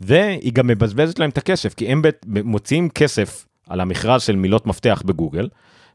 והיא 0.00 0.52
גם 0.52 0.66
מבזבזת 0.66 1.18
להם 1.18 1.30
את 1.30 1.38
הכסף, 1.38 1.74
כי 1.74 1.88
הם 1.88 2.02
מוציאים 2.26 2.88
כסף 2.88 3.46
על 3.68 3.80
המכרז 3.80 4.22
של 4.22 4.36
מילות 4.36 4.66
מפתח 4.66 5.02
בגוגל, 5.06 5.48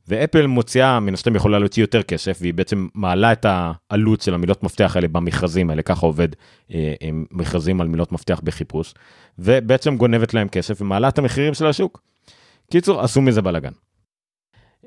ואפל 0.08 0.48
מוציאה, 0.48 1.00
מן 1.00 1.14
הסתם 1.14 1.36
יכולה 1.36 1.60
להוציא 1.60 1.84
יותר 1.84 2.04
כסף, 2.04 2.38
והיא 2.42 2.54
בעצם 2.54 2.88
מעלה 2.96 3.32
את 3.32 3.46
העלות 3.50 4.22
של 4.22 4.34
המילות 4.34 4.64
מפתח 4.64 4.92
האלה 4.96 5.08
במכרזים 5.08 5.70
האלה, 5.70 5.82
ככה 5.82 6.06
עובד 6.06 6.28
אה, 6.74 6.94
מכרזים 7.32 7.82
על 7.82 7.88
מילות 7.88 8.12
מפתח 8.12 8.42
בחיפוש, 8.44 8.94
ובעצם 9.40 9.98
גונבת 9.98 10.34
להם 10.34 10.48
כסף 10.48 10.82
ומעלה 10.82 11.08
את 11.08 11.18
המחירים 11.18 11.54
של 11.54 11.66
השוק. 11.66 12.02
קיצור, 12.72 13.02
עשו 13.02 13.22
מזה 13.22 13.42
בלאגן. 13.42 13.72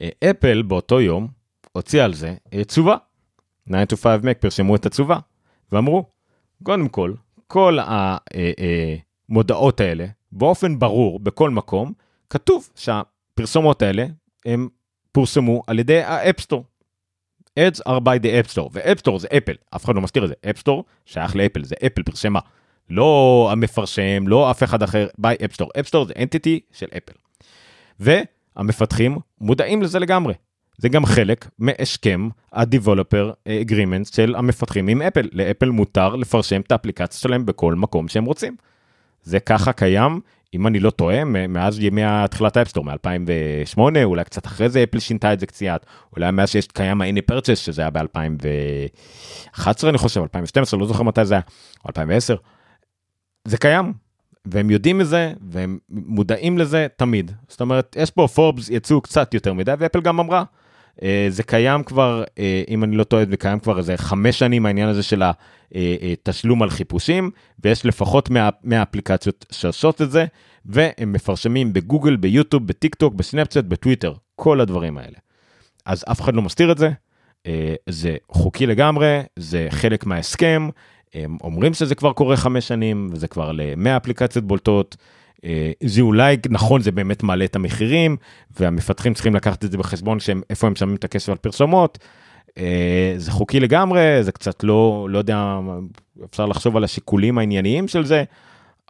אה, 0.00 0.30
אפל 0.30 0.62
באותו 0.62 1.00
יום 1.00 1.28
הוציאה 1.72 2.04
על 2.04 2.14
זה 2.14 2.34
אה, 2.54 2.64
תשובה. 2.64 2.96
9 3.68 3.82
to 3.92 3.96
5 3.96 4.20
Mac 4.24 4.34
פרשמו 4.40 4.76
את 4.76 4.86
התשובה, 4.86 5.18
ואמרו, 5.72 6.04
קודם 6.62 6.88
כל, 6.88 7.12
כל 7.46 7.78
המודעות 9.28 9.80
אה, 9.80 9.86
האלה, 9.86 10.06
באופן 10.32 10.78
ברור, 10.78 11.20
בכל 11.20 11.50
מקום, 11.50 11.92
כתוב 12.30 12.68
שהפרסומות 12.74 13.82
האלה 13.82 14.06
הם 14.46 14.68
פורסמו 15.14 15.62
על 15.66 15.78
ידי 15.78 16.02
ה-App 16.02 16.30
Store. 16.30 16.64
ads 17.60 17.80
are 17.88 18.00
by 18.00 18.18
the 18.22 18.26
app 18.42 18.54
store, 18.54 18.68
ו-App 18.72 18.95
Store 18.95 19.18
זה 19.18 19.28
אפל, 19.36 19.52
אף 19.76 19.84
אחד 19.84 19.94
לא 19.94 20.00
מזכיר 20.00 20.24
את 20.24 20.28
זה, 20.28 20.34
App 20.50 20.63
Store 20.63 20.84
שייך 21.04 21.36
לאפל, 21.36 21.64
זה 21.64 21.74
אפל 21.86 22.02
פרסמה. 22.02 22.40
לא 22.90 23.48
המפרסם, 23.52 24.28
לא 24.28 24.50
אף 24.50 24.62
אחד 24.62 24.82
אחר, 24.82 25.06
by 25.20 25.44
App 25.44 25.53
Store, 25.53 25.70
App 25.80 25.89
Store 25.89 26.04
זה 26.04 26.12
entity 26.18 26.60
של 26.72 26.86
אפל. 26.96 27.12
והמפתחים 28.00 29.18
מודעים 29.40 29.82
לזה 29.82 29.98
לגמרי. 29.98 30.34
זה 30.78 30.88
גם 30.88 31.06
חלק 31.06 31.48
מהסכם 31.58 32.28
ה-Developer 32.52 33.48
Agreement 33.48 34.14
של 34.14 34.34
המפתחים 34.34 34.88
עם 34.88 35.02
אפל. 35.02 35.28
לאפל 35.32 35.70
מותר 35.70 36.16
לפרסם 36.16 36.60
את 36.60 36.72
האפליקציה 36.72 37.20
שלהם 37.20 37.46
בכל 37.46 37.74
מקום 37.74 38.08
שהם 38.08 38.24
רוצים. 38.24 38.56
זה 39.22 39.40
ככה 39.40 39.72
קיים 39.72 40.20
אם 40.54 40.66
אני 40.66 40.80
לא 40.80 40.90
טועה, 40.90 41.24
מאז 41.24 41.80
ימי 41.80 42.02
התחילת 42.04 42.56
ה-App 42.56 42.69
Store, 42.69 42.84
מ-2008, 42.84 43.78
אולי 44.04 44.24
קצת 44.24 44.46
אחרי 44.46 44.68
זה 44.68 44.82
אפל 44.82 44.98
שינתה 44.98 45.32
את 45.32 45.40
זה 45.40 45.46
קצת, 45.46 45.86
אולי 46.16 46.30
מאז 46.30 46.50
שיש 46.50 46.66
קיים 46.66 47.00
ה- 47.00 47.08
in-app 47.08 47.32
purchase, 47.32 47.56
שזה 47.56 47.82
היה 47.82 47.90
ב-2011 47.90 49.88
אני 49.88 49.98
חושב, 49.98 50.20
2012, 50.20 50.80
לא 50.80 50.86
זוכר 50.86 51.02
מתי 51.02 51.24
זה 51.24 51.34
היה, 51.34 51.42
או 51.84 51.88
2010. 51.88 52.36
זה 53.44 53.58
קיים, 53.58 53.92
והם 54.44 54.70
יודעים 54.70 54.98
מזה, 54.98 55.32
והם 55.50 55.78
מודעים 55.88 56.58
לזה 56.58 56.86
תמיד. 56.96 57.32
זאת 57.48 57.60
אומרת, 57.60 57.96
יש 58.00 58.10
פה 58.10 58.28
פורבס 58.34 58.70
יצאו 58.70 59.00
קצת 59.00 59.34
יותר 59.34 59.52
מדי, 59.52 59.72
ואפל 59.78 60.00
גם 60.00 60.20
אמרה, 60.20 60.44
זה 61.28 61.42
קיים 61.42 61.82
כבר, 61.82 62.24
אה, 62.38 62.62
אם 62.68 62.84
אני 62.84 62.96
לא 62.96 63.04
טועה, 63.04 63.24
זה 63.30 63.36
קיים 63.36 63.58
כבר 63.58 63.78
איזה 63.78 63.96
חמש 63.96 64.38
שנים 64.38 64.66
העניין 64.66 64.88
הזה 64.88 65.02
של 65.02 65.22
התשלום 66.12 66.62
על 66.62 66.70
חיפושים, 66.70 67.30
ויש 67.64 67.86
לפחות 67.86 68.30
100 68.30 68.82
אפליקציות 68.82 69.46
שעושות 69.52 70.02
את 70.02 70.10
זה, 70.10 70.24
והם 70.66 71.12
מפרשמים 71.12 71.72
בגוגל, 71.72 72.16
ביוטיוב, 72.16 72.66
בטיק 72.66 72.94
טוק, 72.94 73.14
בסנאפצ'אט, 73.14 73.64
בטוויטר, 73.64 74.14
כל 74.36 74.60
הדברים 74.60 74.98
האלה. 74.98 75.18
אז 75.86 76.04
אף 76.10 76.20
אחד 76.20 76.34
לא 76.34 76.42
מסתיר 76.42 76.72
את 76.72 76.78
זה, 76.78 76.90
זה 77.88 78.16
חוקי 78.28 78.66
לגמרי, 78.66 79.20
זה 79.36 79.66
חלק 79.70 80.06
מההסכם, 80.06 80.68
הם 81.14 81.36
אומרים 81.42 81.74
שזה 81.74 81.94
כבר 81.94 82.12
קורה 82.12 82.36
חמש 82.36 82.68
שנים, 82.68 83.08
וזה 83.12 83.28
כבר 83.28 83.52
ל-100 83.52 83.96
אפליקציות 83.96 84.44
בולטות. 84.44 84.96
אה, 85.44 85.72
זה 85.84 86.00
אולי 86.00 86.36
נכון, 86.50 86.80
זה 86.80 86.92
באמת 86.92 87.22
מעלה 87.22 87.44
את 87.44 87.56
המחירים, 87.56 88.16
והמפתחים 88.60 89.14
צריכים 89.14 89.34
לקחת 89.34 89.64
את 89.64 89.70
זה 89.70 89.78
בחשבון 89.78 90.20
שהם, 90.20 90.42
איפה 90.50 90.66
הם 90.66 90.76
שמים 90.76 90.94
את 90.94 91.04
הכסף 91.04 91.28
על 91.28 91.36
פרסומות. 91.36 91.98
אה, 92.58 93.14
זה 93.16 93.30
חוקי 93.30 93.60
לגמרי, 93.60 94.22
זה 94.22 94.32
קצת 94.32 94.64
לא, 94.64 95.06
לא 95.10 95.18
יודע, 95.18 95.58
אפשר 96.24 96.46
לחשוב 96.46 96.76
על 96.76 96.84
השיקולים 96.84 97.38
הענייניים 97.38 97.88
של 97.88 98.04
זה, 98.04 98.24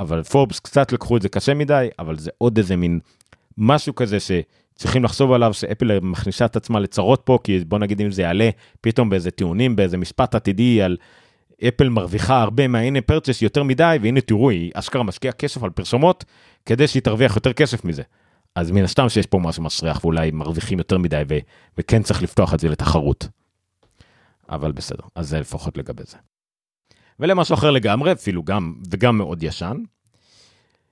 אבל 0.01 0.23
פורבס 0.23 0.61
קצת 0.61 0.93
לקחו 0.93 1.17
את 1.17 1.23
זה 1.23 1.29
קשה 1.29 1.55
מדי, 1.55 1.89
אבל 1.99 2.19
זה 2.19 2.31
עוד 2.39 2.59
איזה 2.59 2.77
מין 2.77 3.01
משהו 3.59 3.95
כזה 3.95 4.19
שצריכים 4.21 5.05
לחשוב 5.05 5.33
עליו, 5.33 5.55
שאפל 5.55 6.01
מכניסה 6.01 6.45
את 6.45 6.57
עצמה 6.57 6.81
לצרות 6.81 7.23
פה, 7.25 7.39
כי 7.45 7.65
בוא 7.69 7.79
נגיד 7.79 8.01
אם 8.01 8.11
זה 8.11 8.23
יעלה 8.23 8.51
פתאום 8.81 9.11
באיזה 9.11 9.31
טיעונים, 9.31 9.77
באיזה 9.77 9.97
משפט 9.97 10.35
עתידי 10.35 10.83
על 10.83 10.97
אפל 11.69 11.89
מרוויחה 11.89 12.43
הרבה 12.43 12.63
פרצ'ס 13.07 13.43
יותר 13.43 13.63
מדי, 13.63 13.99
והנה 14.03 14.21
תראו, 14.21 14.51
היא 14.51 14.71
אשכרה 14.75 15.03
משקיעה 15.03 15.33
כסף 15.33 15.63
על 15.63 15.71
פרסומות, 15.71 16.25
כדי 16.67 16.87
שהיא 16.87 17.03
תרוויח 17.03 17.37
יותר 17.37 17.53
כסף 17.53 17.85
מזה. 17.85 18.03
אז 18.55 18.71
מן 18.71 18.85
הסתם 18.85 19.09
שיש 19.09 19.27
פה 19.27 19.39
משהו 19.39 19.63
מסריח 19.63 20.05
ואולי 20.05 20.31
מרוויחים 20.31 20.79
יותר 20.79 20.99
מדי 20.99 21.23
ו- 21.29 21.39
וכן 21.79 22.03
צריך 22.03 22.23
לפתוח 22.23 22.55
את 22.55 22.61
זה 22.61 22.69
לתחרות. 22.69 23.29
אבל 24.49 24.73
בסדר, 24.73 25.05
אז 25.15 25.29
זה 25.29 25.41
לפחות 25.41 25.79
לגבי 25.79 26.03
זה. 26.07 26.17
ולמשהו 27.21 27.55
אחר 27.55 27.71
לגמרי, 27.71 28.13
אפילו 28.13 28.43
גם 28.43 28.75
וגם 28.91 29.19
מאוד 29.19 29.43
ישן. 29.43 29.77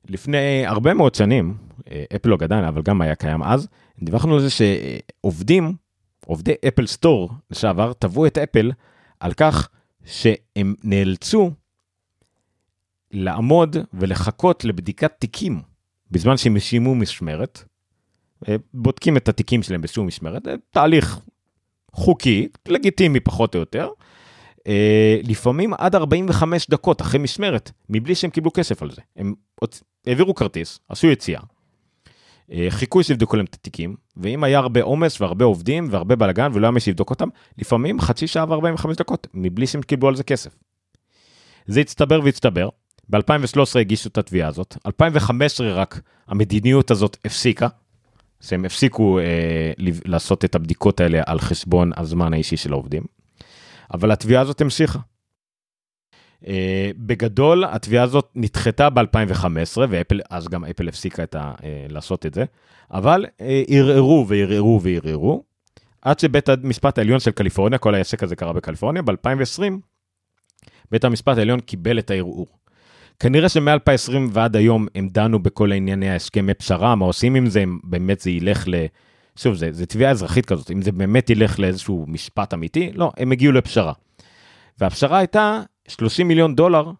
לפני 0.09 0.67
הרבה 0.67 0.95
מאוד 0.95 1.15
שנים, 1.15 1.55
אה, 1.91 2.05
אפלוג 2.17 2.43
עדיין, 2.43 2.65
אבל 2.65 2.83
גם 2.83 3.01
היה 3.01 3.15
קיים 3.15 3.43
אז, 3.43 3.69
דיווחנו 4.03 4.35
על 4.35 4.41
זה 4.41 4.49
שעובדים, 4.51 5.75
עובדי 6.27 6.55
אפל 6.69 6.87
סטור 6.87 7.31
לשעבר, 7.51 7.93
תבעו 7.93 8.27
את 8.27 8.39
אפל 8.39 8.73
על 9.21 9.33
כך 9.33 9.69
שהם 10.05 10.75
נאלצו 10.85 11.51
לעמוד 13.11 13.77
ולחכות 13.95 14.65
לבדיקת 14.65 15.13
תיקים 15.19 15.63
בזמן 16.11 16.37
שהם 16.37 16.59
סיימו 16.59 16.95
משמרת. 16.95 17.65
אה, 18.49 18.57
בודקים 18.75 19.17
את 19.17 19.29
התיקים 19.29 19.63
שלהם 19.63 19.81
בשום 19.81 20.07
משמרת, 20.07 20.45
זה 20.45 20.55
תהליך 20.71 21.21
חוקי, 21.93 22.49
לגיטימי 22.69 23.21
פחות 23.21 23.55
או 23.55 23.61
יותר. 23.61 23.89
אה, 24.67 25.21
לפעמים 25.23 25.75
עד 25.79 25.95
45 25.95 26.71
דקות 26.71 27.01
אחרי 27.01 27.21
משמרת, 27.21 27.71
מבלי 27.89 28.15
שהם 28.15 28.31
קיבלו 28.31 28.53
כסף 28.53 28.83
על 28.83 28.91
זה. 28.91 29.03
הם 29.17 29.35
העבירו 30.07 30.35
כרטיס, 30.35 30.81
עשו 30.89 31.07
יציאה, 31.07 31.41
אה, 31.41 31.47
חיכו 32.69 33.05
שיבדקו 33.05 33.37
להם 33.37 33.45
את 33.45 33.55
התיקים, 33.55 33.97
ואם 34.17 34.45
היה 34.45 34.59
הרבה 34.59 34.83
עומס 34.83 35.21
והרבה 35.21 35.45
עובדים 35.45 35.89
והרבה 35.91 36.17
בלאגן 36.17 36.51
ולא 36.55 36.67
היה 36.67 36.71
מי 36.71 36.81
שיבדוק 36.81 37.11
אותם, 37.11 37.29
לפעמים 37.59 38.01
חצי 38.01 38.27
שעה 38.27 38.45
ו-45 38.49 38.87
דקות, 38.97 39.27
מבלי 39.35 39.67
שהם 39.67 39.83
קיבלו 39.83 40.09
על 40.09 40.17
זה 40.17 40.25
כסף. 40.25 40.57
זה 41.67 41.81
הצטבר 41.81 42.21
והצטבר, 42.25 42.69
ב-2013 43.11 43.79
הגישו 43.81 44.09
את 44.09 44.19
התביעה 44.19 44.49
הזאת, 44.49 44.77
2015 44.87 45.73
רק 45.73 46.01
המדיניות 46.29 46.91
הזאת 46.91 47.17
הפסיקה, 47.25 47.69
שהם 48.41 48.65
הפסיקו 48.65 49.19
אה, 49.19 49.73
לעשות 50.05 50.45
את 50.45 50.55
הבדיקות 50.55 51.01
האלה 51.01 51.23
על 51.27 51.41
חשבון 51.41 51.91
הזמן 51.97 52.33
האישי 52.33 52.57
של 52.57 52.73
העובדים, 52.73 53.03
אבל 53.95 54.11
התביעה 54.11 54.43
הזאת 54.43 54.61
המשיכה. 54.61 54.99
אה, 56.47 56.91
בגדול 56.97 57.65
התביעה 57.65 58.05
הזאת 58.05 58.31
נדחתה 58.35 58.91
ב-2015 58.91 59.79
ואפל 59.89 60.21
אז 60.31 60.49
גם 60.49 60.65
אפל 60.65 60.89
הפסיקה 60.89 61.23
את 61.23 61.35
ה, 61.35 61.53
אה, 61.65 61.87
לעשות 61.89 62.27
את 62.27 62.35
זה 62.35 62.45
אבל 62.91 63.27
אה, 63.41 63.63
ערערו 63.69 64.27
וערערו 64.29 64.81
וערערו 64.83 65.43
עד 66.03 66.19
שבית 66.19 66.49
המשפט 66.49 66.99
העליון 66.99 67.21
של 67.21 67.31
קליפורניה 67.31 67.79
כל 67.79 67.95
העסק 67.95 68.23
הזה 68.23 68.37
קרה 68.37 68.53
בקליפורניה 68.53 69.03
ב-2020 69.03 69.63
בית 70.91 71.05
המשפט 71.05 71.39
העליון 71.39 71.61
קיבל 71.61 71.99
את 71.99 72.11
הערעור. 72.11 72.47
כנראה 73.21 73.49
שמ-2020 73.49 74.13
ועד 74.33 74.57
היום 74.57 74.87
הם 74.95 75.09
דנו 75.09 75.43
בכל 75.43 75.73
ענייני 75.73 76.11
ההסכמי 76.11 76.55
פשרה 76.55 76.95
מה 76.95 77.05
עושים 77.05 77.35
עם 77.35 77.47
זה 77.47 77.65
באמת 77.85 78.21
זה 78.21 78.31
ילך 78.31 78.65
ל... 78.67 78.75
שוב 79.37 79.55
זה 79.55 79.87
תביעה 79.87 80.11
אזרחית 80.11 80.47
כזאת 80.47 80.71
אם 80.71 80.83
זה 80.83 80.93
באמת 80.93 81.31
ילך 81.31 81.59
לאיזשהו 81.59 82.05
משפט 82.09 82.55
אמיתי 82.55 82.91
לא 82.95 83.13
הם 83.17 83.33
הגיעו 83.33 83.53
לפשרה. 83.53 83.93
והפשרה 84.81 85.19
הייתה 85.19 85.61
30 85.89 86.29
מיליון 86.29 86.55
דולר 86.55 86.91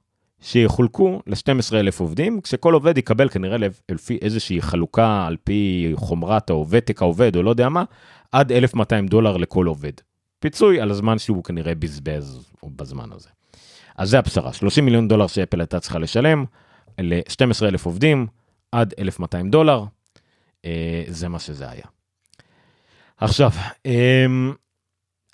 שיחולקו 0.41 1.23
ל-12 1.27 1.75
אלף 1.75 2.01
עובדים, 2.01 2.41
כשכל 2.41 2.75
עובד 2.75 2.99
יקבל 2.99 3.29
כנראה 3.29 3.57
לפי 3.91 4.19
איזושהי 4.23 4.63
חלוקה 4.63 5.27
על 5.27 5.37
פי 5.45 5.93
חומרת 5.95 6.51
או 6.51 6.67
ותק 6.69 7.03
העובד 7.03 7.37
או 7.37 7.43
לא 7.43 7.51
יודע 7.51 7.69
מה, 7.69 7.85
עד 8.33 8.53
1,200 8.53 9.09
דולר 9.09 9.37
לכל 9.37 9.67
עובד. 9.67 9.93
פיצוי 10.39 10.81
על 10.81 10.91
הזמן 10.91 11.19
שהוא 11.19 11.45
כנראה 11.45 11.75
בזבז 11.75 12.51
בזמן 12.65 13.13
הזה. 13.13 13.29
אז 13.97 14.11
זה 14.11 14.19
הפשרה, 14.19 14.53
30 14.53 14.85
מיליון 14.85 15.09
דולר 15.09 15.27
שאפל 15.27 15.61
הייתה 15.61 15.81
צריכה 15.81 15.99
לשלם 15.99 16.45
ל-12 16.99 17.65
אלף 17.65 17.87
עובדים 17.87 18.27
עד 18.73 18.95
1,200 18.99 19.51
דולר, 19.51 19.85
אה, 20.65 21.05
זה 21.09 21.29
מה 21.29 21.39
שזה 21.39 21.71
היה. 21.71 21.85
עכשיו, 23.17 23.51
אה, 23.87 24.27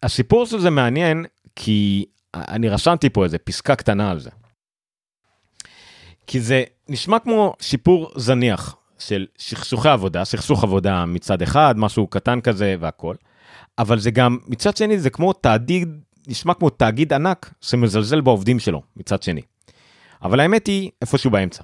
הסיפור 0.02 0.46
של 0.46 0.60
זה 0.60 0.70
מעניין 0.70 1.24
כי 1.56 2.04
אני 2.34 2.68
רשמתי 2.68 3.10
פה 3.10 3.24
איזה 3.24 3.38
פסקה 3.38 3.76
קטנה 3.76 4.10
על 4.10 4.20
זה. 4.20 4.30
כי 6.26 6.40
זה 6.40 6.64
נשמע 6.88 7.18
כמו 7.18 7.54
שיפור 7.60 8.10
זניח 8.16 8.76
של 8.98 9.26
סכסוכי 9.38 9.88
עבודה, 9.88 10.24
סכסוך 10.24 10.64
עבודה 10.64 11.04
מצד 11.04 11.42
אחד, 11.42 11.74
משהו 11.78 12.06
קטן 12.06 12.40
כזה 12.40 12.76
והכל, 12.80 13.14
אבל 13.78 13.98
זה 13.98 14.10
גם, 14.10 14.38
מצד 14.46 14.76
שני 14.76 14.98
זה 14.98 15.10
כמו 15.10 15.32
תאגיד, 15.32 15.88
נשמע 16.26 16.54
כמו 16.54 16.70
תאגיד 16.70 17.12
ענק 17.12 17.54
שמזלזל 17.60 18.20
בעובדים 18.20 18.58
שלו 18.58 18.82
מצד 18.96 19.22
שני. 19.22 19.42
אבל 20.22 20.40
האמת 20.40 20.66
היא 20.66 20.90
איפשהו 21.02 21.30
באמצע. 21.30 21.62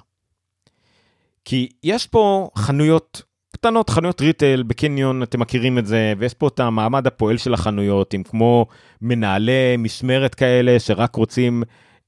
כי 1.45 1.69
יש 1.83 2.07
פה 2.07 2.49
חנויות 2.57 3.21
קטנות, 3.65 3.89
חנויות 3.89 4.21
ריטל 4.21 4.63
בקניון, 4.63 5.23
אתם 5.23 5.39
מכירים 5.39 5.77
את 5.77 5.85
זה, 5.85 6.13
ויש 6.17 6.33
פה 6.33 6.47
את 6.47 6.59
המעמד 6.59 7.07
הפועל 7.07 7.37
של 7.37 7.53
החנויות, 7.53 8.13
עם 8.13 8.23
כמו 8.23 8.65
מנהלי 9.01 9.77
משמרת 9.77 10.35
כאלה 10.35 10.79
שרק 10.79 11.15
רוצים 11.15 11.63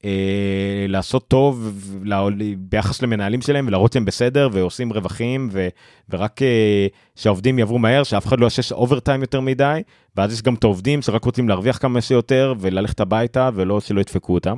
אה, 0.05 0.85
לעשות 0.87 1.27
טוב 1.27 1.73
לה, 2.03 2.27
ביחס 2.57 3.01
למנהלים 3.01 3.41
שלהם 3.41 3.67
ולהראות 3.67 3.93
שהם 3.93 4.05
בסדר 4.05 4.49
ועושים 4.51 4.93
רווחים 4.93 5.49
ו, 5.51 5.67
ורק 6.09 6.41
אה, 6.41 6.87
שהעובדים 7.15 7.59
יעברו 7.59 7.79
מהר, 7.79 8.03
שאף 8.03 8.25
אחד 8.25 8.39
לא 8.39 8.45
יעשה 8.45 8.75
אוברטיים 8.75 9.21
יותר 9.21 9.41
מדי, 9.41 9.81
ואז 10.15 10.33
יש 10.33 10.41
גם 10.41 10.53
את 10.53 10.63
העובדים 10.63 11.01
שרק 11.01 11.25
רוצים 11.25 11.49
להרוויח 11.49 11.77
כמה 11.77 12.01
שיותר 12.01 12.53
וללכת 12.59 12.99
הביתה 12.99 13.49
ולא 13.53 13.81
שלא 13.81 14.01
ידפקו 14.01 14.33
אותם. 14.33 14.57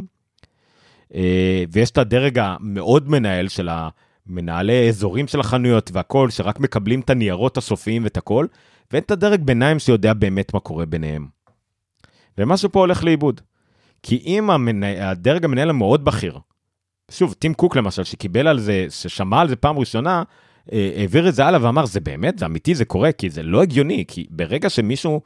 אה, 1.15 1.63
ויש 1.71 1.91
את 1.91 1.97
הדרג 1.97 2.39
המאוד 2.39 3.09
מנהל 3.09 3.47
של 3.47 3.69
ה... 3.69 3.89
מנהלי 4.27 4.89
אזורים 4.89 5.27
של 5.27 5.39
החנויות 5.39 5.91
והכל, 5.93 6.29
שרק 6.29 6.59
מקבלים 6.59 6.99
את 6.99 7.09
הניירות 7.09 7.57
הסופיים 7.57 8.03
ואת 8.03 8.17
הכל, 8.17 8.45
ואין 8.91 9.03
את 9.03 9.11
הדרג 9.11 9.41
ביניים 9.41 9.79
שיודע 9.79 10.13
באמת 10.13 10.53
מה 10.53 10.59
קורה 10.59 10.85
ביניהם. 10.85 11.27
ומשהו 12.37 12.71
פה 12.71 12.79
הולך 12.79 13.03
לאיבוד. 13.03 13.41
כי 14.03 14.23
אם 14.25 14.49
המנה... 14.49 15.09
הדרג 15.09 15.45
המנהל 15.45 15.69
המאוד 15.69 16.05
בכיר, 16.05 16.39
שוב, 17.11 17.33
טים 17.33 17.53
קוק 17.53 17.75
למשל, 17.75 18.03
שקיבל 18.03 18.47
על 18.47 18.59
זה, 18.59 18.85
ששמע 18.89 19.41
על 19.41 19.49
זה 19.49 19.55
פעם 19.55 19.79
ראשונה, 19.79 20.23
אה, 20.73 20.91
העביר 20.97 21.29
את 21.29 21.35
זה 21.35 21.45
הלאה 21.45 21.63
ואמר, 21.63 21.85
זה 21.85 21.99
באמת, 21.99 22.39
זה 22.39 22.45
אמיתי, 22.45 22.75
זה 22.75 22.85
קורה, 22.85 23.11
כי 23.11 23.29
זה 23.29 23.43
לא 23.43 23.61
הגיוני, 23.61 24.05
כי 24.07 24.25
ברגע 24.29 24.69
שמישהו, 24.69 25.21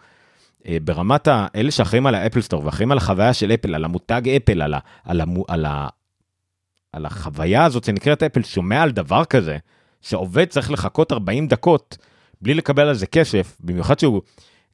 אה, 0.67 0.77
ברמת 0.83 1.27
האלה 1.31 1.71
שאחראים 1.71 2.05
על 2.05 2.15
האפל 2.15 2.41
סטור 2.41 2.65
ואחראים 2.65 2.91
על 2.91 2.97
החוויה 2.97 3.33
של 3.33 3.51
אפל, 3.51 3.75
על 3.75 3.85
המותג 3.85 4.29
אפל, 4.29 4.61
על, 4.61 4.73
ה, 4.73 4.79
על, 5.03 5.21
ה, 5.21 5.25
על, 5.47 5.65
ה, 5.65 5.87
על 6.93 7.05
החוויה 7.05 7.65
הזאת 7.65 7.83
שנקראת 7.83 8.23
אפל, 8.23 8.43
שומע 8.43 8.81
על 8.81 8.91
דבר 8.91 9.25
כזה, 9.25 9.57
שעובד 10.01 10.45
צריך 10.45 10.71
לחכות 10.71 11.11
40 11.11 11.47
דקות 11.47 11.97
בלי 12.41 12.53
לקבל 12.53 12.87
על 12.87 12.95
זה 12.95 13.07
כסף, 13.07 13.57
במיוחד 13.59 13.99
שהוא 13.99 14.21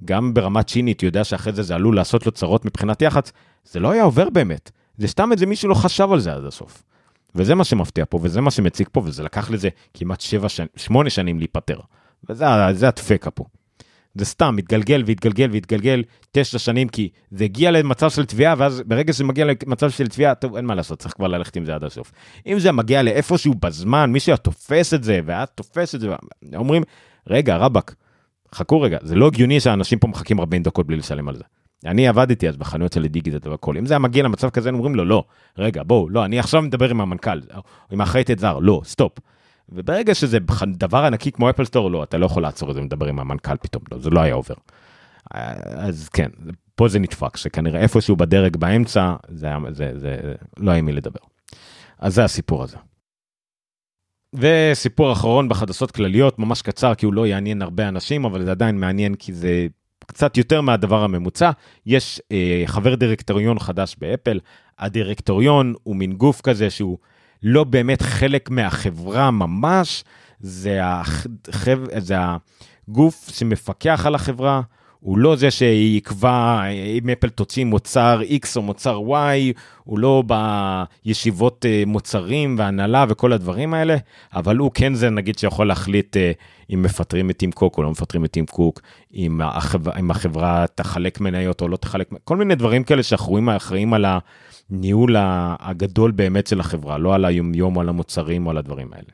גם 0.05 0.33
ברמת 0.33 0.69
שינית 0.69 1.03
יודע 1.03 1.23
שאחרי 1.23 1.53
זה 1.53 1.63
זה 1.63 1.75
עלול 1.75 1.95
לעשות 1.95 2.25
לו 2.25 2.31
צרות 2.31 2.65
מבחינת 2.65 3.01
יח"צ, 3.01 3.31
זה 3.65 3.79
לא 3.79 3.91
היה 3.91 4.03
עובר 4.03 4.29
באמת. 4.29 4.71
זה 4.97 5.07
סתם 5.07 5.31
איזה 5.31 5.45
מישהו 5.45 5.69
לא 5.69 5.73
חשב 5.73 6.11
על 6.11 6.19
זה 6.19 6.33
עד 6.33 6.45
הסוף. 6.45 6.83
וזה 7.35 7.55
מה 7.55 7.63
שמפתיע 7.63 8.05
פה, 8.09 8.19
וזה 8.21 8.41
מה 8.41 8.51
שמציג 8.51 8.87
פה, 8.91 9.01
וזה 9.05 9.23
לקח 9.23 9.51
לזה 9.51 9.69
כמעט 9.93 10.21
7 10.21 10.47
8 10.75 11.09
שנים 11.09 11.39
להיפטר. 11.39 11.79
וזה 12.29 12.87
הדפקה 12.87 13.31
פה. 13.31 13.43
זה 14.15 14.25
סתם 14.25 14.55
מתגלגל 14.55 15.03
והתגלגל 15.05 15.49
והתגלגל 15.51 16.03
תשע 16.31 16.59
שנים, 16.59 16.89
כי 16.89 17.09
זה 17.31 17.43
הגיע 17.43 17.71
למצב 17.71 18.09
של 18.09 18.25
תביעה, 18.25 18.55
ואז 18.57 18.83
ברגע 18.85 19.13
שזה 19.13 19.23
מגיע 19.23 19.45
למצב 19.45 19.89
של 19.89 20.07
תביעה, 20.07 20.35
טוב, 20.35 20.55
אין 20.55 20.65
מה 20.65 20.75
לעשות, 20.75 20.99
צריך 20.99 21.13
כבר 21.13 21.27
ללכת 21.27 21.55
עם 21.55 21.65
זה 21.65 21.75
עד 21.75 21.83
הסוף. 21.83 22.11
אם 22.47 22.59
זה 22.59 22.71
מגיע 22.71 23.03
לאיפשהו 23.03 23.53
בזמן, 23.53 24.11
מישהו 24.11 24.37
תופס 24.37 24.93
את 24.93 25.03
זה, 25.03 25.19
ואת 25.25 25.49
תופס 25.55 25.95
את 25.95 25.99
זה, 25.99 26.07
אומרים, 26.55 26.83
רגע, 27.27 27.57
רבאק, 27.57 27.95
חכו 28.55 28.81
רגע, 28.81 28.97
זה 29.01 29.15
לא 29.15 29.27
הגיוני 29.27 29.59
שאנשים 29.59 29.99
פה 29.99 30.07
מחכים 30.07 30.39
40 30.39 30.63
דקות 30.63 30.87
בלי 30.87 30.97
לשלם 30.97 31.29
על 31.29 31.35
זה. 31.35 31.43
אני 31.85 32.07
עבדתי 32.07 32.49
אז 32.49 32.57
בחנויות 32.57 32.93
של 32.93 33.07
דיגיטל 33.07 33.49
והכל, 33.49 33.77
אם 33.77 33.85
זה 33.85 33.93
היה 33.93 33.99
מגיע 33.99 34.23
למצב 34.23 34.49
כזה, 34.49 34.69
אומרים 34.69 34.95
לו, 34.95 35.05
לא, 35.05 35.23
רגע, 35.57 35.83
בואו, 35.83 36.09
לא, 36.09 36.25
אני 36.25 36.39
עכשיו 36.39 36.61
מדבר 36.61 36.89
עם 36.89 37.01
המנכ"ל, 37.01 37.39
עם 37.91 38.01
האחראית 38.01 38.31
אתר, 38.31 38.59
לא, 38.59 38.81
סטופ. 38.85 39.11
וברגע 39.71 40.15
שזה 40.15 40.37
דבר 40.67 40.97
ענקי 41.05 41.31
כמו 41.31 41.49
Apple 41.49 41.65
Store, 41.65 41.91
לא, 41.91 42.03
אתה 42.03 42.17
לא 42.17 42.25
יכול 42.25 42.43
לעצור 42.43 42.69
את 42.69 42.75
זה 42.75 42.81
ולדבר 42.81 43.05
עם 43.05 43.19
המנכ"ל 43.19 43.57
פתאום, 43.57 43.83
לא, 43.91 43.97
זה 43.99 44.09
לא 44.09 44.19
היה 44.19 44.33
עובר. 44.33 44.55
אז 45.65 46.09
כן, 46.09 46.29
פה 46.75 46.87
זה 46.87 46.99
נדפק, 46.99 47.37
שכנראה 47.37 47.81
איפשהו 47.81 48.15
בדרג 48.15 48.57
באמצע, 48.57 49.15
זה, 49.29 49.47
זה, 49.69 49.91
זה, 49.93 49.99
זה 49.99 50.33
לא 50.57 50.71
היה 50.71 50.81
מי 50.81 50.91
לדבר. 50.91 51.19
אז 51.99 52.15
זה 52.15 52.23
הסיפור 52.23 52.63
הזה. 52.63 52.77
וסיפור 54.33 55.11
אחרון 55.11 55.49
בחדשות 55.49 55.91
כלליות, 55.91 56.39
ממש 56.39 56.61
קצר, 56.61 56.95
כי 56.95 57.05
הוא 57.05 57.13
לא 57.13 57.27
יעניין 57.27 57.61
הרבה 57.61 57.87
אנשים, 57.87 58.25
אבל 58.25 58.43
זה 58.43 58.51
עדיין 58.51 58.79
מעניין 58.79 59.15
כי 59.15 59.33
זה 59.33 59.67
קצת 60.05 60.37
יותר 60.37 60.61
מהדבר 60.61 61.03
הממוצע. 61.03 61.51
יש 61.85 62.21
אה, 62.31 62.63
חבר 62.65 62.95
דירקטוריון 62.95 63.59
חדש 63.59 63.95
באפל, 63.99 64.39
הדירקטוריון 64.79 65.73
הוא 65.83 65.95
מין 65.95 66.13
גוף 66.13 66.41
כזה 66.41 66.69
שהוא 66.69 66.97
לא 67.43 67.63
באמת 67.63 68.01
חלק 68.01 68.49
מהחברה 68.49 69.31
ממש, 69.31 70.03
זה, 70.39 70.79
החב... 70.83 71.79
זה 71.97 72.15
הגוף 72.87 73.29
שמפקח 73.33 74.05
על 74.05 74.15
החברה, 74.15 74.61
הוא 74.99 75.17
לא 75.17 75.35
זה 75.35 75.51
שיקבע 75.51 76.61
אם 76.99 77.09
אפל 77.09 77.29
תוציא 77.29 77.65
מוצר 77.65 78.21
X 78.43 78.47
או 78.55 78.61
מוצר 78.61 78.99
Y, 78.99 79.59
הוא 79.83 79.99
לא 79.99 80.23
בישיבות 81.05 81.65
אה, 81.65 81.83
מוצרים 81.87 82.55
והנהלה 82.59 83.05
וכל 83.09 83.33
הדברים 83.33 83.73
האלה, 83.73 83.97
אבל 84.33 84.57
הוא 84.57 84.71
כן 84.73 84.93
זה 84.93 85.09
נגיד 85.09 85.37
שיכול 85.37 85.67
להחליט 85.67 86.17
אה, 86.17 86.31
אם 86.73 86.81
מפטרים 86.81 87.29
את 87.29 87.37
טים 87.37 87.51
קוק 87.51 87.77
או 87.77 87.83
לא 87.83 87.91
מפטרים 87.91 88.25
את 88.25 88.31
טים 88.31 88.45
קוק, 88.45 88.81
אם 89.13 89.41
החברה, 89.41 89.99
אם 89.99 90.11
החברה 90.11 90.65
תחלק 90.75 91.21
מניות 91.21 91.61
או 91.61 91.67
לא 91.67 91.77
תחלק, 91.77 92.09
כל 92.23 92.37
מיני 92.37 92.55
דברים 92.55 92.83
כאלה 92.83 93.03
שאחראים 93.03 93.49
אחראים 93.49 93.93
על 93.93 94.05
הניהול 94.71 95.15
הגדול 95.59 96.11
באמת 96.11 96.47
של 96.47 96.59
החברה, 96.59 96.97
לא 96.97 97.15
על 97.15 97.25
היומיום 97.25 97.75
או 97.75 97.81
על 97.81 97.89
המוצרים 97.89 98.45
או 98.45 98.51
על 98.51 98.57
הדברים 98.57 98.93
האלה. 98.93 99.09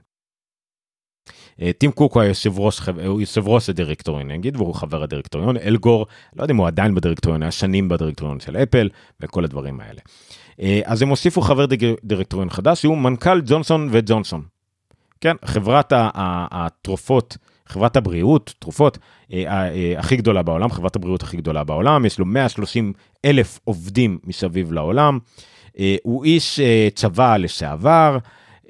אה, 1.61 1.71
טים 1.77 1.91
קוק 1.91 2.13
הוא 2.13 2.21
היושב 2.21 2.59
ראש, 2.59 2.79
הוא 3.05 3.21
יושב 3.21 3.47
ראש 3.47 3.69
הדירקטוריון 3.69 4.31
נגיד, 4.31 4.55
והוא 4.55 4.75
חבר 4.75 5.03
הדירקטוריון, 5.03 5.57
אלגור, 5.57 6.05
לא 6.35 6.43
יודע 6.43 6.51
אם 6.53 6.57
הוא 6.57 6.67
עדיין 6.67 6.95
בדירקטוריון, 6.95 7.41
היה 7.43 7.51
שנים 7.51 7.89
בדירקטוריון 7.89 8.39
של 8.39 8.57
אפל 8.57 8.89
וכל 9.19 9.43
הדברים 9.43 9.79
האלה. 9.79 10.01
אה, 10.61 10.81
אז 10.85 11.01
הם 11.01 11.09
הוסיפו 11.09 11.41
חבר 11.41 11.65
דירקטוריון 12.03 12.49
חדש, 12.49 12.81
שהוא 12.81 12.97
מנכ"ל 12.97 13.41
ג'ונסון 13.45 13.89
וג'ונסון. 13.91 14.41
כן, 15.21 15.35
חברת 15.45 15.93
התרופות, 15.95 17.37
חברת 17.65 17.95
הבריאות, 17.95 18.53
תרופות, 18.59 18.97
אה, 19.33 19.99
הכי 19.99 20.15
גדולה 20.15 20.43
בעולם, 20.43 20.69
חברת 20.69 20.95
הבריאות 20.95 21.23
הכי 21.23 21.37
גדולה 21.37 21.63
בעולם, 21.63 22.05
יש 22.05 22.19
לו 22.19 22.25
130 22.25 22.93
אלף 23.25 23.59
עובדים 23.63 24.17
מסביב 24.23 24.71
לעולם. 24.71 25.19
הוא 26.03 26.25
איש 26.25 26.59
צבא 26.95 27.37
לשעבר, 27.37 28.17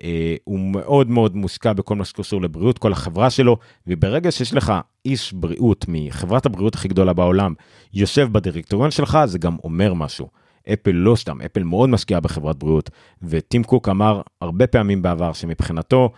אה, 0.03 0.35
הוא 0.43 0.59
מאוד 0.59 1.09
מאוד 1.09 1.35
מושקע 1.35 1.73
בכל 1.73 1.95
מה 1.95 2.05
שקשור 2.05 2.41
לבריאות, 2.41 2.77
כל 2.77 2.91
החברה 2.91 3.29
שלו, 3.29 3.57
וברגע 3.87 4.31
שיש 4.31 4.53
לך 4.53 4.73
איש 5.05 5.33
בריאות 5.33 5.85
מחברת 5.87 6.45
הבריאות 6.45 6.75
הכי 6.75 6.87
גדולה 6.87 7.13
בעולם, 7.13 7.53
יושב 7.93 8.27
בדירקטוריון 8.31 8.91
שלך, 8.91 9.19
זה 9.25 9.37
גם 9.37 9.57
אומר 9.63 9.93
משהו. 9.93 10.27
אפל 10.73 10.91
לא 10.91 11.15
סתם, 11.15 11.41
אפל 11.41 11.63
מאוד 11.63 11.89
משקיעה 11.89 12.19
בחברת 12.19 12.55
בריאות, 12.55 12.89
וטים 13.23 13.63
קוק 13.63 13.89
אמר 13.89 14.21
הרבה 14.41 14.67
פעמים 14.67 15.01
בעבר 15.01 15.33
שמבחינתו, 15.33 16.09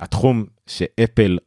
התחום 0.00 0.44
שאפל 0.66 1.38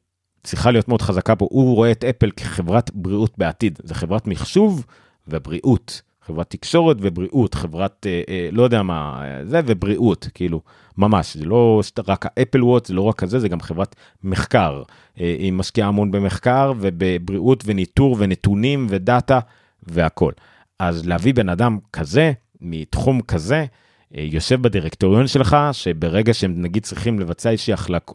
צריכה 0.46 0.72
להיות 0.72 0.88
מאוד 0.88 1.02
חזקה 1.02 1.36
פה, 1.36 1.48
הוא 1.52 1.76
רואה 1.76 1.92
את 1.92 2.04
אפל 2.04 2.32
כחברת 2.32 2.92
בריאות 2.94 3.38
בעתיד, 3.38 3.80
זה 3.84 3.96
חברת 3.96 4.28
מחשוב 4.28 4.86
ובריאות. 5.28 6.02
חברת 6.26 6.50
תקשורת 6.50 6.98
ובריאות, 7.00 7.54
חברת, 7.54 8.06
אה, 8.10 8.22
אה, 8.30 8.50
לא 8.52 8.64
יודע 8.64 8.84
מה, 8.84 9.24
זה 9.44 9.62
ובריאות, 9.66 10.28
כאילו, 10.34 10.62
ממש, 10.98 11.38
זה 11.38 11.46
לא 11.46 11.82
רק 12.08 12.26
האפל 12.26 12.64
וואט, 12.64 12.86
זה 12.86 12.94
לא 12.94 13.02
רק 13.02 13.16
כזה, 13.16 13.40
זה 13.40 13.50
גם 13.50 13.62
חברת 13.62 13.96
מחקר. 14.24 14.84
אה, 15.20 15.36
היא 15.40 15.54
משקיעה 15.54 15.88
המון 15.88 16.12
במחקר 16.12 16.74
ובבריאות 16.80 17.64
וניטור 17.68 18.16
ונתונים 18.20 18.88
ודאטה 18.90 19.40
והכל. 19.84 20.32
אז 20.80 21.08
להביא 21.08 21.34
בן 21.34 21.50
אדם 21.50 21.78
כזה, 21.94 22.32
מתחום 22.62 23.22
כזה, 23.22 23.56
אה, 23.56 23.66
יושב 24.12 24.62
בדירקטוריון 24.62 25.28
שלך, 25.28 25.58
שברגע 25.72 26.34
שהם 26.34 26.62
נגיד 26.62 26.84
צריכים 26.84 27.20
לבצע 27.20 27.50
איזושהי 27.50 27.74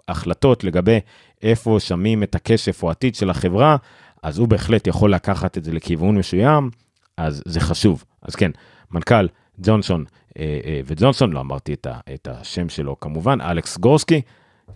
החלטות 0.09 0.65
לגבי 0.65 0.99
איפה 1.43 1.77
שמים 1.81 2.23
את 2.23 2.35
הכסף 2.35 2.83
או 2.83 2.91
עתיד 2.91 3.15
של 3.15 3.31
החברה, 3.31 3.77
אז 4.23 4.39
הוא 4.39 4.49
בהחלט 4.49 4.87
יכול 4.87 5.15
לקחת 5.15 5.59
את 5.59 5.65
זה 5.65 5.73
לכיוון 5.73 6.19
מסוים, 6.19 6.71
אז 7.17 7.43
זה 7.47 7.61
חשוב. 7.61 8.05
אז 8.23 8.35
כן, 8.35 8.51
מנכ"ל 8.91 9.29
ג'ונסון 9.61 10.05
אה, 10.39 10.61
אה, 10.65 10.81
וג'ונסון, 10.85 11.33
לא 11.33 11.41
אמרתי 11.41 11.73
את, 11.73 11.87
את 12.15 12.29
השם 12.29 12.69
שלו 12.69 13.01
כמובן, 13.01 13.41
אלכס 13.41 13.79
גורסקי, 13.79 14.21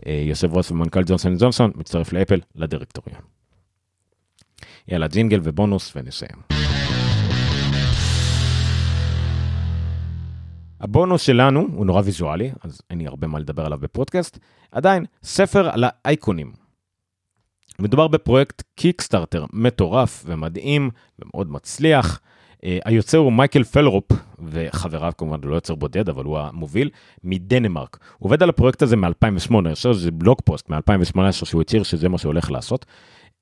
אה, 0.06 0.22
יושב 0.26 0.56
ראש 0.56 0.70
ומנכ"ל 0.70 1.02
ג'ונסון 1.06 1.34
וג'ונסון, 1.34 1.70
מצטרף 1.74 2.12
לאפל 2.12 2.40
לדירקטוריון. 2.54 3.20
יאללה, 4.88 5.06
ג'ינגל 5.08 5.40
ובונוס 5.42 5.92
ונסיים. 5.96 6.63
הבונוס 10.84 11.22
שלנו 11.22 11.68
הוא 11.74 11.86
נורא 11.86 12.02
ויזואלי, 12.04 12.50
אז 12.62 12.80
אין 12.90 12.98
לי 12.98 13.06
הרבה 13.06 13.26
מה 13.26 13.38
לדבר 13.38 13.66
עליו 13.66 13.78
בפודקאסט. 13.78 14.38
עדיין, 14.72 15.04
ספר 15.22 15.68
על 15.68 15.84
האייקונים. 15.86 16.52
מדובר 17.78 18.08
בפרויקט 18.08 18.62
קיקסטארטר 18.74 19.44
מטורף 19.52 20.24
ומדהים 20.26 20.90
ומאוד 21.18 21.50
מצליח. 21.50 22.20
אה, 22.54 22.66
היוצר 22.84 23.18
הוא 23.18 23.32
מייקל 23.32 23.64
פלרופ, 23.64 24.12
וחבריו 24.44 25.12
כמובן, 25.18 25.38
הוא 25.42 25.50
לא 25.50 25.54
יוצר 25.54 25.74
בודד, 25.74 26.08
אבל 26.08 26.24
הוא 26.24 26.38
המוביל, 26.38 26.90
מדנמרק. 27.24 27.98
הוא 28.18 28.26
עובד 28.26 28.42
על 28.42 28.48
הפרויקט 28.48 28.82
הזה 28.82 28.96
מ-2008, 28.96 29.58
אני 29.58 29.74
חושב 29.74 29.92
שזה 29.92 30.10
blog 30.10 30.38
post 30.44 30.70
מ-2018 30.70 31.32
שהוא 31.32 31.60
הצהיר 31.60 31.82
שזה 31.82 32.08
מה 32.08 32.18
שהוא 32.18 32.30
הולך 32.30 32.50
לעשות. 32.50 32.86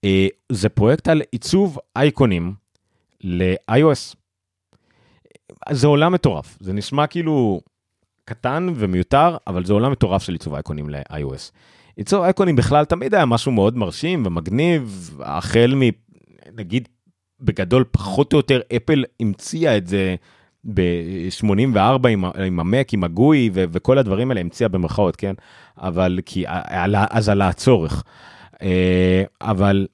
Uh, 0.06 0.08
זה 0.52 0.68
פרויקט 0.68 1.08
על 1.08 1.22
עיצוב 1.32 1.78
אייקונים 1.96 2.54
ל-iOS. 3.20 4.21
זה 5.70 5.86
עולם 5.86 6.12
מטורף, 6.12 6.58
זה 6.60 6.72
נשמע 6.72 7.06
כאילו 7.06 7.60
קטן 8.24 8.72
ומיותר, 8.76 9.36
אבל 9.46 9.64
זה 9.64 9.72
עולם 9.72 9.92
מטורף 9.92 10.22
של 10.22 10.32
עיצוב 10.32 10.54
אייקונים 10.54 10.90
ל-iOS. 10.90 11.52
עיצוב 11.96 12.22
אייקונים 12.22 12.56
בכלל 12.56 12.84
תמיד 12.84 13.14
היה 13.14 13.26
משהו 13.26 13.52
מאוד 13.52 13.76
מרשים 13.76 14.26
ומגניב, 14.26 15.10
החל 15.22 15.74
מ... 15.76 15.82
נגיד 16.56 16.88
בגדול 17.40 17.84
פחות 17.90 18.32
או 18.32 18.38
יותר 18.38 18.60
אפל 18.76 19.04
המציאה 19.20 19.76
את 19.76 19.86
זה 19.86 20.14
ב-84 20.64 22.08
עם, 22.08 22.24
עם 22.24 22.60
המק, 22.60 22.92
עם 22.92 23.04
הגוי 23.04 23.50
ו- 23.54 23.64
וכל 23.72 23.98
הדברים 23.98 24.30
האלה, 24.30 24.40
המציאה 24.40 24.68
במרכאות, 24.68 25.16
כן? 25.16 25.34
אבל 25.78 26.20
כי 26.26 26.44
אז 27.10 27.28
עלה 27.28 27.48
הצורך. 27.48 28.02
אה, 28.62 29.22
אבל, 29.40 29.86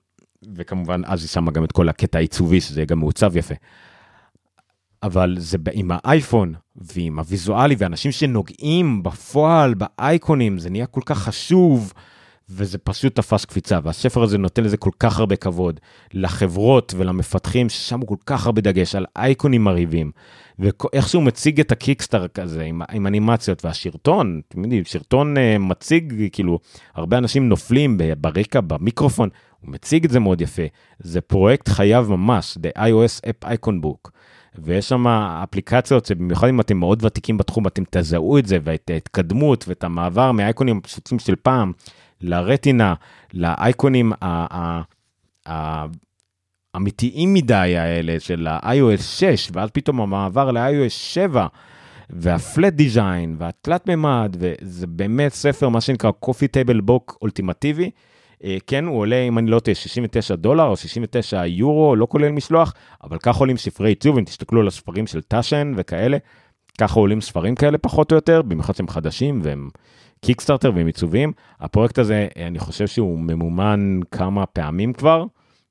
וכמובן 0.54 1.02
אז 1.04 1.22
היא 1.22 1.28
שמה 1.28 1.50
גם 1.50 1.64
את 1.64 1.72
כל 1.72 1.88
הקטע 1.88 2.18
העיצובי, 2.18 2.60
שזה 2.60 2.84
גם 2.84 2.98
מעוצב 2.98 3.36
יפה. 3.36 3.54
אבל 5.02 5.36
זה 5.38 5.58
עם 5.72 5.90
האייפון 5.92 6.54
ועם 6.76 7.18
הוויזואלי 7.18 7.74
ואנשים 7.78 8.12
שנוגעים 8.12 9.02
בפועל 9.02 9.74
באייקונים, 9.74 10.58
זה 10.58 10.70
נהיה 10.70 10.86
כל 10.86 11.00
כך 11.04 11.18
חשוב. 11.18 11.92
וזה 12.50 12.78
פשוט 12.78 13.16
תפס 13.16 13.44
קפיצה, 13.44 13.78
והספר 13.82 14.22
הזה 14.22 14.38
נותן 14.38 14.64
לזה 14.64 14.76
כל 14.76 14.90
כך 15.00 15.18
הרבה 15.18 15.36
כבוד 15.36 15.80
לחברות 16.12 16.94
ולמפתחים 16.96 17.68
ששמו 17.68 18.06
כל 18.06 18.16
כך 18.26 18.46
הרבה 18.46 18.60
דגש 18.60 18.94
על 18.94 19.06
אייקונים 19.16 19.64
מרהיבים, 19.64 20.10
ואיך 20.58 21.08
שהוא 21.08 21.22
מציג 21.22 21.60
את 21.60 21.72
הקיקסטאר 21.72 22.28
כזה 22.28 22.62
עם, 22.62 22.82
עם 22.92 23.06
אנימציות 23.06 23.64
והשרטון, 23.64 24.40
אתם 24.48 24.62
יודעים, 24.64 24.84
שרטון 24.84 25.36
uh, 25.36 25.58
מציג, 25.58 26.28
כאילו, 26.32 26.58
הרבה 26.94 27.18
אנשים 27.18 27.48
נופלים 27.48 27.98
ברקע, 28.18 28.60
במיקרופון, 28.60 29.28
הוא 29.60 29.70
מציג 29.70 30.04
את 30.04 30.10
זה 30.10 30.20
מאוד 30.20 30.40
יפה. 30.40 30.62
זה 30.98 31.20
פרויקט 31.20 31.68
חייו 31.68 32.06
ממש, 32.08 32.58
The 32.62 32.78
iOS 32.78 33.28
App 33.28 33.48
Icon 33.48 33.84
Book. 33.84 34.10
ויש 34.54 34.88
שם 34.88 35.06
אפליקציות 35.08 36.06
שבמיוחד 36.06 36.48
אם 36.48 36.60
אתם 36.60 36.76
מאוד 36.76 37.04
ותיקים 37.04 37.36
בתחום, 37.36 37.66
אתם 37.66 37.82
תזהו 37.90 38.38
את 38.38 38.46
זה 38.46 38.58
ואת 38.64 38.90
ההתקדמות 38.90 39.64
ואת 39.68 39.84
המעבר 39.84 40.32
מהאייקונים 40.32 40.78
הפשוטים 40.78 41.18
של 41.18 41.34
פעם 41.36 41.72
לרטינה, 42.20 42.94
לאייקונים 43.34 44.12
האמיתיים 46.74 47.34
מדי 47.34 47.76
האלה 47.76 48.20
של 48.20 48.46
ה-iOS 48.50 49.02
6, 49.02 49.50
ואז 49.52 49.70
פתאום 49.70 50.00
המעבר 50.00 50.50
ל-iOS 50.50 50.90
7, 50.90 51.46
והפלט 52.10 52.72
דיזיין, 52.72 53.36
והתלת 53.38 53.86
מימד, 53.86 54.36
וזה 54.38 54.86
באמת 54.86 55.32
ספר, 55.32 55.68
מה 55.68 55.80
שנקרא 55.80 56.10
coffee 56.24 56.48
table 56.56 56.80
book 56.90 57.16
אולטימטיבי. 57.22 57.90
כן, 58.66 58.84
הוא 58.84 58.98
עולה, 58.98 59.22
אם 59.22 59.38
אני 59.38 59.50
לא 59.50 59.60
טועה, 59.60 59.74
69 59.74 60.34
דולר 60.34 60.64
או 60.64 60.76
69 60.76 61.46
יורו, 61.46 61.96
לא 61.96 62.06
כולל 62.10 62.32
משלוח, 62.32 62.74
אבל 63.04 63.18
ככה 63.18 63.38
עולים 63.38 63.56
ספרי 63.56 63.88
עיצוב, 63.90 64.18
אם 64.18 64.24
תסתכלו 64.24 64.60
על 64.60 64.66
הספרים 64.66 65.06
של 65.06 65.20
טאשן 65.22 65.72
וכאלה, 65.76 66.16
ככה 66.80 67.00
עולים 67.00 67.20
ספרים 67.20 67.54
כאלה 67.54 67.78
פחות 67.78 68.12
או 68.12 68.16
יותר, 68.16 68.42
במיוחד 68.42 68.74
שהם 68.74 68.88
חדשים 68.88 69.40
והם 69.42 69.68
קיקסטארטר 70.20 70.72
והם 70.74 70.86
עיצוביים. 70.86 71.32
הפרויקט 71.60 71.98
הזה, 71.98 72.28
אני 72.46 72.58
חושב 72.58 72.86
שהוא 72.86 73.18
ממומן 73.18 74.00
כמה 74.10 74.46
פעמים 74.46 74.92
כבר, 74.92 75.24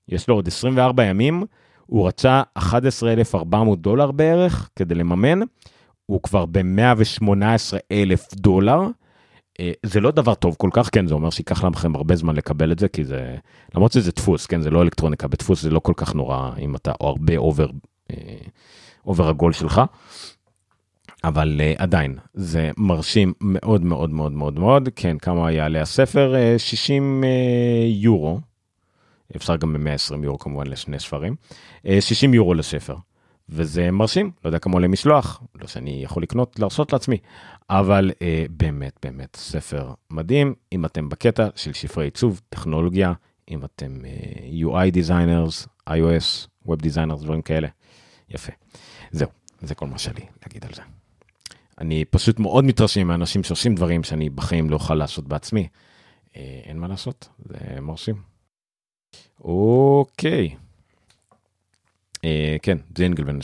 יש 0.10 0.28
לו 0.28 0.36
עוד 0.36 0.48
24 0.48 1.04
ימים, 1.04 1.44
הוא 1.86 2.08
רצה 2.08 2.42
11,400 2.54 3.82
דולר 3.82 4.12
בערך 4.12 4.70
כדי 4.76 4.96
לממן, 4.96 5.40
הוא 6.06 6.22
כבר 6.22 6.46
ב-118 6.46 7.78
אלף 7.92 8.34
דולר. 8.34 8.82
אה, 9.60 9.72
זה 9.86 10.00
לא 10.00 10.12
דבר 10.12 10.36
טוב 10.36 10.56
כל 10.58 10.70
כך, 10.74 10.90
כן, 10.92 11.08
זה 11.08 11.14
אומר 11.14 11.30
שייקח 11.30 11.64
לכם 11.64 11.96
הרבה 11.96 12.16
זמן 12.16 12.36
לקבל 12.36 12.72
את 12.72 12.80
זה, 12.80 12.88
כי 12.88 13.04
זה, 13.04 13.36
למרות 13.76 13.92
שזה 13.92 14.12
דפוס, 14.12 14.46
כן, 14.46 14.62
זה 14.62 14.70
לא 14.70 14.82
אלקטרוניקה, 14.82 15.28
בדפוס 15.28 15.62
זה 15.62 15.70
לא 15.70 15.80
כל 15.80 15.94
כך 15.96 16.16
נורא 16.16 16.52
אם 16.60 16.76
אתה 16.76 16.92
או 17.02 17.08
הרבה 17.08 17.38
over, 17.38 17.70
over 19.06 19.30
ה-goal 19.30 19.54
שלך. 19.54 19.82
אבל 21.24 21.62
אה, 21.62 21.82
עדיין 21.82 22.18
זה 22.34 22.72
מרשים 22.78 23.34
מאוד 23.42 23.86
מאוד 23.86 24.10
מאוד 24.10 24.32
מאוד 24.32 24.60
מאוד. 24.60 24.90
כן 24.96 25.18
כמה 25.18 25.52
יעלה 25.52 25.82
הספר? 25.82 26.34
אה, 26.56 26.60
60 26.60 27.24
אה, 27.24 27.28
יורו. 27.88 28.40
אפשר 29.36 29.56
גם 29.56 29.74
ב-120 29.74 30.24
יורו 30.24 30.40
כמובן 30.40 30.68
לשני 30.68 31.00
ספרים. 31.00 31.36
60 32.00 32.34
יורו 32.34 32.54
לספר. 32.54 32.96
וזה 33.50 33.92
מרשים 33.92 34.32
לא 34.44 34.50
יודע 34.50 34.60
כמה 34.60 34.74
עולה 34.74 34.88
משלוח 34.88 35.42
לא 35.56 35.68
שאני 35.68 36.04
יכול 36.04 36.24
לקנות 36.24 36.60
להרשות 36.60 36.94
לעצמי 36.94 37.18
אבל 37.70 38.12
uh, 38.12 38.22
באמת 38.50 39.00
באמת 39.04 39.36
ספר 39.36 39.94
מדהים 40.10 40.54
אם 40.72 40.86
אתם 40.86 41.10
בקטע 41.10 41.48
של 41.56 41.74
שפרי 41.74 42.06
עיצוב 42.06 42.42
טכנולוגיה 42.50 43.14
אם 43.50 43.66
אתם 43.66 44.02
uh, 44.02 44.66
UI 44.66 44.94
designers 44.96 45.68
iOS 45.90 46.48
Web 46.68 46.80
designers 46.82 47.24
דברים 47.24 47.42
כאלה 47.42 47.68
יפה 48.30 48.52
זהו 49.12 49.30
זה 49.62 49.76
כל 49.76 49.88
מה 49.88 49.98
שלי 49.98 50.26
להגיד 50.46 50.66
על 50.66 50.74
זה. 50.74 50.82
אני 51.82 52.06
פשוט 52.06 52.40
מאוד 52.40 52.64
מתרשם 52.64 53.08
מאנשים 53.08 53.44
שעושים 53.44 53.76
דברים 53.76 54.04
שאני 54.04 54.30
בחיים 54.30 54.70
לא 54.70 54.76
אוכל 54.76 54.96
לעשות 54.96 55.28
בעצמי. 55.28 55.68
אה, 56.36 56.62
אין 56.64 56.80
מה 56.80 56.88
לעשות, 56.88 57.30
זה 57.40 57.82
מרשים. 57.82 58.22
אוקיי. 59.40 60.56
אה, 62.26 62.56
כן, 62.62 62.78
ג'ינגל 62.94 63.24
בין 63.24 63.42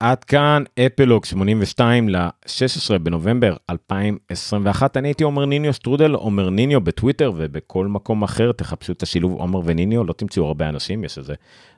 עד 0.00 0.24
כאן 0.24 0.62
אפלוג 0.86 1.24
82 1.24 2.08
ל-16 2.08 2.98
בנובמבר 2.98 3.56
2021. 3.70 4.96
אני 4.96 5.08
הייתי 5.08 5.24
עומר 5.24 5.44
ניניו 5.44 5.72
שטרודל, 5.72 6.14
עומר 6.14 6.50
ניניו 6.50 6.80
בטוויטר 6.80 7.32
ובכל 7.36 7.86
מקום 7.86 8.22
אחר, 8.22 8.52
תחפשו 8.52 8.92
את 8.92 9.02
השילוב 9.02 9.32
עומר 9.32 9.60
וניניו, 9.64 10.04
לא 10.04 10.12
תמצאו 10.12 10.46
הרבה 10.46 10.68
אנשים, 10.68 11.04
יש 11.04 11.18
איזה 11.18 11.34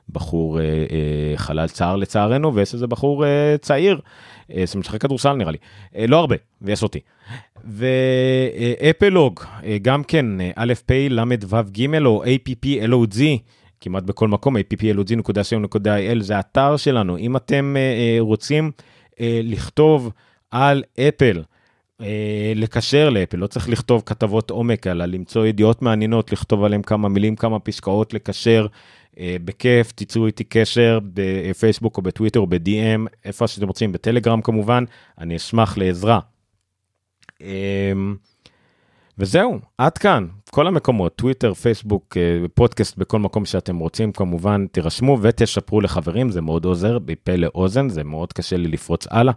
בחור 0.09 0.59
אה, 0.59 0.65
אה, 0.65 1.37
חלל 1.37 1.67
צער 1.67 1.95
לצערנו, 1.95 2.55
ויש 2.55 2.73
איזה 2.73 2.87
בחור 2.87 3.25
אה, 3.25 3.55
צעיר 3.61 3.99
אה, 4.53 4.67
שמשחק 4.67 5.01
כדורסל 5.01 5.33
נראה 5.33 5.51
לי, 5.51 5.57
אה, 5.95 6.07
לא 6.07 6.17
הרבה, 6.19 6.35
ויש 6.61 6.83
אותי. 6.83 6.99
ואפלוג, 7.65 9.39
אה, 9.63 9.77
גם 9.81 10.03
כן, 10.03 10.41
אה, 10.41 10.51
א' 10.55 10.73
פ' 10.85 10.91
ל' 11.09 11.19
ו' 11.49 11.61
ג' 11.71 12.05
או 12.05 12.23
APPLOG. 12.23 13.21
כמעט 13.81 14.03
בכל 14.03 14.27
מקום, 14.27 14.57
applog.co.il 14.57 16.19
זה 16.19 16.37
האתר 16.37 16.77
שלנו. 16.77 17.17
אם 17.17 17.35
אתם 17.35 17.75
uh, 17.75 18.21
רוצים 18.21 18.71
uh, 19.11 19.17
לכתוב 19.43 20.11
על 20.51 20.83
אפל, 20.99 21.43
לקשר 22.55 23.09
לאפל, 23.09 23.37
לא 23.37 23.47
צריך 23.47 23.69
לכתוב 23.69 24.03
כתבות 24.05 24.49
עומק, 24.49 24.87
אלא 24.87 25.05
למצוא 25.05 25.45
ידיעות 25.45 25.81
מעניינות, 25.81 26.31
לכתוב 26.31 26.63
עליהם 26.63 26.81
כמה 26.81 27.09
מילים, 27.09 27.35
כמה 27.35 27.59
פסקאות, 27.59 28.13
לקשר. 28.13 28.67
בכיף, 29.19 29.91
תיצרו 29.91 30.25
איתי 30.25 30.43
קשר 30.43 30.99
בפייסבוק 31.13 31.97
או 31.97 32.01
בטוויטר 32.01 32.39
או 32.39 32.47
ב-DM, 32.47 33.07
איפה 33.25 33.47
שאתם 33.47 33.67
רוצים, 33.67 33.91
בטלגרם 33.91 34.41
כמובן, 34.41 34.83
אני 35.17 35.35
אשמח 35.35 35.77
לעזרה. 35.77 36.19
וזהו, 39.19 39.59
עד 39.77 39.97
כאן, 39.97 40.27
כל 40.51 40.67
המקומות, 40.67 41.15
טוויטר, 41.15 41.53
פייסבוק, 41.53 42.17
אה, 42.17 42.47
פודקאסט, 42.53 42.97
בכל 42.97 43.19
מקום 43.19 43.45
שאתם 43.45 43.77
רוצים, 43.77 44.11
כמובן, 44.11 44.65
תירשמו 44.71 45.17
ותשפרו 45.21 45.81
לחברים, 45.81 46.31
זה 46.31 46.41
מאוד 46.41 46.65
עוזר, 46.65 46.97
מפה 47.07 47.35
לאוזן, 47.35 47.89
זה 47.89 48.03
מאוד 48.03 48.33
קשה 48.33 48.57
לי 48.57 48.67
לפרוץ 48.67 49.07
הלאה, 49.09 49.33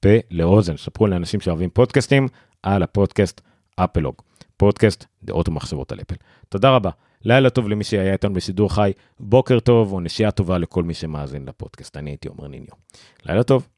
פה 0.00 0.08
לאוזן, 0.30 0.76
שפרו 0.76 1.06
לאנשים 1.06 1.40
שאוהבים 1.40 1.70
פודקאסטים, 1.70 2.28
על 2.62 2.82
הפודקאסט 2.82 3.40
אפלוג, 3.76 4.14
פודקאסט 4.56 5.04
דעות 5.22 5.48
ומחשבות 5.48 5.92
על 5.92 5.98
אפל. 6.00 6.14
תודה 6.48 6.70
רבה, 6.70 6.90
לילה 7.24 7.50
טוב 7.50 7.68
למי 7.68 7.84
שהיה 7.84 8.12
איתנו 8.12 8.34
בשידור 8.34 8.74
חי, 8.74 8.92
בוקר 9.20 9.60
טוב 9.60 9.92
או 9.92 10.00
נשייה 10.00 10.30
טובה 10.30 10.58
לכל 10.58 10.82
מי 10.82 10.94
שמאזין 10.94 11.44
לפודקאסט, 11.46 11.96
אני 11.96 12.10
הייתי 12.10 12.28
אומר 12.28 12.48
ניניו. 12.48 12.74
לילה 13.26 13.42
טוב. 13.42 13.68